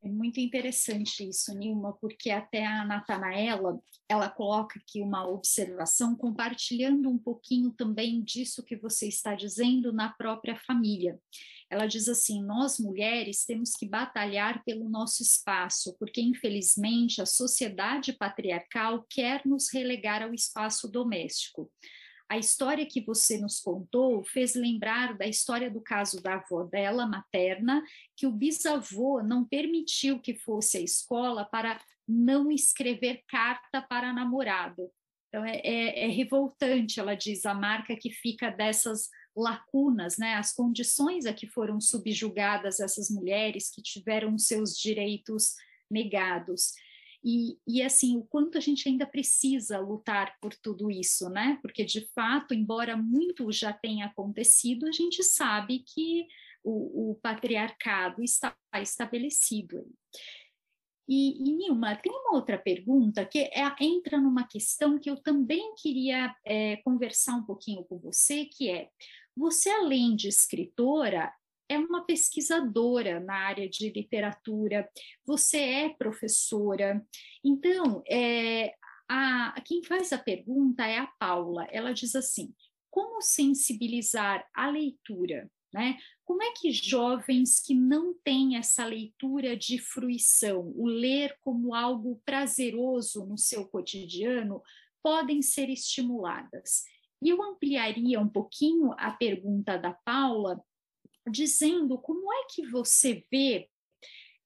É 0.05 0.07
muito 0.07 0.39
interessante 0.39 1.27
isso, 1.27 1.51
Nilma, 1.57 1.93
porque 1.93 2.29
até 2.29 2.63
a 2.63 2.85
Natanaela, 2.85 3.81
ela 4.07 4.29
coloca 4.29 4.79
aqui 4.79 5.01
uma 5.01 5.27
observação 5.27 6.15
compartilhando 6.15 7.09
um 7.09 7.17
pouquinho 7.17 7.71
também 7.71 8.21
disso 8.21 8.63
que 8.63 8.75
você 8.75 9.07
está 9.07 9.33
dizendo 9.33 9.91
na 9.91 10.09
própria 10.09 10.55
família. 10.55 11.19
Ela 11.69 11.87
diz 11.87 12.07
assim: 12.07 12.43
nós 12.43 12.79
mulheres 12.79 13.45
temos 13.45 13.71
que 13.71 13.87
batalhar 13.87 14.63
pelo 14.63 14.89
nosso 14.89 15.23
espaço, 15.23 15.95
porque 15.97 16.21
infelizmente 16.21 17.21
a 17.21 17.25
sociedade 17.25 18.13
patriarcal 18.13 19.05
quer 19.09 19.41
nos 19.45 19.71
relegar 19.73 20.21
ao 20.21 20.33
espaço 20.33 20.89
doméstico. 20.89 21.71
A 22.27 22.39
história 22.39 22.85
que 22.85 23.01
você 23.01 23.37
nos 23.37 23.59
contou 23.59 24.23
fez 24.23 24.55
lembrar 24.55 25.15
da 25.15 25.27
história 25.27 25.69
do 25.69 25.79
caso 25.79 26.21
da 26.21 26.35
avó 26.35 26.63
dela, 26.63 27.05
materna, 27.05 27.83
que 28.15 28.25
o 28.25 28.31
bisavô 28.31 29.21
não 29.21 29.45
permitiu 29.45 30.19
que 30.19 30.33
fosse 30.33 30.77
à 30.77 30.81
escola 30.81 31.45
para 31.45 31.79
não 32.07 32.51
escrever 32.51 33.23
carta 33.27 33.81
para 33.81 34.11
namorado. 34.11 34.89
Então 35.27 35.45
é, 35.45 35.57
é, 35.57 36.05
é 36.05 36.07
revoltante, 36.07 36.99
ela 36.99 37.13
diz, 37.13 37.45
a 37.45 37.53
marca 37.53 37.95
que 37.95 38.09
fica 38.09 38.49
dessas 38.49 39.09
lacunas, 39.35 40.17
né? 40.17 40.35
As 40.35 40.53
condições 40.53 41.25
a 41.25 41.33
que 41.33 41.47
foram 41.47 41.79
subjugadas 41.81 42.79
essas 42.79 43.09
mulheres 43.09 43.69
que 43.69 43.81
tiveram 43.81 44.37
seus 44.37 44.77
direitos 44.77 45.55
negados. 45.89 46.73
E, 47.23 47.57
e, 47.67 47.81
assim, 47.81 48.17
o 48.17 48.23
quanto 48.23 48.55
a 48.55 48.61
gente 48.61 48.87
ainda 48.87 49.05
precisa 49.05 49.79
lutar 49.79 50.37
por 50.39 50.53
tudo 50.53 50.91
isso, 50.91 51.27
né? 51.27 51.57
Porque, 51.61 51.83
de 51.83 52.07
fato, 52.13 52.53
embora 52.53 52.95
muito 52.95 53.51
já 53.51 53.73
tenha 53.73 54.05
acontecido, 54.05 54.87
a 54.87 54.91
gente 54.91 55.23
sabe 55.23 55.79
que 55.79 56.27
o, 56.63 57.11
o 57.11 57.15
patriarcado 57.15 58.23
está 58.23 58.55
estabelecido. 58.75 59.87
E, 61.07 61.49
e, 61.49 61.51
Nilma, 61.53 61.95
tem 61.95 62.11
uma 62.11 62.35
outra 62.35 62.57
pergunta 62.57 63.23
que 63.25 63.39
é, 63.39 63.75
entra 63.79 64.19
numa 64.19 64.47
questão 64.47 64.97
que 64.97 65.09
eu 65.09 65.17
também 65.17 65.73
queria 65.75 66.35
é, 66.43 66.77
conversar 66.77 67.35
um 67.35 67.43
pouquinho 67.43 67.83
com 67.83 67.97
você, 67.99 68.45
que 68.45 68.69
é, 68.69 68.89
você, 69.35 69.69
além 69.69 70.15
de 70.15 70.27
escritora, 70.27 71.33
é 71.67 71.77
uma 71.77 72.05
pesquisadora 72.05 73.19
na 73.19 73.33
área 73.33 73.67
de 73.67 73.89
literatura, 73.89 74.89
você 75.25 75.57
é 75.57 75.89
professora. 75.89 77.03
Então, 77.43 78.03
é, 78.07 78.73
a, 79.09 79.59
quem 79.65 79.83
faz 79.83 80.13
a 80.13 80.17
pergunta 80.17 80.85
é 80.85 80.99
a 80.99 81.07
Paula. 81.07 81.67
Ela 81.71 81.93
diz 81.93 82.15
assim: 82.15 82.53
como 82.89 83.21
sensibilizar 83.21 84.47
a 84.53 84.69
leitura? 84.69 85.49
Né? 85.73 85.97
Como 86.23 86.41
é 86.41 86.53
que 86.53 86.71
jovens 86.71 87.59
que 87.59 87.75
não 87.75 88.13
têm 88.23 88.55
essa 88.55 88.85
leitura 88.85 89.57
de 89.57 89.77
fruição, 89.77 90.71
o 90.73 90.87
ler 90.87 91.37
como 91.41 91.75
algo 91.75 92.21
prazeroso 92.23 93.25
no 93.25 93.37
seu 93.37 93.67
cotidiano, 93.67 94.63
podem 95.03 95.41
ser 95.41 95.69
estimuladas? 95.69 96.85
E 97.21 97.29
eu 97.29 97.41
ampliaria 97.41 98.19
um 98.19 98.29
pouquinho 98.29 98.93
a 98.97 99.11
pergunta 99.11 99.77
da 99.77 99.93
Paula 99.93 100.63
dizendo 101.29 101.97
como 101.97 102.31
é 102.31 102.45
que 102.49 102.67
você 102.67 103.25
vê 103.31 103.69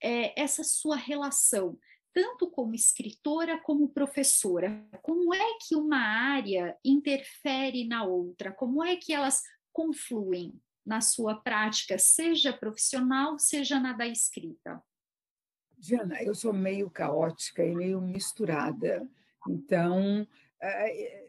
é, 0.02 0.40
essa 0.42 0.64
sua 0.64 0.96
relação 0.96 1.78
tanto 2.14 2.50
como 2.50 2.74
escritora 2.74 3.60
como 3.60 3.90
professora. 3.90 4.86
Como 5.02 5.34
é 5.34 5.58
que 5.62 5.76
uma 5.76 6.00
área 6.00 6.78
interfere 6.84 7.88
na 7.88 8.04
outra? 8.04 8.52
Como 8.52 8.84
é 8.84 8.96
que 8.96 9.14
elas 9.14 9.42
confluem 9.72 10.60
na 10.86 11.02
sua 11.02 11.36
prática, 11.36 11.98
seja 11.98 12.52
profissional, 12.52 13.38
seja 13.38 13.80
na 13.80 13.94
da 13.94 14.08
escrita? 14.08 14.82
Diana, 15.78 16.22
eu 16.24 16.34
sou 16.36 16.52
meio 16.52 16.90
caótica 16.90 17.64
e 17.64 17.74
meio 17.74 18.02
misturada. 18.02 19.08
Então, 19.48 20.28
é, 20.62 21.29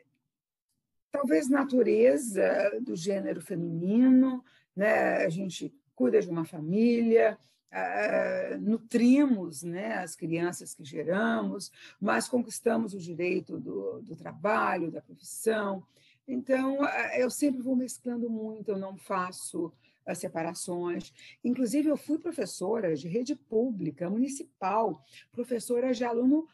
talvez 1.11 1.48
natureza 1.48 2.78
do 2.80 2.96
gênero 2.96 3.40
feminino, 3.40 4.44
né? 4.74 5.24
A 5.24 5.28
gente 5.28 5.74
cuida 5.94 6.20
de 6.20 6.28
uma 6.28 6.44
família, 6.44 7.38
Uh, 7.72 8.58
nutrimos 8.61 9.62
né, 9.62 9.98
as 9.98 10.16
crianças 10.16 10.74
que 10.74 10.82
geramos, 10.82 11.70
mas 12.00 12.26
conquistamos 12.26 12.94
o 12.94 12.98
direito 12.98 13.61
do, 13.61 14.02
do 14.02 14.16
trabalho, 14.16 14.90
da 14.90 15.00
profissão. 15.00 15.86
Então, 16.26 16.80
uh, 16.80 17.16
eu 17.16 17.30
sempre 17.30 17.62
vou 17.62 17.76
mesclando 17.76 18.28
muito, 18.28 18.72
eu 18.72 18.76
não 18.76 18.96
faço 18.96 19.72
as 20.04 20.18
separações. 20.18 21.12
Inclusive, 21.44 21.88
eu 21.88 21.96
fui 21.96 22.18
professora 22.18 22.96
de 22.96 23.06
rede 23.06 23.36
pública, 23.36 24.11
municipal, 24.11 25.04
professora 25.30 25.94
de 25.94 26.02
aluno 26.02 26.48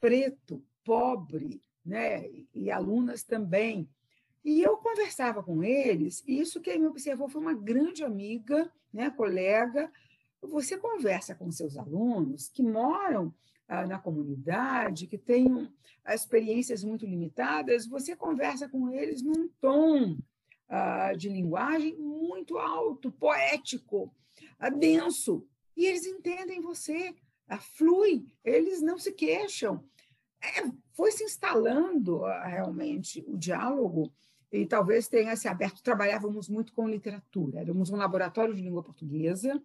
preto, 0.00 0.64
pobre, 0.82 1.60
né, 1.84 2.30
e 2.54 2.70
alunas 2.70 3.22
também. 3.22 3.86
E 4.44 4.60
eu 4.60 4.76
conversava 4.76 5.42
com 5.42 5.62
eles, 5.62 6.24
e 6.26 6.40
isso 6.40 6.60
que 6.60 6.76
me 6.76 6.86
observou 6.86 7.28
foi 7.28 7.40
uma 7.40 7.54
grande 7.54 8.02
amiga, 8.02 8.70
né, 8.92 9.08
colega, 9.10 9.90
você 10.40 10.76
conversa 10.76 11.34
com 11.34 11.50
seus 11.52 11.76
alunos 11.78 12.48
que 12.48 12.62
moram 12.62 13.32
ah, 13.68 13.86
na 13.86 13.98
comunidade, 13.98 15.06
que 15.06 15.16
têm 15.16 15.72
ah, 16.04 16.14
experiências 16.14 16.82
muito 16.82 17.06
limitadas, 17.06 17.86
você 17.86 18.16
conversa 18.16 18.68
com 18.68 18.90
eles 18.90 19.22
num 19.22 19.48
tom 19.60 20.18
ah, 20.68 21.12
de 21.12 21.28
linguagem 21.28 21.96
muito 21.96 22.58
alto, 22.58 23.12
poético, 23.12 24.12
ah, 24.58 24.70
denso, 24.70 25.46
e 25.76 25.86
eles 25.86 26.04
entendem 26.04 26.60
você, 26.60 27.14
ah, 27.48 27.58
flui, 27.58 28.26
eles 28.44 28.82
não 28.82 28.98
se 28.98 29.12
queixam. 29.12 29.84
É, 30.40 30.68
foi 30.92 31.12
se 31.12 31.22
instalando 31.22 32.24
ah, 32.24 32.46
realmente 32.46 33.24
o 33.28 33.36
diálogo 33.36 34.12
e 34.52 34.66
talvez 34.66 35.08
tenha 35.08 35.34
se 35.34 35.48
aberto. 35.48 35.82
Trabalhávamos 35.82 36.48
muito 36.48 36.72
com 36.72 36.88
literatura, 36.88 37.60
éramos 37.60 37.90
um 37.90 37.96
laboratório 37.96 38.54
de 38.54 38.60
língua 38.60 38.82
portuguesa, 38.82 39.60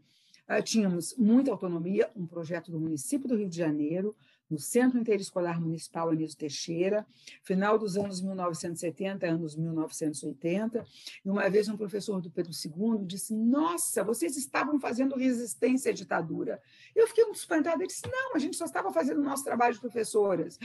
ah, 0.47 0.61
tínhamos 0.61 1.13
muita 1.17 1.51
autonomia, 1.51 2.09
um 2.15 2.25
projeto 2.25 2.71
do 2.71 2.79
município 2.79 3.27
do 3.27 3.35
Rio 3.35 3.49
de 3.49 3.57
Janeiro, 3.57 4.15
no 4.49 4.57
Centro 4.57 4.97
Interescolar 4.97 5.59
Municipal 5.59 6.09
Anísio 6.09 6.37
Teixeira, 6.37 7.05
final 7.43 7.77
dos 7.77 7.97
anos 7.97 8.21
1970, 8.21 9.27
anos 9.27 9.57
1980, 9.57 10.85
e 11.25 11.29
uma 11.29 11.49
vez 11.49 11.67
um 11.67 11.75
professor 11.75 12.21
do 12.21 12.31
Pedro 12.31 12.53
II 12.53 13.05
disse, 13.05 13.35
nossa, 13.35 14.05
vocês 14.05 14.37
estavam 14.37 14.79
fazendo 14.79 15.17
resistência 15.17 15.91
à 15.91 15.93
ditadura. 15.93 16.61
Eu 16.95 17.07
fiquei 17.07 17.25
espantada, 17.31 17.77
ele 17.77 17.87
disse, 17.87 18.07
não, 18.09 18.35
a 18.35 18.39
gente 18.39 18.55
só 18.55 18.63
estava 18.63 18.91
fazendo 18.91 19.19
o 19.19 19.23
nosso 19.23 19.43
trabalho 19.43 19.73
de 19.73 19.81
professoras. 19.81 20.57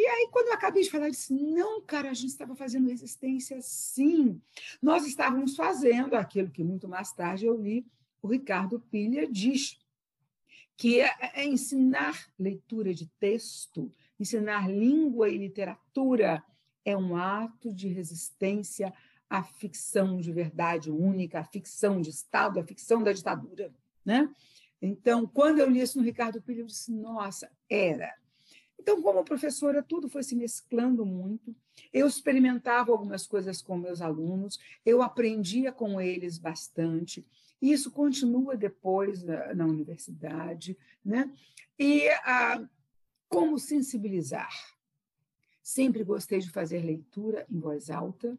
E 0.00 0.06
aí, 0.06 0.28
quando 0.30 0.46
eu 0.46 0.54
acabei 0.54 0.84
de 0.84 0.90
falar, 0.90 1.06
eu 1.06 1.10
disse: 1.10 1.34
não, 1.34 1.82
cara, 1.82 2.10
a 2.10 2.14
gente 2.14 2.30
estava 2.30 2.54
fazendo 2.54 2.88
resistência 2.88 3.60
sim. 3.60 4.40
Nós 4.80 5.04
estávamos 5.04 5.56
fazendo 5.56 6.14
aquilo 6.14 6.50
que 6.50 6.62
muito 6.62 6.86
mais 6.88 7.12
tarde 7.12 7.46
eu 7.46 7.60
li 7.60 7.84
o 8.22 8.28
Ricardo 8.28 8.80
Pilha 8.80 9.30
diz 9.30 9.78
que 10.76 11.00
é, 11.00 11.10
é 11.34 11.44
ensinar 11.44 12.28
leitura 12.38 12.94
de 12.94 13.06
texto, 13.18 13.90
ensinar 14.18 14.70
língua 14.70 15.28
e 15.28 15.38
literatura 15.38 16.42
é 16.84 16.96
um 16.96 17.16
ato 17.16 17.72
de 17.72 17.88
resistência 17.88 18.92
à 19.28 19.42
ficção 19.42 20.20
de 20.20 20.32
verdade 20.32 20.90
única, 20.90 21.40
à 21.40 21.44
ficção 21.44 22.00
de 22.00 22.10
Estado, 22.10 22.60
à 22.60 22.64
ficção 22.64 23.02
da 23.02 23.12
ditadura. 23.12 23.72
Né? 24.04 24.32
Então, 24.80 25.26
quando 25.26 25.58
eu 25.58 25.68
li 25.68 25.80
isso 25.80 25.98
no 25.98 26.04
Ricardo 26.04 26.40
Pilha, 26.40 26.60
eu 26.60 26.66
disse, 26.66 26.92
nossa, 26.92 27.50
era. 27.68 28.14
Então, 28.78 29.02
como 29.02 29.24
professora, 29.24 29.82
tudo 29.82 30.08
foi 30.08 30.22
se 30.22 30.36
mesclando 30.36 31.04
muito. 31.04 31.54
Eu 31.92 32.06
experimentava 32.06 32.92
algumas 32.92 33.26
coisas 33.26 33.60
com 33.60 33.76
meus 33.76 34.00
alunos, 34.00 34.58
eu 34.84 35.02
aprendia 35.02 35.72
com 35.72 36.00
eles 36.00 36.38
bastante. 36.38 37.26
E 37.60 37.72
isso 37.72 37.90
continua 37.90 38.56
depois 38.56 39.22
na, 39.22 39.54
na 39.54 39.66
universidade. 39.66 40.78
Né? 41.04 41.30
E 41.78 42.08
ah, 42.24 42.66
como 43.28 43.58
sensibilizar? 43.58 44.52
Sempre 45.62 46.04
gostei 46.04 46.38
de 46.38 46.50
fazer 46.50 46.82
leitura 46.82 47.46
em 47.50 47.58
voz 47.58 47.90
alta 47.90 48.38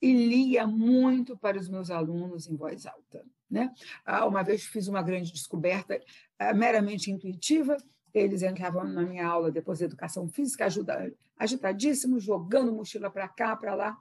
e 0.00 0.12
lia 0.12 0.66
muito 0.66 1.36
para 1.36 1.58
os 1.58 1.68
meus 1.68 1.90
alunos 1.90 2.46
em 2.46 2.56
voz 2.56 2.86
alta. 2.86 3.24
Né? 3.48 3.72
Ah, 4.04 4.26
uma 4.26 4.42
vez 4.42 4.64
fiz 4.64 4.88
uma 4.88 5.02
grande 5.02 5.32
descoberta 5.32 6.00
ah, 6.38 6.52
meramente 6.52 7.10
intuitiva, 7.10 7.76
eles 8.18 8.42
entravam 8.42 8.84
na 8.84 9.02
minha 9.02 9.26
aula 9.26 9.50
depois 9.50 9.78
de 9.78 9.84
educação 9.84 10.28
física, 10.28 10.66
ajuda, 10.66 11.12
agitadíssimos, 11.36 12.22
jogando 12.22 12.72
mochila 12.72 13.10
para 13.10 13.28
cá, 13.28 13.54
para 13.56 13.74
lá. 13.74 13.98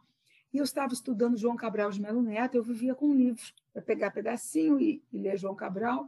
E 0.54 0.58
eu 0.58 0.64
estava 0.64 0.94
estudando 0.94 1.38
João 1.38 1.56
Cabral 1.56 1.92
de 1.92 2.02
Melo 2.02 2.22
Neto, 2.22 2.56
eu 2.56 2.64
vivia 2.64 2.96
com 2.96 3.08
um 3.08 3.14
livro, 3.14 3.44
para 3.74 3.82
pegar 3.82 4.12
pedacinho 4.12 4.80
e, 4.80 5.04
e 5.12 5.18
ler 5.18 5.38
João 5.38 5.56
Cabral. 5.56 6.08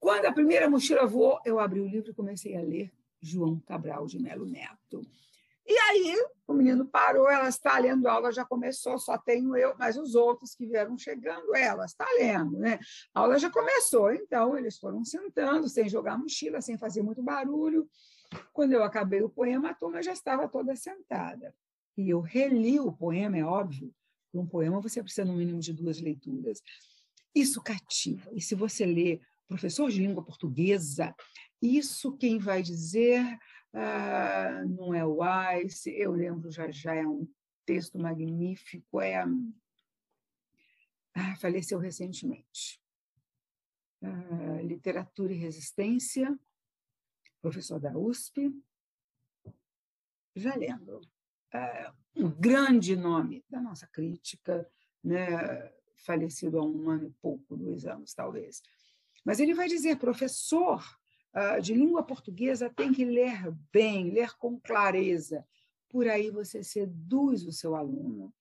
Quando 0.00 0.24
a 0.26 0.32
primeira 0.32 0.68
mochila 0.68 1.06
voou, 1.06 1.38
eu 1.44 1.58
abri 1.58 1.80
o 1.80 1.86
livro 1.86 2.10
e 2.10 2.14
comecei 2.14 2.56
a 2.56 2.62
ler 2.62 2.92
João 3.20 3.60
Cabral 3.60 4.06
de 4.06 4.18
Melo 4.18 4.46
Neto. 4.46 5.02
E 5.66 5.76
aí 5.76 6.16
o 6.46 6.54
menino 6.54 6.86
parou, 6.86 7.28
ela 7.28 7.48
está 7.48 7.78
lendo, 7.78 8.06
aula 8.06 8.30
já 8.30 8.44
começou, 8.44 8.98
só 8.98 9.18
tenho 9.18 9.56
eu, 9.56 9.74
mas 9.76 9.96
os 9.96 10.14
outros 10.14 10.54
que 10.54 10.66
vieram 10.66 10.96
chegando, 10.96 11.54
ela 11.56 11.84
está 11.84 12.06
lendo, 12.18 12.56
né? 12.58 12.78
A 13.12 13.20
aula 13.20 13.38
já 13.38 13.50
começou, 13.50 14.12
então 14.12 14.56
eles 14.56 14.78
foram 14.78 15.04
sentando, 15.04 15.68
sem 15.68 15.88
jogar 15.88 16.16
mochila, 16.16 16.60
sem 16.60 16.78
fazer 16.78 17.02
muito 17.02 17.22
barulho. 17.22 17.88
Quando 18.52 18.72
eu 18.72 18.84
acabei 18.84 19.22
o 19.22 19.28
poema, 19.28 19.70
a 19.70 19.74
turma 19.74 20.02
já 20.02 20.12
estava 20.12 20.48
toda 20.48 20.76
sentada 20.76 21.52
e 21.96 22.10
eu 22.10 22.20
reli 22.20 22.78
o 22.78 22.92
poema, 22.92 23.38
é 23.38 23.44
óbvio, 23.44 23.92
um 24.34 24.46
poema 24.46 24.80
você 24.80 25.02
precisa 25.02 25.24
no 25.24 25.34
mínimo 25.34 25.60
de 25.60 25.72
duas 25.72 26.00
leituras. 26.00 26.62
Isso 27.34 27.62
cativa. 27.62 28.30
E 28.32 28.40
se 28.40 28.54
você 28.54 28.84
lê 28.84 29.20
professor 29.48 29.90
de 29.90 30.00
língua 30.00 30.22
portuguesa, 30.22 31.14
isso 31.60 32.16
quem 32.16 32.38
vai 32.38 32.62
dizer 32.62 33.24
ah, 33.78 34.64
não 34.64 34.94
é 34.94 35.04
o 35.04 35.16
Weiss, 35.18 35.86
eu 35.86 36.12
lembro 36.12 36.50
já 36.50 36.70
já, 36.70 36.94
é 36.94 37.06
um 37.06 37.28
texto 37.66 37.98
magnífico, 37.98 39.02
é 39.02 39.22
ah, 41.14 41.36
faleceu 41.36 41.78
recentemente. 41.78 42.80
Ah, 44.02 44.62
Literatura 44.62 45.34
e 45.34 45.36
Resistência, 45.36 46.38
professor 47.42 47.78
da 47.78 47.96
USP, 47.96 48.50
já 50.34 50.54
lembro 50.54 51.02
um 52.14 52.30
grande 52.30 52.96
nome 52.96 53.44
da 53.48 53.60
nossa 53.60 53.86
crítica, 53.86 54.66
né, 55.04 55.70
falecido 55.96 56.58
há 56.58 56.64
um 56.64 56.88
ano 56.88 57.08
e 57.08 57.10
pouco, 57.20 57.56
dois 57.56 57.84
anos 57.84 58.14
talvez. 58.14 58.62
Mas 59.22 59.38
ele 59.38 59.54
vai 59.54 59.68
dizer, 59.68 59.98
professor 59.98 60.82
de 61.62 61.74
língua 61.74 62.02
portuguesa 62.02 62.70
tem 62.70 62.92
que 62.92 63.04
ler 63.04 63.52
bem, 63.72 64.10
ler 64.10 64.36
com 64.38 64.58
clareza. 64.58 65.46
Por 65.88 66.08
aí 66.08 66.30
você 66.30 66.64
seduz 66.64 67.44
o 67.44 67.52
seu 67.52 67.74
aluno 67.74 68.32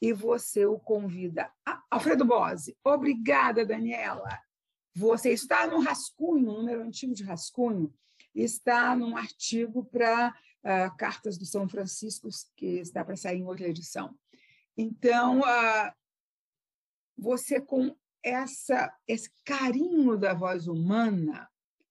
e 0.00 0.12
você 0.12 0.64
o 0.64 0.78
convida. 0.78 1.52
Ah, 1.66 1.82
Alfredo 1.90 2.24
Bose, 2.24 2.76
obrigada, 2.84 3.66
Daniela. 3.66 4.28
Você 4.94 5.32
está 5.32 5.66
no 5.66 5.80
rascunho, 5.80 6.50
um 6.50 6.56
número 6.58 6.82
antigo 6.82 7.14
de 7.14 7.22
rascunho, 7.22 7.92
está 8.34 8.96
num 8.96 9.16
artigo 9.16 9.84
para 9.84 10.34
uh, 10.64 10.96
Cartas 10.96 11.36
do 11.38 11.44
São 11.44 11.68
Francisco, 11.68 12.28
que 12.56 12.80
está 12.80 13.04
para 13.04 13.16
sair 13.16 13.38
em 13.38 13.46
outra 13.46 13.68
edição. 13.68 14.14
Então, 14.76 15.40
uh, 15.40 15.92
você 17.16 17.60
com 17.60 17.94
essa, 18.22 18.92
esse 19.06 19.30
carinho 19.44 20.16
da 20.16 20.34
voz 20.34 20.66
humana, 20.66 21.48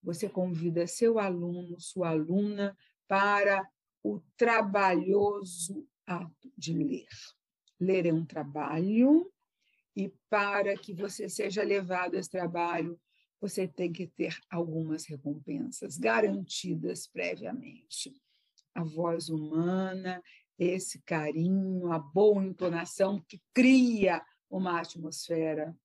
você 0.07 0.29
convida 0.29 0.87
seu 0.87 1.19
aluno, 1.19 1.81
sua 1.81 2.11
aluna, 2.11 2.77
para 3.09 3.69
o 4.01 4.21
trabalhoso 4.37 5.85
ato 6.05 6.49
de 6.57 6.71
ler. 6.71 7.09
Ler 7.77 8.05
é 8.05 8.13
um 8.13 8.25
trabalho, 8.25 9.29
e 9.93 10.07
para 10.29 10.77
que 10.77 10.93
você 10.93 11.27
seja 11.27 11.61
levado 11.61 12.15
a 12.15 12.19
esse 12.19 12.29
trabalho, 12.29 12.97
você 13.41 13.67
tem 13.67 13.91
que 13.91 14.07
ter 14.07 14.39
algumas 14.49 15.05
recompensas 15.05 15.97
garantidas 15.97 17.05
previamente 17.05 18.15
a 18.73 18.83
voz 18.83 19.27
humana, 19.27 20.23
esse 20.57 21.01
carinho, 21.01 21.91
a 21.91 21.99
boa 21.99 22.45
entonação 22.45 23.19
que 23.27 23.41
cria 23.53 24.23
uma 24.49 24.79
atmosfera, 24.79 25.75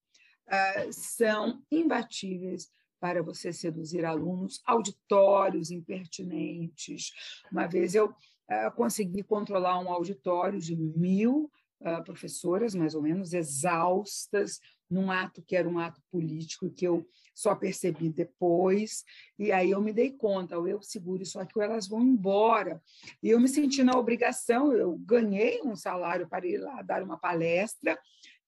uh, 0.46 0.92
são 0.92 1.60
imbatíveis 1.72 2.70
para 3.02 3.20
você 3.20 3.52
seduzir 3.52 4.04
alunos, 4.04 4.62
auditórios 4.64 5.72
impertinentes. 5.72 7.10
Uma 7.50 7.66
vez 7.66 7.96
eu 7.96 8.10
uh, 8.10 8.70
consegui 8.76 9.24
controlar 9.24 9.80
um 9.80 9.90
auditório 9.90 10.60
de 10.60 10.76
mil 10.76 11.50
uh, 11.80 12.04
professoras, 12.04 12.76
mais 12.76 12.94
ou 12.94 13.02
menos, 13.02 13.32
exaustas, 13.32 14.60
num 14.88 15.10
ato 15.10 15.42
que 15.42 15.56
era 15.56 15.68
um 15.68 15.80
ato 15.80 16.00
político 16.12 16.70
que 16.70 16.86
eu 16.86 17.04
só 17.34 17.56
percebi 17.56 18.08
depois, 18.08 19.02
e 19.36 19.50
aí 19.50 19.72
eu 19.72 19.80
me 19.80 19.92
dei 19.92 20.12
conta, 20.12 20.56
ou 20.56 20.68
eu 20.68 20.80
seguro 20.80 21.24
isso 21.24 21.40
aqui, 21.40 21.58
ou 21.58 21.62
elas 21.64 21.88
vão 21.88 22.02
embora. 22.02 22.80
E 23.20 23.30
eu 23.30 23.40
me 23.40 23.48
senti 23.48 23.82
na 23.82 23.98
obrigação, 23.98 24.72
eu 24.72 24.96
ganhei 24.98 25.60
um 25.64 25.74
salário 25.74 26.28
para 26.28 26.46
ir 26.46 26.58
lá 26.58 26.82
dar 26.82 27.02
uma 27.02 27.18
palestra, 27.18 27.98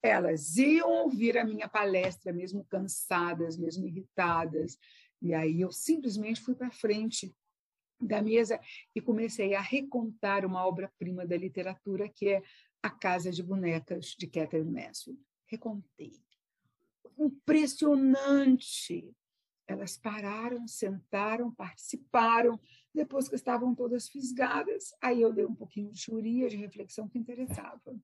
elas 0.05 0.55
iam 0.57 0.89
ouvir 0.89 1.37
a 1.37 1.43
minha 1.43 1.67
palestra, 1.67 2.31
mesmo 2.31 2.65
cansadas, 2.65 3.57
mesmo 3.57 3.85
irritadas, 3.85 4.77
e 5.21 5.33
aí 5.33 5.61
eu 5.61 5.71
simplesmente 5.71 6.41
fui 6.41 6.55
para 6.55 6.71
frente 6.71 7.35
da 7.99 8.21
mesa 8.21 8.59
e 8.93 9.01
comecei 9.01 9.55
a 9.55 9.61
recontar 9.61 10.45
uma 10.45 10.65
obra-prima 10.65 11.25
da 11.25 11.37
literatura 11.37 12.09
que 12.09 12.29
é 12.29 12.43
A 12.83 12.89
Casa 12.89 13.31
de 13.31 13.41
Bonecas, 13.41 14.15
de 14.17 14.27
Catherine 14.27 14.71
Mansfield. 14.71 15.19
Recontei 15.47 16.11
impressionante. 17.17 19.11
Elas 19.67 19.97
pararam, 19.97 20.67
sentaram, 20.67 21.51
participaram, 21.51 22.59
depois 22.93 23.27
que 23.27 23.33
estavam 23.35 23.73
todas 23.73 24.07
fisgadas, 24.07 24.93
aí 25.01 25.21
eu 25.21 25.33
dei 25.33 25.45
um 25.45 25.55
pouquinho 25.55 25.91
de 25.91 25.99
churia, 25.99 26.47
de 26.47 26.55
reflexão 26.55 27.07
que 27.09 27.17
interessava. 27.17 27.95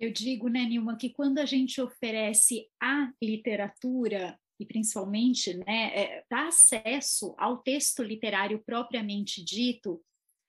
Eu 0.00 0.10
digo, 0.10 0.48
né, 0.48 0.64
Nilma, 0.64 0.96
que 0.96 1.10
quando 1.10 1.38
a 1.38 1.44
gente 1.44 1.78
oferece 1.80 2.66
a 2.82 3.12
literatura, 3.22 4.38
e 4.58 4.64
principalmente 4.64 5.54
né, 5.58 5.92
é, 5.94 6.24
dá 6.30 6.48
acesso 6.48 7.34
ao 7.38 7.58
texto 7.58 8.02
literário 8.02 8.62
propriamente 8.64 9.44
dito, 9.44 10.02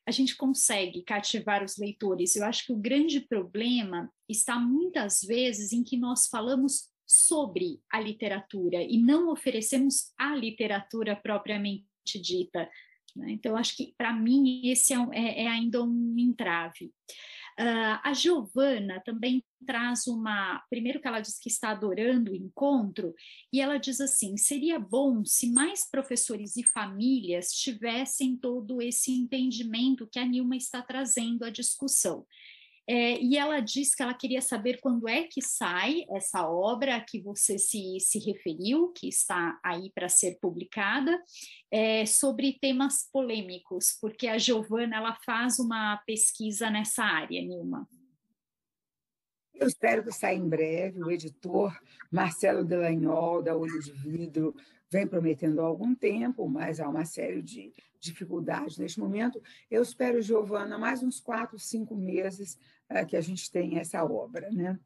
a 0.08 0.12
gente 0.12 0.36
consegue 0.36 1.04
cativar 1.04 1.64
os 1.64 1.78
leitores. 1.78 2.36
Eu 2.36 2.46
acho 2.46 2.66
que 2.66 2.74
o 2.74 2.78
grande 2.78 3.20
problema 3.20 4.12
está 4.28 4.58
muitas 4.58 5.22
vezes 5.22 5.74
em 5.74 5.84
que 5.84 5.98
nós 5.98 6.28
falamos 6.28 6.90
sobre 7.06 7.82
a 7.92 8.00
literatura 8.00 8.82
e 8.82 8.98
não 8.98 9.32
oferecemos 9.32 10.14
a 10.18 10.34
literatura 10.34 11.16
propriamente 11.16 11.86
dita. 12.22 12.70
Né? 13.16 13.32
Então, 13.32 13.56
acho 13.56 13.76
que 13.76 13.94
para 13.98 14.14
mim 14.14 14.62
esse 14.70 14.94
é, 14.94 14.98
é, 15.14 15.44
é, 15.44 15.48
ainda 15.48 15.84
um 15.84 16.16
entrave. 16.18 16.92
Uh, 17.62 18.02
a 18.04 18.12
Giovana 18.12 19.00
também 19.06 19.44
traz 19.68 20.08
uma. 20.08 20.64
Primeiro, 20.68 21.00
que 21.00 21.08
ela 21.08 21.20
diz 21.20 21.38
que 21.38 21.48
está 21.48 21.70
adorando 21.70 22.32
o 22.32 22.36
encontro, 22.36 23.14
e 23.54 23.62
ela 23.62 23.78
diz 23.78 24.02
assim: 24.02 24.36
seria 24.36 24.80
bom 24.80 25.24
se 25.24 25.52
mais 25.52 25.88
professores 25.88 26.58
e 26.58 26.64
famílias 26.64 27.52
tivessem 27.52 28.36
todo 28.36 28.82
esse 28.82 29.12
entendimento 29.12 30.08
que 30.12 30.18
a 30.18 30.26
Nilma 30.26 30.56
está 30.56 30.82
trazendo 30.82 31.44
à 31.44 31.52
discussão. 31.52 32.26
É, 32.94 33.22
e 33.22 33.38
ela 33.38 33.62
diz 33.62 33.96
que 33.96 34.04
ela 34.04 34.14
queria 34.14 34.42
saber 34.42 34.82
quando 34.82 35.08
é 35.08 35.24
que 35.24 35.42
sai 35.42 36.04
essa 36.10 36.46
obra 36.46 37.00
que 37.00 37.22
você 37.22 37.58
se, 37.58 37.98
se 38.02 38.20
referiu, 38.20 38.90
que 38.90 39.08
está 39.08 39.58
aí 39.64 39.90
para 39.96 40.10
ser 40.10 40.38
publicada, 40.42 41.18
é, 41.72 42.06
sobre 42.06 42.60
temas 42.60 43.10
polêmicos, 43.10 43.98
porque 44.02 44.28
a 44.28 44.38
Giovana 44.38 44.98
ela 44.98 45.18
faz 45.26 45.58
uma 45.58 46.04
pesquisa 46.06 46.70
nessa 46.70 47.02
área, 47.02 47.42
Nilma. 47.42 47.88
Eu 49.54 49.68
espero 49.68 50.04
que 50.04 50.12
saia 50.12 50.36
em 50.36 50.50
breve. 50.50 51.02
O 51.02 51.10
editor 51.10 51.74
Marcelo 52.12 52.66
Delagnol, 52.66 53.42
da 53.42 53.56
Olho 53.56 53.80
de 53.80 53.94
Vidro, 53.94 54.54
vem 54.92 55.08
prometendo 55.08 55.62
há 55.62 55.64
algum 55.64 55.96
tempo, 55.96 56.46
mas 56.50 56.82
há 56.82 56.90
uma 56.90 57.06
série 57.06 57.42
de 57.42 57.72
dificuldades 58.02 58.78
neste 58.78 59.00
momento. 59.00 59.42
Eu 59.70 59.82
espero, 59.82 60.22
Giovana, 60.22 60.78
mais 60.78 61.02
uns 61.02 61.22
quatro, 61.22 61.58
cinco 61.58 61.96
meses 61.96 62.58
que 63.08 63.16
a 63.16 63.22
gente 63.22 63.50
tenha 63.52 63.82
essa 63.82 64.04
obra. 64.04 64.50
Né? 64.52 64.80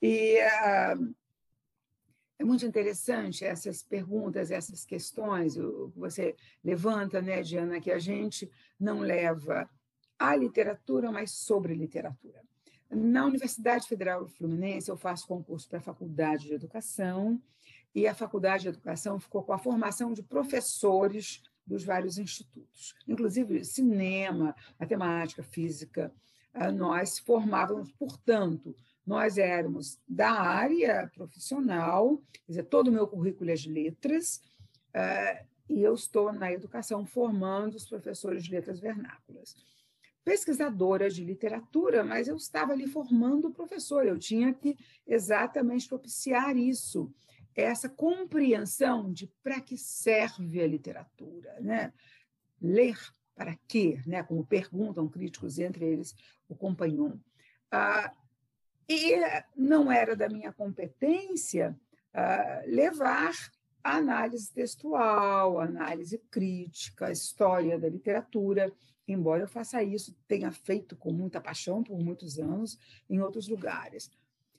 E 0.00 0.38
uh, 0.38 1.14
é 2.38 2.44
muito 2.44 2.66
interessante 2.66 3.44
essas 3.44 3.82
perguntas, 3.82 4.50
essas 4.50 4.84
questões 4.84 5.54
que 5.54 5.62
você 5.94 6.36
levanta, 6.62 7.22
né, 7.22 7.42
Diana, 7.42 7.80
que 7.80 7.90
a 7.90 7.98
gente 7.98 8.50
não 8.78 9.00
leva 9.00 9.68
a 10.18 10.36
literatura, 10.36 11.10
mas 11.10 11.30
sobre 11.30 11.74
literatura. 11.74 12.42
Na 12.90 13.26
Universidade 13.26 13.88
Federal 13.88 14.26
Fluminense, 14.28 14.90
eu 14.90 14.96
faço 14.96 15.26
concurso 15.26 15.68
para 15.68 15.78
a 15.78 15.82
Faculdade 15.82 16.46
de 16.46 16.54
Educação, 16.54 17.40
e 17.94 18.06
a 18.06 18.14
Faculdade 18.14 18.64
de 18.64 18.68
Educação 18.68 19.18
ficou 19.18 19.42
com 19.42 19.54
a 19.54 19.58
formação 19.58 20.12
de 20.12 20.22
professores 20.22 21.42
dos 21.66 21.82
vários 21.82 22.18
institutos, 22.18 22.94
inclusive 23.08 23.64
cinema, 23.64 24.54
matemática, 24.78 25.42
física. 25.42 26.12
Ah, 26.58 26.72
nós 26.72 27.18
formávamos, 27.18 27.92
portanto, 27.92 28.74
nós 29.06 29.36
éramos 29.36 30.00
da 30.08 30.30
área 30.30 31.10
profissional, 31.14 32.16
quer 32.32 32.52
dizer, 32.52 32.62
todo 32.64 32.88
o 32.88 32.92
meu 32.92 33.06
currículo 33.06 33.50
é 33.50 33.54
de 33.54 33.70
letras, 33.70 34.40
ah, 34.94 35.44
e 35.68 35.82
eu 35.82 35.94
estou 35.94 36.32
na 36.32 36.50
educação 36.50 37.04
formando 37.04 37.74
os 37.74 37.86
professores 37.86 38.42
de 38.42 38.50
letras 38.50 38.80
vernáculas. 38.80 39.54
Pesquisadora 40.24 41.10
de 41.10 41.22
literatura, 41.22 42.02
mas 42.02 42.26
eu 42.26 42.36
estava 42.36 42.72
ali 42.72 42.86
formando 42.86 43.48
o 43.48 43.52
professor, 43.52 44.06
eu 44.06 44.18
tinha 44.18 44.54
que 44.54 44.76
exatamente 45.06 45.86
propiciar 45.86 46.56
isso 46.56 47.12
essa 47.54 47.88
compreensão 47.88 49.12
de 49.12 49.30
para 49.42 49.60
que 49.60 49.76
serve 49.76 50.60
a 50.60 50.66
literatura, 50.66 51.58
né? 51.60 51.92
Ler 52.60 52.98
para 53.36 53.56
quê, 53.68 54.00
né? 54.04 54.22
Como 54.22 54.44
perguntam 54.44 55.08
críticos, 55.08 55.58
entre 55.58 55.84
eles 55.84 56.16
o 56.48 56.56
Compagnon. 56.56 57.12
Ah, 57.70 58.12
e 58.88 59.12
não 59.54 59.92
era 59.92 60.16
da 60.16 60.28
minha 60.28 60.52
competência 60.52 61.78
ah, 62.12 62.62
levar 62.66 63.32
a 63.84 63.96
análise 63.98 64.52
textual, 64.52 65.60
análise 65.60 66.18
crítica, 66.30 67.06
a 67.06 67.12
história 67.12 67.78
da 67.78 67.88
literatura, 67.88 68.72
embora 69.06 69.42
eu 69.42 69.48
faça 69.48 69.82
isso, 69.82 70.16
tenha 70.26 70.50
feito 70.50 70.96
com 70.96 71.12
muita 71.12 71.40
paixão 71.40 71.84
por 71.84 71.96
muitos 71.98 72.38
anos 72.40 72.76
em 73.08 73.20
outros 73.20 73.48
lugares 73.48 74.10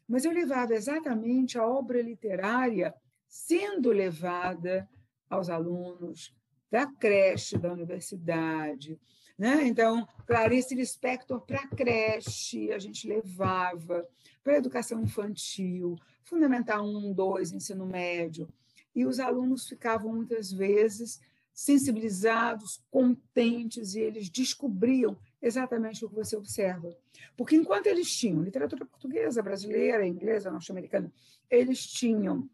mas 0.08 0.24
eu 0.24 0.32
levava 0.32 0.74
exatamente 0.74 1.58
a 1.58 1.68
obra 1.68 2.02
literária 2.02 2.96
sendo 3.28 3.92
levada 3.92 4.90
aos 5.30 5.50
alunos 5.50 6.34
da 6.70 6.86
creche, 6.86 7.58
da 7.58 7.72
universidade. 7.72 9.00
Né? 9.38 9.68
Então, 9.68 10.08
Clarice 10.26 10.74
Lispector 10.74 11.40
para 11.42 11.68
creche, 11.68 12.72
a 12.72 12.80
gente 12.80 13.08
levava 13.08 14.08
para 14.44 14.58
educação 14.58 15.02
infantil, 15.02 15.96
Fundamental 16.24 16.86
1, 16.86 17.14
2, 17.14 17.52
ensino 17.54 17.86
médio. 17.86 18.50
E 18.96 19.06
os 19.06 19.20
alunos 19.20 19.68
ficavam 19.68 20.14
muitas 20.14 20.52
vezes 20.52 21.22
sensibilizados, 21.54 22.84
contentes, 22.92 23.96
e 23.96 24.00
eles 24.00 24.30
descobriam 24.30 25.18
exatamente 25.42 26.06
o 26.06 26.10
que 26.10 26.16
você 26.16 26.36
observa. 26.36 26.96
Porque 27.36 27.56
enquanto 27.56 27.88
eles 27.88 28.16
tinham 28.16 28.44
literatura 28.44 28.86
portuguesa, 28.86 29.42
brasileira, 29.42 30.06
inglesa, 30.06 30.52
norte-americana, 30.52 31.12
eles 31.50 31.86
tinham 31.88 32.48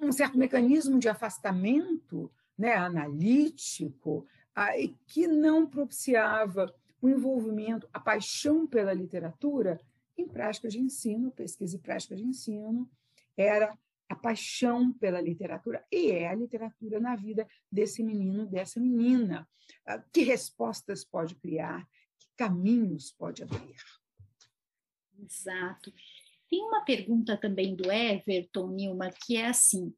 um 0.00 0.12
certo 0.12 0.36
mecanismo 0.36 0.98
de 0.98 1.08
afastamento 1.08 2.30
né, 2.58 2.74
analítico 2.74 4.26
que 5.06 5.26
não 5.26 5.66
propiciava 5.66 6.74
o 7.00 7.08
envolvimento, 7.08 7.88
a 7.92 8.00
paixão 8.00 8.66
pela 8.66 8.92
literatura 8.92 9.78
em 10.16 10.26
práticas 10.26 10.72
de 10.72 10.80
ensino, 10.80 11.30
pesquisa 11.30 11.76
e 11.76 11.78
prática 11.80 12.16
de 12.16 12.24
ensino, 12.24 12.90
era 13.36 13.76
a 14.08 14.14
paixão 14.14 14.92
pela 14.92 15.20
literatura, 15.20 15.84
e 15.92 16.10
é 16.10 16.28
a 16.28 16.34
literatura 16.34 16.98
na 17.00 17.14
vida 17.16 17.46
desse 17.70 18.02
menino, 18.02 18.46
dessa 18.46 18.80
menina. 18.80 19.46
Ah, 19.84 20.02
que 20.12 20.22
respostas 20.22 21.04
pode 21.04 21.34
criar? 21.34 21.86
Que 22.18 22.28
caminhos 22.36 23.12
pode 23.12 23.42
abrir? 23.42 23.76
Exato. 25.18 25.92
Tem 26.48 26.62
uma 26.62 26.84
pergunta 26.84 27.36
também 27.36 27.74
do 27.74 27.90
Everton 27.90 28.68
Nilma, 28.68 29.10
que 29.10 29.36
é 29.36 29.46
assim: 29.46 29.92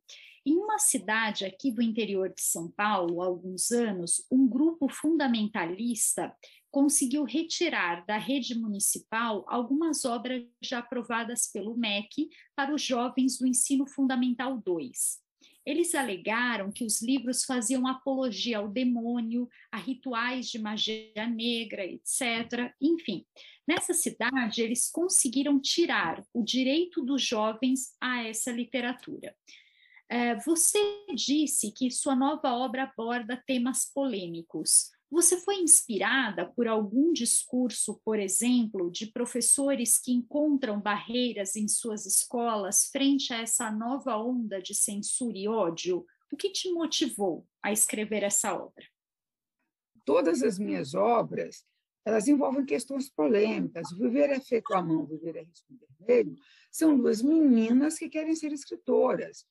em 0.49 0.57
uma 0.57 0.79
cidade 0.79 1.45
aqui 1.45 1.71
do 1.71 1.83
interior 1.83 2.33
de 2.33 2.41
São 2.41 2.71
Paulo, 2.71 3.21
há 3.21 3.27
alguns 3.27 3.71
anos, 3.71 4.25
um 4.31 4.49
grupo 4.49 4.89
fundamentalista 4.89 6.35
conseguiu 6.71 7.25
retirar 7.25 8.05
da 8.07 8.17
rede 8.17 8.55
municipal 8.55 9.45
algumas 9.47 10.05
obras 10.07 10.43
já 10.63 10.79
aprovadas 10.79 11.51
pelo 11.53 11.77
MEC 11.77 12.31
para 12.57 12.75
os 12.75 12.83
jovens 12.83 13.39
do 13.39 13.47
ensino 13.47 13.87
fundamental 13.87 14.59
2. 14.65 15.19
Eles 15.67 15.95
alegaram 15.95 16.73
que 16.73 16.83
os 16.83 17.03
livros 17.03 17.45
faziam 17.45 17.87
apologia 17.87 18.57
ao 18.57 18.69
demônio, 18.69 19.47
a 19.71 19.77
rituais 19.77 20.49
de 20.49 20.59
magia 20.59 21.27
negra, 21.27 21.85
etc. 21.85 22.73
Enfim, 22.81 23.27
nessa 23.67 23.93
cidade 23.93 24.63
eles 24.63 24.91
conseguiram 24.91 25.61
tirar 25.61 26.25
o 26.33 26.43
direito 26.43 27.05
dos 27.05 27.23
jovens 27.23 27.95
a 28.01 28.23
essa 28.25 28.51
literatura. 28.51 29.37
É, 30.11 30.37
você 30.37 31.05
disse 31.15 31.71
que 31.71 31.91
sua 31.91 32.17
nova 32.17 32.55
obra 32.55 32.85
aborda 32.85 33.43
temas 33.47 33.85
polêmicos. 33.93 34.91
Você 35.11 35.39
foi 35.41 35.57
inspirada 35.57 36.47
por 36.47 36.67
algum 36.67 37.13
discurso, 37.13 38.01
por 38.05 38.19
exemplo, 38.19 38.91
de 38.91 39.07
professores 39.07 39.99
que 39.99 40.13
encontram 40.13 40.81
barreiras 40.81 41.57
em 41.57 41.67
suas 41.67 42.07
escolas 42.07 42.87
frente 42.91 43.33
a 43.33 43.41
essa 43.41 43.71
nova 43.71 44.17
onda 44.17 44.61
de 44.61 44.75
censura 44.75 45.37
e 45.37 45.49
ódio? 45.49 46.05
O 46.31 46.37
que 46.37 46.51
te 46.51 46.71
motivou 46.73 47.47
a 47.63 47.73
escrever 47.73 48.23
essa 48.23 48.55
obra? 48.55 48.85
Todas 50.05 50.43
as 50.43 50.59
minhas 50.59 50.95
obras, 50.95 51.65
elas 52.05 52.29
envolvem 52.29 52.65
questões 52.65 53.11
polêmicas. 53.11 53.91
Viver 53.99 54.31
é 54.31 54.41
feito 54.41 54.73
à 54.75 54.83
mão, 54.83 55.07
Viver 55.07 55.37
é 55.37 55.43
risco 55.43 55.75
vermelho, 55.99 56.37
são 56.71 56.97
duas 56.97 57.23
meninas 57.23 57.99
que 57.99 58.09
querem 58.09 58.35
ser 58.35 58.53
escritoras. 58.53 59.47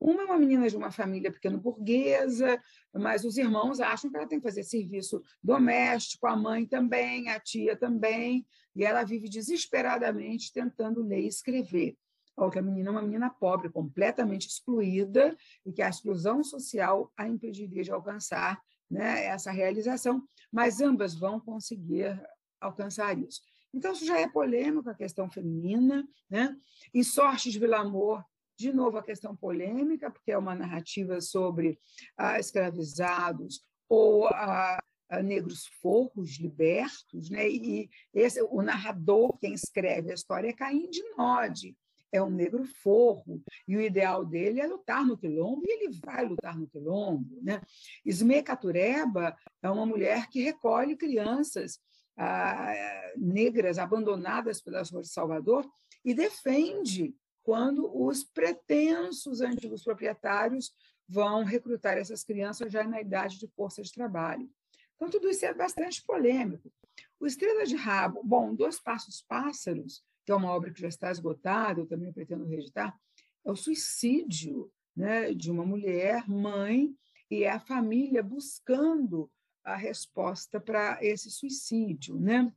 Uma 0.00 0.22
é 0.22 0.24
uma 0.24 0.38
menina 0.38 0.66
de 0.66 0.76
uma 0.76 0.90
família 0.90 1.30
pequeno 1.30 1.58
burguesa, 1.58 2.58
mas 2.94 3.22
os 3.22 3.36
irmãos 3.36 3.80
acham 3.80 4.10
que 4.10 4.16
ela 4.16 4.26
tem 4.26 4.38
que 4.38 4.46
fazer 4.46 4.62
serviço 4.62 5.22
doméstico, 5.42 6.26
a 6.26 6.34
mãe 6.34 6.64
também, 6.64 7.28
a 7.28 7.38
tia 7.38 7.76
também, 7.76 8.46
e 8.74 8.82
ela 8.82 9.04
vive 9.04 9.28
desesperadamente 9.28 10.52
tentando 10.52 11.02
ler 11.02 11.20
e 11.20 11.28
escrever. 11.28 11.98
A 12.34 12.44
outra 12.44 12.62
menina 12.62 12.88
é 12.88 12.92
uma 12.92 13.02
menina 13.02 13.28
pobre, 13.28 13.68
completamente 13.68 14.48
excluída, 14.48 15.36
e 15.66 15.72
que 15.72 15.82
a 15.82 15.90
exclusão 15.90 16.42
social 16.42 17.12
a 17.14 17.28
impediria 17.28 17.82
de 17.82 17.92
alcançar 17.92 18.58
né, 18.90 19.26
essa 19.26 19.50
realização, 19.50 20.26
mas 20.50 20.80
ambas 20.80 21.14
vão 21.14 21.38
conseguir 21.38 22.18
alcançar 22.58 23.18
isso. 23.18 23.42
Então, 23.72 23.92
isso 23.92 24.06
já 24.06 24.18
é 24.18 24.26
polêmico, 24.26 24.88
a 24.88 24.94
questão 24.94 25.30
feminina. 25.30 26.08
Né? 26.28 26.56
Em 26.92 27.02
Sorte 27.02 27.50
de 27.50 27.58
Vilamor, 27.58 28.24
de 28.60 28.74
novo, 28.74 28.98
a 28.98 29.02
questão 29.02 29.34
polêmica, 29.34 30.10
porque 30.10 30.30
é 30.30 30.36
uma 30.36 30.54
narrativa 30.54 31.18
sobre 31.20 31.78
ah, 32.16 32.38
escravizados 32.38 33.64
ou 33.88 34.26
ah, 34.26 34.78
ah, 35.08 35.22
negros 35.22 35.66
forros 35.80 36.38
libertos, 36.38 37.30
né? 37.30 37.48
e 37.48 37.88
esse, 38.12 38.42
o 38.42 38.60
narrador, 38.60 39.38
quem 39.38 39.54
escreve 39.54 40.10
a 40.10 40.14
história, 40.14 40.48
é 40.48 40.52
Caim 40.52 40.90
de 40.90 41.02
Nod, 41.16 41.74
é 42.12 42.22
um 42.22 42.28
negro 42.28 42.64
forro, 42.66 43.42
e 43.66 43.76
o 43.76 43.80
ideal 43.80 44.26
dele 44.26 44.60
é 44.60 44.66
lutar 44.66 45.06
no 45.06 45.16
quilombo, 45.16 45.62
e 45.64 45.72
ele 45.72 45.98
vai 46.04 46.26
lutar 46.26 46.58
no 46.58 46.68
quilombo. 46.68 47.40
Né? 47.40 47.62
Isme 48.04 48.42
Catureba 48.42 49.34
é 49.62 49.70
uma 49.70 49.86
mulher 49.86 50.28
que 50.28 50.42
recolhe 50.42 50.96
crianças 50.96 51.80
ah, 52.14 52.74
negras 53.16 53.78
abandonadas 53.78 54.60
pelas 54.60 54.90
ruas 54.90 55.06
de 55.06 55.12
Salvador 55.12 55.66
e 56.04 56.12
defende 56.12 57.14
quando 57.42 57.90
os 57.94 58.24
pretensos 58.24 59.40
antigos 59.40 59.82
proprietários 59.82 60.72
vão 61.08 61.44
recrutar 61.44 61.98
essas 61.98 62.22
crianças 62.22 62.72
já 62.72 62.84
na 62.84 63.00
idade 63.00 63.38
de 63.38 63.48
força 63.48 63.82
de 63.82 63.92
trabalho. 63.92 64.48
Então, 64.94 65.10
tudo 65.10 65.28
isso 65.28 65.44
é 65.46 65.54
bastante 65.54 66.04
polêmico. 66.04 66.72
O 67.18 67.26
Estrela 67.26 67.64
de 67.64 67.74
Rabo, 67.74 68.22
bom, 68.22 68.54
Dois 68.54 68.78
Passos 68.78 69.22
Pássaros, 69.22 70.04
que 70.24 70.32
é 70.32 70.34
uma 70.34 70.52
obra 70.52 70.72
que 70.72 70.80
já 70.80 70.88
está 70.88 71.10
esgotada, 71.10 71.80
eu 71.80 71.86
também 71.86 72.12
pretendo 72.12 72.44
reeditar, 72.44 72.96
é 73.44 73.50
o 73.50 73.56
suicídio 73.56 74.70
né, 74.94 75.32
de 75.32 75.50
uma 75.50 75.64
mulher, 75.64 76.28
mãe, 76.28 76.94
e 77.30 77.44
é 77.44 77.50
a 77.50 77.60
família 77.60 78.22
buscando 78.22 79.30
a 79.64 79.76
resposta 79.76 80.60
para 80.60 80.98
esse 81.02 81.30
suicídio. 81.30 82.18
Né? 82.18 82.52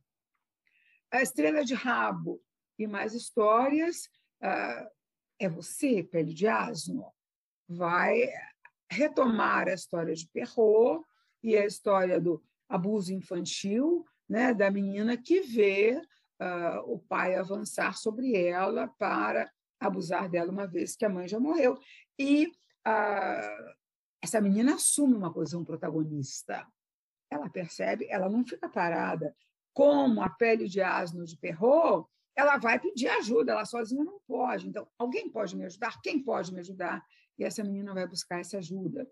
A 1.10 1.22
Estrela 1.22 1.64
de 1.64 1.74
Rabo 1.74 2.42
e 2.78 2.86
mais 2.86 3.14
histórias 3.14 4.08
uh, 4.42 4.88
é 5.38 5.48
você, 5.48 6.02
Pele 6.02 6.32
de 6.32 6.46
Asno, 6.46 7.12
vai 7.68 8.28
retomar 8.90 9.68
a 9.68 9.74
história 9.74 10.14
de 10.14 10.28
Perrault 10.28 11.04
e 11.42 11.56
a 11.56 11.66
história 11.66 12.20
do 12.20 12.42
abuso 12.68 13.12
infantil, 13.12 14.04
né, 14.28 14.54
da 14.54 14.70
menina 14.70 15.16
que 15.16 15.40
vê 15.40 16.00
uh, 16.40 16.92
o 16.92 16.98
pai 16.98 17.34
avançar 17.34 17.96
sobre 17.96 18.34
ela 18.36 18.88
para 18.98 19.50
abusar 19.78 20.28
dela 20.28 20.50
uma 20.50 20.66
vez 20.66 20.96
que 20.96 21.04
a 21.04 21.08
mãe 21.08 21.28
já 21.28 21.38
morreu. 21.38 21.78
E 22.18 22.46
uh, 22.46 23.74
essa 24.22 24.40
menina 24.40 24.74
assume 24.74 25.14
uma 25.14 25.32
posição 25.32 25.64
protagonista. 25.64 26.66
Ela 27.30 27.50
percebe, 27.50 28.06
ela 28.08 28.28
não 28.28 28.44
fica 28.46 28.68
parada 28.68 29.34
como 29.72 30.22
a 30.22 30.30
pele 30.30 30.68
de 30.68 30.80
asno 30.80 31.24
de 31.24 31.36
Perrault, 31.36 32.08
ela 32.36 32.56
vai 32.56 32.78
pedir 32.78 33.08
ajuda, 33.08 33.52
ela 33.52 33.64
sozinha 33.64 34.04
não 34.04 34.20
pode. 34.26 34.68
Então, 34.68 34.86
alguém 34.98 35.30
pode 35.30 35.56
me 35.56 35.64
ajudar? 35.64 36.00
Quem 36.02 36.22
pode 36.22 36.52
me 36.52 36.60
ajudar? 36.60 37.04
E 37.38 37.44
essa 37.44 37.62
menina 37.62 37.94
vai 37.94 38.06
buscar 38.06 38.40
essa 38.40 38.58
ajuda. 38.58 39.08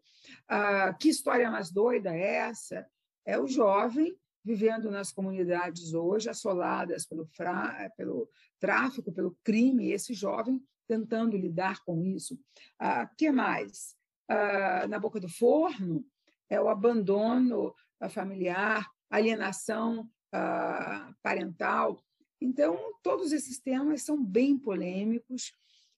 Ah, 0.48 0.92
que 0.94 1.08
história 1.08 1.50
mais 1.50 1.70
doida 1.70 2.14
é 2.14 2.34
essa? 2.36 2.86
É 3.24 3.38
o 3.38 3.46
jovem 3.46 4.16
vivendo 4.44 4.90
nas 4.90 5.12
comunidades 5.12 5.94
hoje, 5.94 6.28
assoladas 6.28 7.06
pelo, 7.06 7.26
fra... 7.26 7.90
pelo 7.96 8.28
tráfico, 8.58 9.12
pelo 9.12 9.36
crime, 9.44 9.90
esse 9.90 10.14
jovem 10.14 10.60
tentando 10.88 11.36
lidar 11.36 11.82
com 11.84 12.02
isso. 12.04 12.38
Ah, 12.78 13.06
que 13.16 13.30
mais? 13.30 13.94
Ah, 14.28 14.86
na 14.88 14.98
boca 14.98 15.20
do 15.20 15.28
forno 15.28 16.04
é 16.50 16.60
o 16.60 16.68
abandono 16.68 17.74
familiar, 18.10 18.86
alienação 19.08 20.08
ah, 20.32 21.12
parental. 21.22 22.02
Então, 22.42 22.92
todos 23.02 23.32
esses 23.32 23.58
temas 23.58 24.02
são 24.02 24.22
bem 24.22 24.58
polêmicos. 24.58 25.54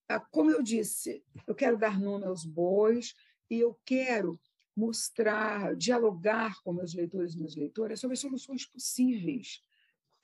Ah, 0.09 0.21
como 0.21 0.51
eu 0.51 0.63
disse, 0.63 1.25
eu 1.47 1.55
quero 1.55 1.79
dar 1.79 1.99
nome 1.99 2.27
aos 2.27 2.45
bois 2.45 3.15
e 3.51 3.59
eu 3.59 3.79
quero 3.85 4.39
mostrar, 4.77 5.75
dialogar 5.75 6.63
com 6.63 6.73
meus 6.73 6.95
leitores 6.95 7.35
e 7.35 7.39
minhas 7.39 7.57
leitoras 7.57 8.01
sobre 8.01 8.17
soluções 8.17 8.67
possíveis. 8.67 9.63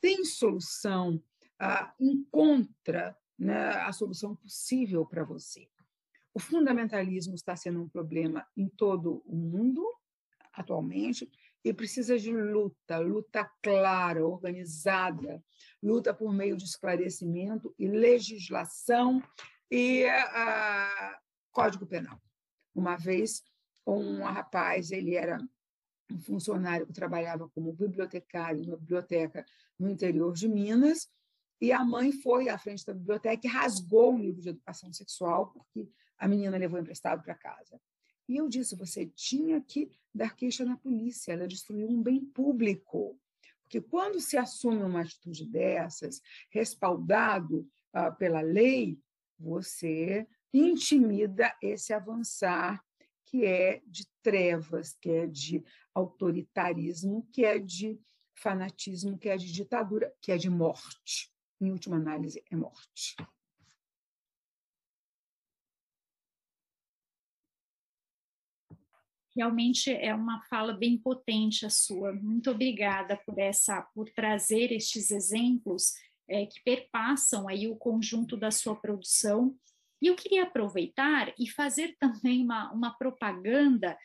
Tem 0.01 0.25
solução, 0.25 1.23
ah, 1.59 1.95
encontra 1.99 3.16
né, 3.39 3.68
a 3.77 3.93
solução 3.93 4.37
possível 4.37 5.07
para 5.07 5.25
você. 5.25 5.68
O 6.35 6.39
fundamentalismo 6.39 7.35
está 7.35 7.57
sendo 7.57 7.81
um 7.81 7.89
problema 7.89 8.47
em 8.57 8.68
todo 8.68 9.23
o 9.25 9.35
mundo 9.35 9.87
atualmente 10.53 11.31
e 11.65 11.73
precisa 11.73 12.19
de 12.19 12.33
luta, 12.33 12.99
luta 12.99 13.51
clara, 13.63 14.25
organizada, 14.27 15.43
luta 15.83 16.15
por 16.15 16.33
meio 16.33 16.57
de 16.57 16.65
esclarecimento 16.65 17.75
e 17.79 17.87
legislação 17.87 19.23
e 19.71 20.05
uh, 20.07 21.17
Código 21.53 21.87
Penal. 21.87 22.21
Uma 22.75 22.97
vez, 22.97 23.43
um 23.87 24.23
rapaz, 24.23 24.91
ele 24.91 25.15
era 25.15 25.39
um 26.11 26.21
funcionário 26.21 26.87
que 26.87 26.93
trabalhava 26.93 27.49
como 27.51 27.73
bibliotecário 27.73 28.63
numa 28.65 28.77
biblioteca 28.77 29.45
no 29.79 29.89
interior 29.89 30.33
de 30.33 30.49
Minas, 30.49 31.09
e 31.61 31.73
a 31.73 31.85
mãe 31.85 32.11
foi 32.11 32.49
à 32.49 32.57
frente 32.57 32.87
da 32.87 32.95
biblioteca 32.95 33.47
e 33.47 33.51
rasgou 33.51 34.15
um 34.15 34.19
livro 34.19 34.41
de 34.41 34.49
educação 34.49 34.93
sexual, 34.93 35.53
porque 35.53 35.89
a 36.17 36.27
menina 36.27 36.57
levou 36.57 36.81
emprestado 36.81 37.23
para 37.23 37.35
casa. 37.35 37.79
E 38.31 38.37
eu 38.37 38.49
disse: 38.49 38.76
você 38.76 39.07
tinha 39.07 39.61
que 39.61 39.91
dar 40.14 40.37
queixa 40.37 40.64
na 40.64 40.76
polícia, 40.76 41.33
ela 41.33 41.49
destruiu 41.49 41.89
um 41.89 42.01
bem 42.01 42.24
público. 42.24 43.18
Porque 43.62 43.81
quando 43.81 44.20
se 44.20 44.37
assume 44.37 44.85
uma 44.85 45.01
atitude 45.01 45.45
dessas, 45.45 46.22
respaldado 46.49 47.68
uh, 47.93 48.16
pela 48.16 48.41
lei, 48.41 49.01
você 49.37 50.28
intimida 50.55 51.53
esse 51.61 51.93
avançar 51.93 52.81
que 53.24 53.45
é 53.45 53.83
de 53.85 54.07
trevas, 54.22 54.97
que 55.01 55.11
é 55.11 55.26
de 55.26 55.64
autoritarismo, 55.93 57.26
que 57.33 57.45
é 57.45 57.59
de 57.59 58.01
fanatismo, 58.33 59.18
que 59.18 59.28
é 59.28 59.37
de 59.37 59.53
ditadura, 59.53 60.14
que 60.20 60.31
é 60.31 60.37
de 60.37 60.49
morte. 60.49 61.33
Em 61.61 61.72
última 61.72 61.97
análise, 61.97 62.45
é 62.49 62.55
morte. 62.55 63.16
Realmente 69.37 69.93
é 69.93 70.14
uma 70.14 70.43
fala 70.43 70.72
bem 70.72 70.99
potente 70.99 71.64
a 71.64 71.70
sua. 71.70 72.12
Muito 72.12 72.51
obrigada 72.51 73.16
por 73.24 73.39
essa, 73.39 73.83
por 73.95 74.11
trazer 74.11 74.72
estes 74.72 75.11
exemplos 75.11 75.93
é, 76.28 76.47
que 76.47 76.62
perpassam 76.62 77.49
aí 77.49 77.68
o 77.68 77.76
conjunto 77.76 78.37
da 78.37 78.51
sua 78.51 78.74
produção. 78.76 79.55
E 80.03 80.07
eu 80.07 80.16
queria 80.16 80.45
aproveitar 80.45 81.33
e 81.39 81.49
fazer 81.49 81.97
também 81.99 82.43
uma, 82.43 82.72
uma 82.72 82.91
propaganda 82.97 83.97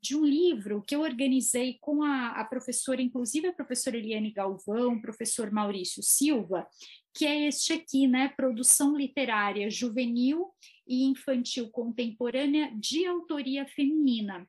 de 0.00 0.16
um 0.16 0.24
livro 0.24 0.82
que 0.82 0.94
eu 0.94 1.00
organizei 1.00 1.78
com 1.80 2.02
a, 2.02 2.30
a, 2.30 2.44
professora, 2.44 3.00
inclusive 3.00 3.46
a 3.46 3.52
professora 3.52 3.96
Eliane 3.96 4.32
Galvão, 4.32 5.00
professor 5.00 5.50
Maurício 5.50 6.02
Silva, 6.02 6.66
que 7.14 7.24
é 7.24 7.46
este 7.46 7.72
aqui, 7.72 8.06
né? 8.06 8.28
Produção 8.28 8.96
literária 8.96 9.70
juvenil 9.70 10.50
e 10.86 11.04
infantil 11.04 11.68
contemporânea 11.70 12.72
de 12.74 13.06
autoria 13.06 13.66
feminina. 13.66 14.48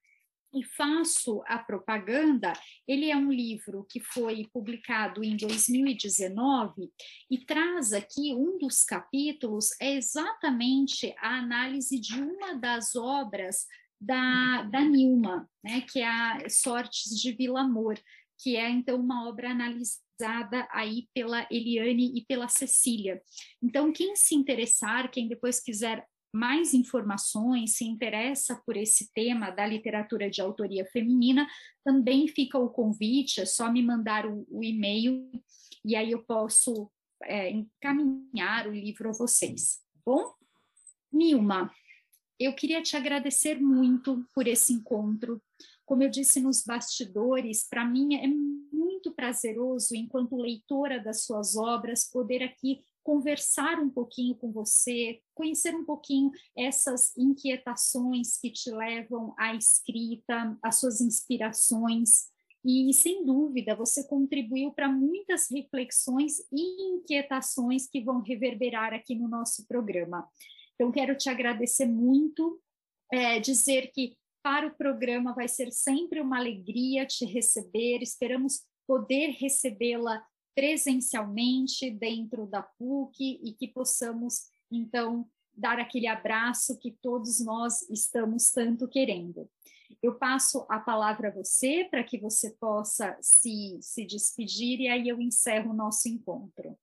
E 0.53 0.63
faço 0.63 1.41
a 1.45 1.59
propaganda. 1.59 2.53
Ele 2.87 3.09
é 3.09 3.15
um 3.15 3.31
livro 3.31 3.85
que 3.89 3.99
foi 3.99 4.47
publicado 4.51 5.23
em 5.23 5.35
2019 5.37 6.91
e 7.29 7.37
traz 7.45 7.93
aqui 7.93 8.33
um 8.33 8.57
dos 8.57 8.83
capítulos 8.83 9.69
é 9.79 9.95
exatamente 9.95 11.13
a 11.19 11.37
análise 11.37 11.99
de 11.99 12.21
uma 12.21 12.55
das 12.55 12.95
obras 12.95 13.65
da, 13.99 14.63
da 14.63 14.81
Nilma, 14.81 15.49
né, 15.63 15.81
que 15.81 15.99
é 15.99 16.07
a 16.07 16.49
Sortes 16.49 17.19
de 17.19 17.33
Vila 17.33 17.61
Amor, 17.61 17.99
que 18.41 18.55
é 18.55 18.69
então 18.69 18.97
uma 18.97 19.27
obra 19.27 19.51
analisada 19.51 20.67
aí 20.71 21.07
pela 21.13 21.45
Eliane 21.51 22.17
e 22.17 22.25
pela 22.25 22.47
Cecília. 22.47 23.21
Então, 23.61 23.91
quem 23.91 24.15
se 24.15 24.35
interessar, 24.35 25.11
quem 25.11 25.27
depois 25.27 25.59
quiser 25.59 26.05
mais 26.33 26.73
informações, 26.73 27.77
se 27.77 27.85
interessa 27.85 28.61
por 28.65 28.77
esse 28.77 29.11
tema 29.13 29.49
da 29.49 29.65
literatura 29.65 30.29
de 30.29 30.41
autoria 30.41 30.85
feminina, 30.85 31.47
também 31.83 32.27
fica 32.27 32.57
o 32.57 32.69
convite, 32.69 33.41
é 33.41 33.45
só 33.45 33.71
me 33.71 33.81
mandar 33.81 34.25
o, 34.25 34.45
o 34.49 34.63
e-mail 34.63 35.29
e 35.83 35.95
aí 35.95 36.11
eu 36.11 36.23
posso 36.23 36.91
é, 37.23 37.49
encaminhar 37.49 38.67
o 38.67 38.73
livro 38.73 39.09
a 39.09 39.13
vocês. 39.13 39.77
Tá 39.93 39.99
bom, 40.05 40.33
Nilma, 41.11 41.71
eu 42.39 42.53
queria 42.53 42.81
te 42.81 42.95
agradecer 42.95 43.59
muito 43.59 44.25
por 44.33 44.47
esse 44.47 44.71
encontro. 44.73 45.41
Como 45.85 46.03
eu 46.03 46.09
disse 46.09 46.39
nos 46.39 46.63
bastidores, 46.63 47.67
para 47.67 47.83
mim 47.83 48.15
é 48.15 48.27
muito 48.27 49.11
prazeroso, 49.13 49.95
enquanto 49.95 50.37
leitora 50.37 51.01
das 51.01 51.23
suas 51.23 51.55
obras, 51.55 52.09
poder 52.09 52.43
aqui 52.43 52.83
conversar 53.09 53.79
um 53.79 53.89
pouquinho 53.89 54.35
com 54.35 54.51
você, 54.51 55.19
conhecer 55.33 55.73
um 55.73 55.83
pouquinho 55.83 56.29
essas 56.55 57.11
inquietações 57.17 58.37
que 58.37 58.51
te 58.51 58.69
levam 58.69 59.33
à 59.35 59.55
escrita, 59.55 60.55
as 60.61 60.79
suas 60.79 61.01
inspirações. 61.01 62.27
E, 62.63 62.93
sem 62.93 63.25
dúvida, 63.25 63.75
você 63.75 64.07
contribuiu 64.07 64.71
para 64.73 64.87
muitas 64.87 65.49
reflexões 65.49 66.37
e 66.51 66.97
inquietações 66.97 67.89
que 67.89 67.99
vão 67.99 68.21
reverberar 68.21 68.93
aqui 68.93 69.15
no 69.15 69.27
nosso 69.27 69.65
programa. 69.65 70.29
Então, 70.75 70.91
quero 70.91 71.17
te 71.17 71.31
agradecer 71.31 71.87
muito, 71.87 72.61
é, 73.11 73.39
dizer 73.39 73.89
que 73.91 74.15
para 74.43 74.67
o 74.67 74.75
programa 74.77 75.33
vai 75.33 75.47
ser 75.47 75.71
sempre 75.71 76.21
uma 76.21 76.37
alegria 76.37 77.07
te 77.07 77.25
receber, 77.25 78.03
esperamos 78.03 78.61
poder 78.85 79.31
recebê-la 79.31 80.23
presencialmente 80.55 81.89
dentro 81.89 82.45
da 82.45 82.61
PUC 82.61 83.39
e 83.43 83.53
que 83.53 83.67
possamos, 83.67 84.49
então, 84.71 85.29
dar 85.53 85.79
aquele 85.79 86.07
abraço 86.07 86.77
que 86.79 86.91
todos 87.01 87.39
nós 87.43 87.81
estamos 87.89 88.49
tanto 88.51 88.87
querendo. 88.87 89.49
Eu 90.01 90.15
passo 90.15 90.65
a 90.69 90.79
palavra 90.79 91.29
a 91.29 91.31
você 91.31 91.87
para 91.89 92.03
que 92.03 92.17
você 92.17 92.51
possa 92.51 93.17
se, 93.21 93.77
se 93.81 94.05
despedir 94.05 94.79
e 94.79 94.87
aí 94.87 95.09
eu 95.09 95.19
encerro 95.19 95.71
o 95.71 95.75
nosso 95.75 96.07
encontro. 96.07 96.77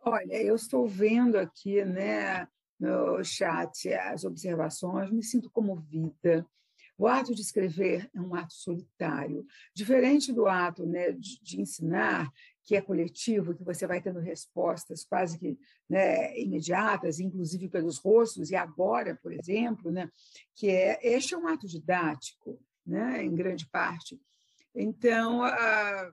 Olha, 0.00 0.40
eu 0.40 0.54
estou 0.54 0.86
vendo 0.86 1.36
aqui 1.36 1.84
né, 1.84 2.46
no 2.78 3.24
chat 3.24 3.92
as 3.92 4.24
observações, 4.24 5.10
me 5.10 5.22
sinto 5.22 5.50
comovida, 5.50 6.46
o 6.98 7.06
ato 7.06 7.34
de 7.34 7.42
escrever 7.42 8.10
é 8.14 8.20
um 8.20 8.34
ato 8.34 8.54
solitário, 8.54 9.46
diferente 9.74 10.32
do 10.32 10.46
ato 10.46 10.86
né, 10.86 11.12
de, 11.12 11.40
de 11.42 11.60
ensinar, 11.60 12.32
que 12.62 12.74
é 12.74 12.80
coletivo, 12.80 13.54
que 13.54 13.62
você 13.62 13.86
vai 13.86 14.00
tendo 14.00 14.18
respostas 14.18 15.04
quase 15.04 15.38
que 15.38 15.58
né, 15.88 16.38
imediatas, 16.38 17.20
inclusive 17.20 17.68
pelos 17.68 17.98
rostos, 17.98 18.50
e 18.50 18.56
agora, 18.56 19.14
por 19.22 19.32
exemplo, 19.32 19.92
né, 19.92 20.10
que 20.54 20.70
é 20.70 20.98
este 21.02 21.34
é 21.34 21.38
um 21.38 21.46
ato 21.46 21.66
didático, 21.66 22.58
né, 22.84 23.22
em 23.22 23.34
grande 23.34 23.68
parte. 23.68 24.20
Então, 24.74 25.44
a, 25.44 26.12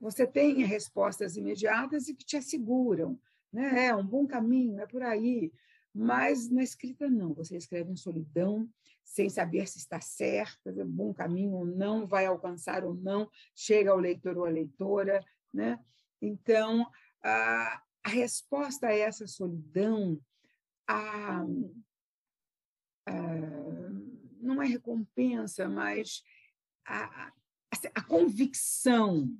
você 0.00 0.26
tem 0.26 0.64
respostas 0.64 1.36
imediatas 1.36 2.08
e 2.08 2.14
que 2.14 2.24
te 2.24 2.36
asseguram, 2.36 3.18
né, 3.52 3.86
é 3.86 3.94
um 3.94 4.06
bom 4.06 4.26
caminho, 4.26 4.80
é 4.80 4.86
por 4.86 5.02
aí. 5.02 5.52
Mas 5.94 6.50
na 6.50 6.62
escrita, 6.62 7.08
não. 7.08 7.34
Você 7.34 7.56
escreve 7.56 7.90
em 7.90 7.96
solidão, 7.96 8.68
sem 9.08 9.30
saber 9.30 9.66
se 9.66 9.78
está 9.78 10.00
certo, 10.00 10.68
é 10.68 10.84
bom 10.84 11.14
caminho 11.14 11.54
ou 11.54 11.64
não, 11.64 12.06
vai 12.06 12.26
alcançar 12.26 12.84
ou 12.84 12.94
não, 12.94 13.28
chega 13.54 13.90
ao 13.90 13.98
leitor 13.98 14.36
ou 14.36 14.44
à 14.44 14.50
leitora. 14.50 15.24
Né? 15.52 15.82
Então, 16.20 16.86
a, 17.24 17.82
a 18.04 18.08
resposta 18.10 18.88
a 18.88 18.94
essa 18.94 19.26
solidão 19.26 20.20
a, 20.86 21.42
a, 23.06 23.12
não 24.40 24.62
é 24.62 24.66
recompensa, 24.66 25.66
mas 25.68 26.22
a, 26.86 27.32
a 27.94 28.02
convicção 28.02 29.34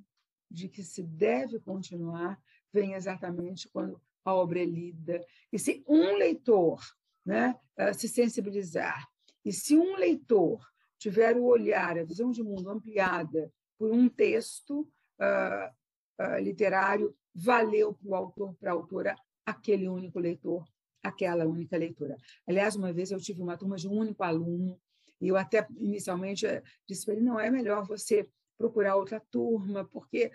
de 0.49 0.67
que 0.67 0.81
se 0.81 1.03
deve 1.03 1.59
continuar 1.59 2.41
vem 2.73 2.93
exatamente 2.95 3.69
quando 3.69 4.01
a 4.25 4.33
obra 4.33 4.59
é 4.59 4.65
lida. 4.65 5.23
E 5.53 5.59
se 5.59 5.83
um 5.87 6.17
leitor 6.17 6.81
né, 7.23 7.55
eh, 7.77 7.93
se 7.93 8.07
sensibilizar 8.07 9.07
e 9.49 9.51
se 9.51 9.75
um 9.75 9.95
leitor 9.95 10.63
tiver 10.99 11.35
o 11.35 11.45
olhar, 11.45 11.97
a 11.97 12.03
visão 12.03 12.29
de 12.29 12.43
mundo 12.43 12.69
ampliada 12.69 13.51
por 13.79 13.91
um 13.91 14.07
texto 14.07 14.81
uh, 15.19 16.23
uh, 16.23 16.39
literário, 16.39 17.17
valeu 17.33 17.95
para 17.95 18.09
o 18.11 18.13
autor, 18.13 18.55
para 18.59 18.69
a 18.69 18.73
autora, 18.73 19.15
aquele 19.43 19.89
único 19.89 20.19
leitor, 20.19 20.63
aquela 21.01 21.47
única 21.47 21.75
leitora. 21.77 22.15
Aliás, 22.47 22.75
uma 22.75 22.93
vez 22.93 23.09
eu 23.09 23.19
tive 23.19 23.41
uma 23.41 23.57
turma 23.57 23.75
de 23.75 23.87
um 23.87 23.93
único 23.93 24.21
aluno, 24.21 24.79
e 25.19 25.29
eu 25.29 25.35
até 25.35 25.67
inicialmente 25.77 26.45
eh, 26.45 26.61
disse 26.87 27.03
para 27.03 27.15
ele: 27.15 27.23
não, 27.23 27.39
é 27.39 27.49
melhor 27.49 27.87
você 27.87 28.29
procurar 28.55 28.97
outra 28.97 29.19
turma, 29.31 29.83
porque 29.85 30.31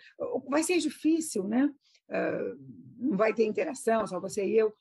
vai 0.48 0.64
ser 0.64 0.78
difícil, 0.78 1.46
né? 1.46 1.72
Uh, 2.08 2.58
não 2.98 3.16
vai 3.16 3.32
ter 3.32 3.44
interação, 3.44 4.04
só 4.08 4.18
você 4.18 4.44
e 4.44 4.58
eu. 4.58 4.74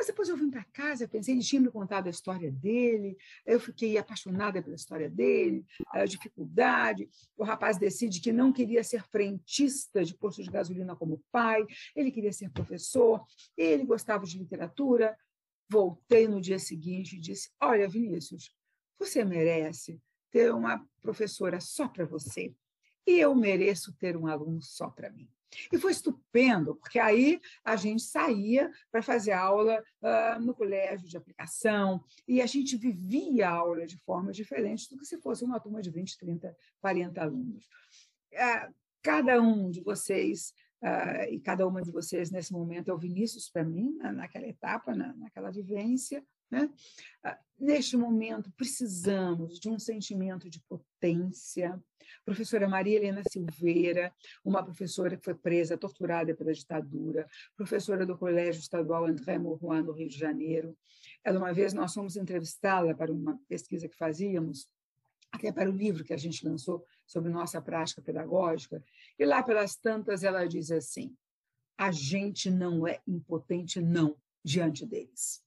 Mas 0.00 0.06
depois 0.06 0.30
eu 0.30 0.36
vim 0.38 0.48
para 0.48 0.64
casa, 0.64 1.06
pensei, 1.06 1.34
ele 1.34 1.42
tinha 1.42 1.60
me 1.60 1.70
contado 1.70 2.06
a 2.06 2.10
história 2.10 2.50
dele, 2.50 3.18
eu 3.44 3.60
fiquei 3.60 3.98
apaixonada 3.98 4.62
pela 4.62 4.74
história 4.74 5.10
dele, 5.10 5.62
a 5.92 6.06
dificuldade. 6.06 7.06
O 7.36 7.44
rapaz 7.44 7.76
decide 7.76 8.18
que 8.18 8.32
não 8.32 8.50
queria 8.50 8.82
ser 8.82 9.04
frentista 9.10 10.02
de 10.02 10.14
posto 10.14 10.42
de 10.42 10.50
gasolina 10.50 10.96
como 10.96 11.22
pai, 11.30 11.66
ele 11.94 12.10
queria 12.10 12.32
ser 12.32 12.48
professor, 12.48 13.22
ele 13.54 13.84
gostava 13.84 14.24
de 14.24 14.38
literatura. 14.38 15.14
Voltei 15.68 16.26
no 16.26 16.40
dia 16.40 16.58
seguinte 16.58 17.16
e 17.16 17.20
disse: 17.20 17.50
Olha, 17.60 17.86
Vinícius, 17.86 18.56
você 18.98 19.22
merece 19.22 20.00
ter 20.30 20.50
uma 20.50 20.82
professora 21.02 21.60
só 21.60 21.86
para 21.86 22.06
você, 22.06 22.54
e 23.06 23.20
eu 23.20 23.34
mereço 23.34 23.94
ter 23.98 24.16
um 24.16 24.26
aluno 24.26 24.62
só 24.62 24.88
para 24.88 25.10
mim. 25.10 25.28
E 25.72 25.78
foi 25.78 25.92
estupendo, 25.92 26.74
porque 26.76 26.98
aí 26.98 27.40
a 27.64 27.76
gente 27.76 28.02
saía 28.02 28.70
para 28.90 29.02
fazer 29.02 29.32
aula 29.32 29.82
uh, 30.02 30.40
no 30.40 30.54
colégio 30.54 31.08
de 31.08 31.16
aplicação 31.16 32.02
e 32.26 32.40
a 32.40 32.46
gente 32.46 32.76
vivia 32.76 33.48
a 33.48 33.52
aula 33.52 33.86
de 33.86 33.98
forma 33.98 34.32
diferente 34.32 34.88
do 34.88 34.98
que 34.98 35.04
se 35.04 35.18
fosse 35.18 35.44
uma 35.44 35.60
turma 35.60 35.82
de 35.82 35.90
20, 35.90 36.18
30, 36.18 36.56
40 36.80 37.20
alunos. 37.20 37.64
Uh, 38.32 38.74
cada 39.02 39.40
um 39.40 39.70
de 39.70 39.80
vocês 39.80 40.52
uh, 40.82 41.32
e 41.32 41.40
cada 41.40 41.66
uma 41.66 41.82
de 41.82 41.90
vocês 41.90 42.30
nesse 42.30 42.52
momento 42.52 42.90
é 42.90 42.94
o 42.94 42.98
Vinícius 42.98 43.48
para 43.48 43.64
mim, 43.64 43.96
naquela 44.14 44.46
etapa, 44.46 44.94
na, 44.94 45.14
naquela 45.14 45.50
vivência, 45.50 46.24
né? 46.50 46.68
Ah, 47.22 47.38
neste 47.58 47.96
momento, 47.96 48.50
precisamos 48.56 49.58
de 49.58 49.68
um 49.68 49.78
sentimento 49.78 50.50
de 50.50 50.60
potência. 50.60 51.80
Professora 52.24 52.68
Maria 52.68 52.96
Helena 52.96 53.22
Silveira, 53.30 54.12
uma 54.44 54.64
professora 54.64 55.16
que 55.16 55.24
foi 55.24 55.34
presa, 55.34 55.78
torturada 55.78 56.34
pela 56.34 56.52
ditadura, 56.52 57.28
professora 57.56 58.04
do 58.04 58.18
Colégio 58.18 58.60
Estadual 58.60 59.06
André 59.06 59.38
Mauroy, 59.38 59.82
no 59.82 59.92
Rio 59.92 60.08
de 60.08 60.18
Janeiro. 60.18 60.76
Ela, 61.22 61.38
uma 61.38 61.52
vez, 61.52 61.72
nós 61.72 61.94
fomos 61.94 62.16
entrevistá-la 62.16 62.94
para 62.94 63.12
uma 63.12 63.38
pesquisa 63.48 63.88
que 63.88 63.96
fazíamos, 63.96 64.68
até 65.30 65.52
para 65.52 65.70
o 65.70 65.72
livro 65.72 66.04
que 66.04 66.12
a 66.12 66.16
gente 66.16 66.44
lançou 66.44 66.84
sobre 67.06 67.30
nossa 67.30 67.62
prática 67.62 68.02
pedagógica, 68.02 68.82
e 69.18 69.24
lá 69.24 69.42
pelas 69.42 69.76
tantas 69.76 70.24
ela 70.24 70.46
diz 70.46 70.70
assim: 70.72 71.16
a 71.78 71.92
gente 71.92 72.50
não 72.50 72.86
é 72.86 73.00
impotente, 73.06 73.80
não, 73.80 74.16
diante 74.44 74.84
deles. 74.84 75.42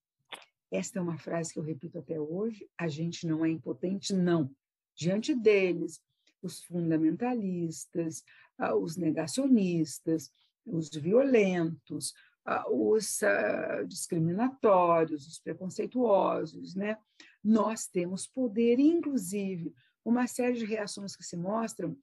Esta 0.74 0.98
é 0.98 1.02
uma 1.04 1.20
frase 1.20 1.54
que 1.54 1.60
eu 1.60 1.64
repito 1.64 2.00
até 2.00 2.20
hoje: 2.20 2.68
a 2.76 2.88
gente 2.88 3.28
não 3.28 3.46
é 3.46 3.50
impotente, 3.50 4.12
não. 4.12 4.50
Diante 4.96 5.36
deles, 5.36 6.02
os 6.42 6.64
fundamentalistas, 6.64 8.24
ah, 8.58 8.76
os 8.76 8.98
negacionistas, 8.98 10.32
os 10.66 10.90
violentos, 10.90 12.12
ah, 12.44 12.66
os 12.72 13.22
ah, 13.22 13.84
discriminatórios, 13.88 15.28
os 15.28 15.40
preconceituosos, 15.40 16.74
né? 16.74 16.98
Nós 17.44 17.86
temos 17.86 18.26
poder, 18.26 18.80
inclusive, 18.80 19.76
uma 20.04 20.26
série 20.26 20.58
de 20.58 20.66
reações 20.66 21.16
que 21.16 21.24
se 21.24 21.38
mostram 21.38 21.96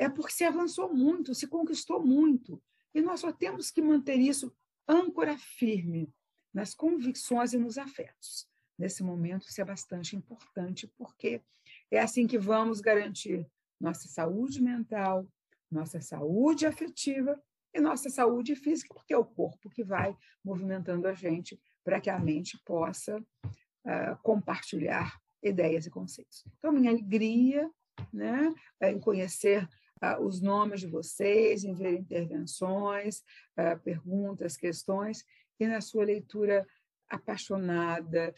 é 0.00 0.08
porque 0.08 0.32
se 0.32 0.42
avançou 0.42 0.92
muito, 0.92 1.32
se 1.32 1.46
conquistou 1.46 2.04
muito, 2.04 2.60
e 2.92 3.00
nós 3.00 3.20
só 3.20 3.32
temos 3.32 3.70
que 3.70 3.80
manter 3.80 4.18
isso 4.18 4.52
âncora 4.88 5.38
firme 5.38 6.12
nas 6.56 6.74
convicções 6.74 7.52
e 7.52 7.58
nos 7.58 7.76
afetos. 7.76 8.48
Nesse 8.78 9.02
momento, 9.02 9.46
isso 9.46 9.60
é 9.60 9.64
bastante 9.64 10.16
importante, 10.16 10.90
porque 10.96 11.42
É 11.90 12.00
assim 12.00 12.26
que 12.26 12.38
vamos 12.38 12.80
garantir 12.80 13.46
nossa 13.80 14.08
saúde 14.08 14.60
mental, 14.60 15.28
nossa 15.70 16.00
saúde 16.00 16.66
afetiva 16.66 17.40
e 17.72 17.80
nossa 17.80 18.08
saúde 18.08 18.56
física, 18.56 18.92
porque 18.94 19.14
é 19.14 19.18
o 19.18 19.24
corpo 19.24 19.70
que 19.70 19.84
vai 19.84 20.16
movimentando 20.44 21.06
a 21.06 21.14
gente 21.14 21.60
para 21.84 22.00
que 22.00 22.10
a 22.10 22.18
mente 22.18 22.58
possa 22.64 23.18
uh, 23.18 24.16
compartilhar 24.22 25.20
ideias 25.42 25.86
e 25.86 25.90
conceitos. 25.90 26.44
Então, 26.58 26.72
minha 26.72 26.90
alegria 26.90 27.70
né, 28.12 28.52
é 28.80 28.90
em 28.90 28.98
conhecer 28.98 29.68
uh, 30.02 30.20
os 30.20 30.40
nomes 30.40 30.80
de 30.80 30.88
vocês, 30.88 31.62
em 31.62 31.74
ver 31.74 31.98
intervenções, 31.98 33.22
uh, 33.58 33.78
perguntas, 33.84 34.56
questões, 34.56 35.24
e 35.58 35.66
na 35.66 35.80
sua 35.80 36.04
leitura 36.04 36.66
apaixonada, 37.08 38.34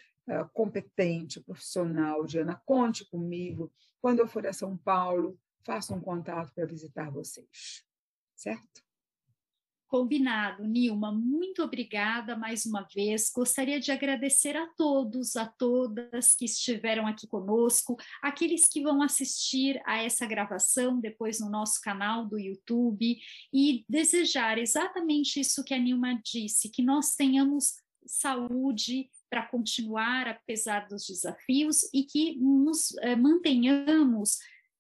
competente, 0.53 1.41
profissional, 1.41 2.25
Diana, 2.25 2.61
conte 2.65 3.05
comigo. 3.09 3.73
Quando 4.01 4.21
eu 4.21 4.29
for 4.29 4.47
a 4.47 4.53
São 4.53 4.77
Paulo, 4.77 5.39
faça 5.65 5.95
um 5.95 6.01
contato 6.01 6.53
para 6.55 6.67
visitar 6.67 7.11
vocês. 7.11 7.85
Certo? 8.35 8.88
Combinado, 9.89 10.67
Nilma, 10.67 11.11
muito 11.11 11.63
obrigada 11.63 12.37
mais 12.37 12.67
uma 12.67 12.87
vez. 12.95 13.33
Gostaria 13.35 13.81
de 13.81 13.91
agradecer 13.91 14.55
a 14.55 14.67
todos, 14.77 15.35
a 15.35 15.47
todas 15.47 16.35
que 16.35 16.45
estiveram 16.45 17.07
aqui 17.07 17.27
conosco, 17.27 17.97
aqueles 18.23 18.69
que 18.69 18.83
vão 18.83 19.01
assistir 19.01 19.81
a 19.87 19.97
essa 19.97 20.27
gravação 20.27 21.01
depois 21.01 21.41
no 21.41 21.49
nosso 21.49 21.81
canal 21.81 22.27
do 22.27 22.39
YouTube 22.39 23.19
e 23.51 23.87
desejar 23.89 24.59
exatamente 24.59 25.41
isso 25.41 25.65
que 25.65 25.73
a 25.73 25.79
Nilma 25.79 26.21
disse, 26.23 26.69
que 26.69 26.83
nós 26.83 27.15
tenhamos 27.15 27.77
saúde 28.07 29.09
para 29.31 29.47
continuar 29.47 30.29
apesar 30.29 30.87
dos 30.87 31.07
desafios 31.07 31.83
e 31.95 32.03
que 32.03 32.37
nos 32.37 32.95
eh, 32.99 33.17
mantenhamos 33.17 34.39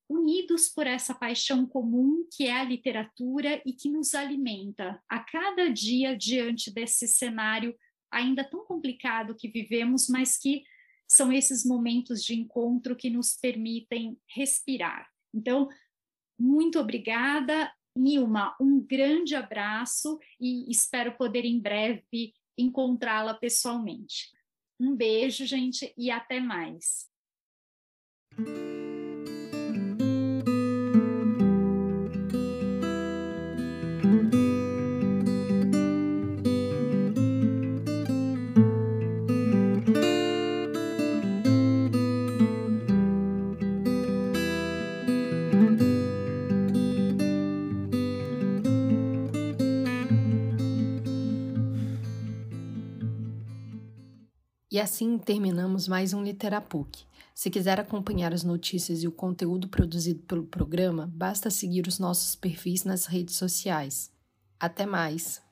unidos 0.09 0.69
por 0.69 0.87
essa 0.87 1.15
paixão 1.15 1.67
comum 1.67 2.27
que 2.33 2.47
é 2.47 2.61
a 2.61 2.65
literatura 2.65 3.61
e 3.65 3.73
que 3.73 3.91
nos 3.91 4.15
alimenta 4.15 5.03
a 5.09 5.21
cada 5.21 5.69
dia 5.69 6.17
diante 6.17 6.73
desse 6.73 7.07
cenário 7.07 7.77
ainda 8.11 8.43
tão 8.43 8.65
complicado 8.65 9.35
que 9.35 9.49
vivemos, 9.49 10.09
mas 10.09 10.39
que 10.39 10.65
são 11.07 11.33
esses 11.33 11.65
momentos 11.65 12.23
de 12.23 12.35
encontro 12.35 12.97
que 12.97 13.11
nos 13.11 13.35
permitem 13.35 14.19
respirar. 14.35 15.09
Então, 15.35 15.69
muito 16.39 16.79
obrigada, 16.79 17.73
Nilma, 17.97 18.57
um 18.61 18.81
grande 18.81 19.35
abraço 19.35 20.19
e 20.41 20.71
espero 20.71 21.17
poder 21.17 21.45
em 21.45 21.61
breve 21.61 22.33
encontrá-la 22.57 23.35
pessoalmente. 23.35 24.31
Um 24.81 24.95
beijo, 24.95 25.45
gente, 25.45 25.93
e 25.97 26.11
até 26.11 26.41
mais. 26.41 27.09
E 54.79 54.81
assim 54.81 55.19
terminamos 55.19 55.89
mais 55.89 56.15
um 56.15 56.23
Literapuc. 56.23 57.05
Se 57.35 57.51
quiser 57.51 57.81
acompanhar 57.81 58.33
as 58.33 58.45
notícias 58.45 59.03
e 59.03 59.09
o 59.09 59.11
conteúdo 59.11 59.67
produzido 59.67 60.21
pelo 60.21 60.45
programa, 60.45 61.11
basta 61.13 61.51
seguir 61.51 61.89
os 61.89 61.99
nossos 61.99 62.37
perfis 62.37 62.85
nas 62.85 63.05
redes 63.07 63.35
sociais. 63.35 64.09
Até 64.57 64.87
mais! 64.87 65.48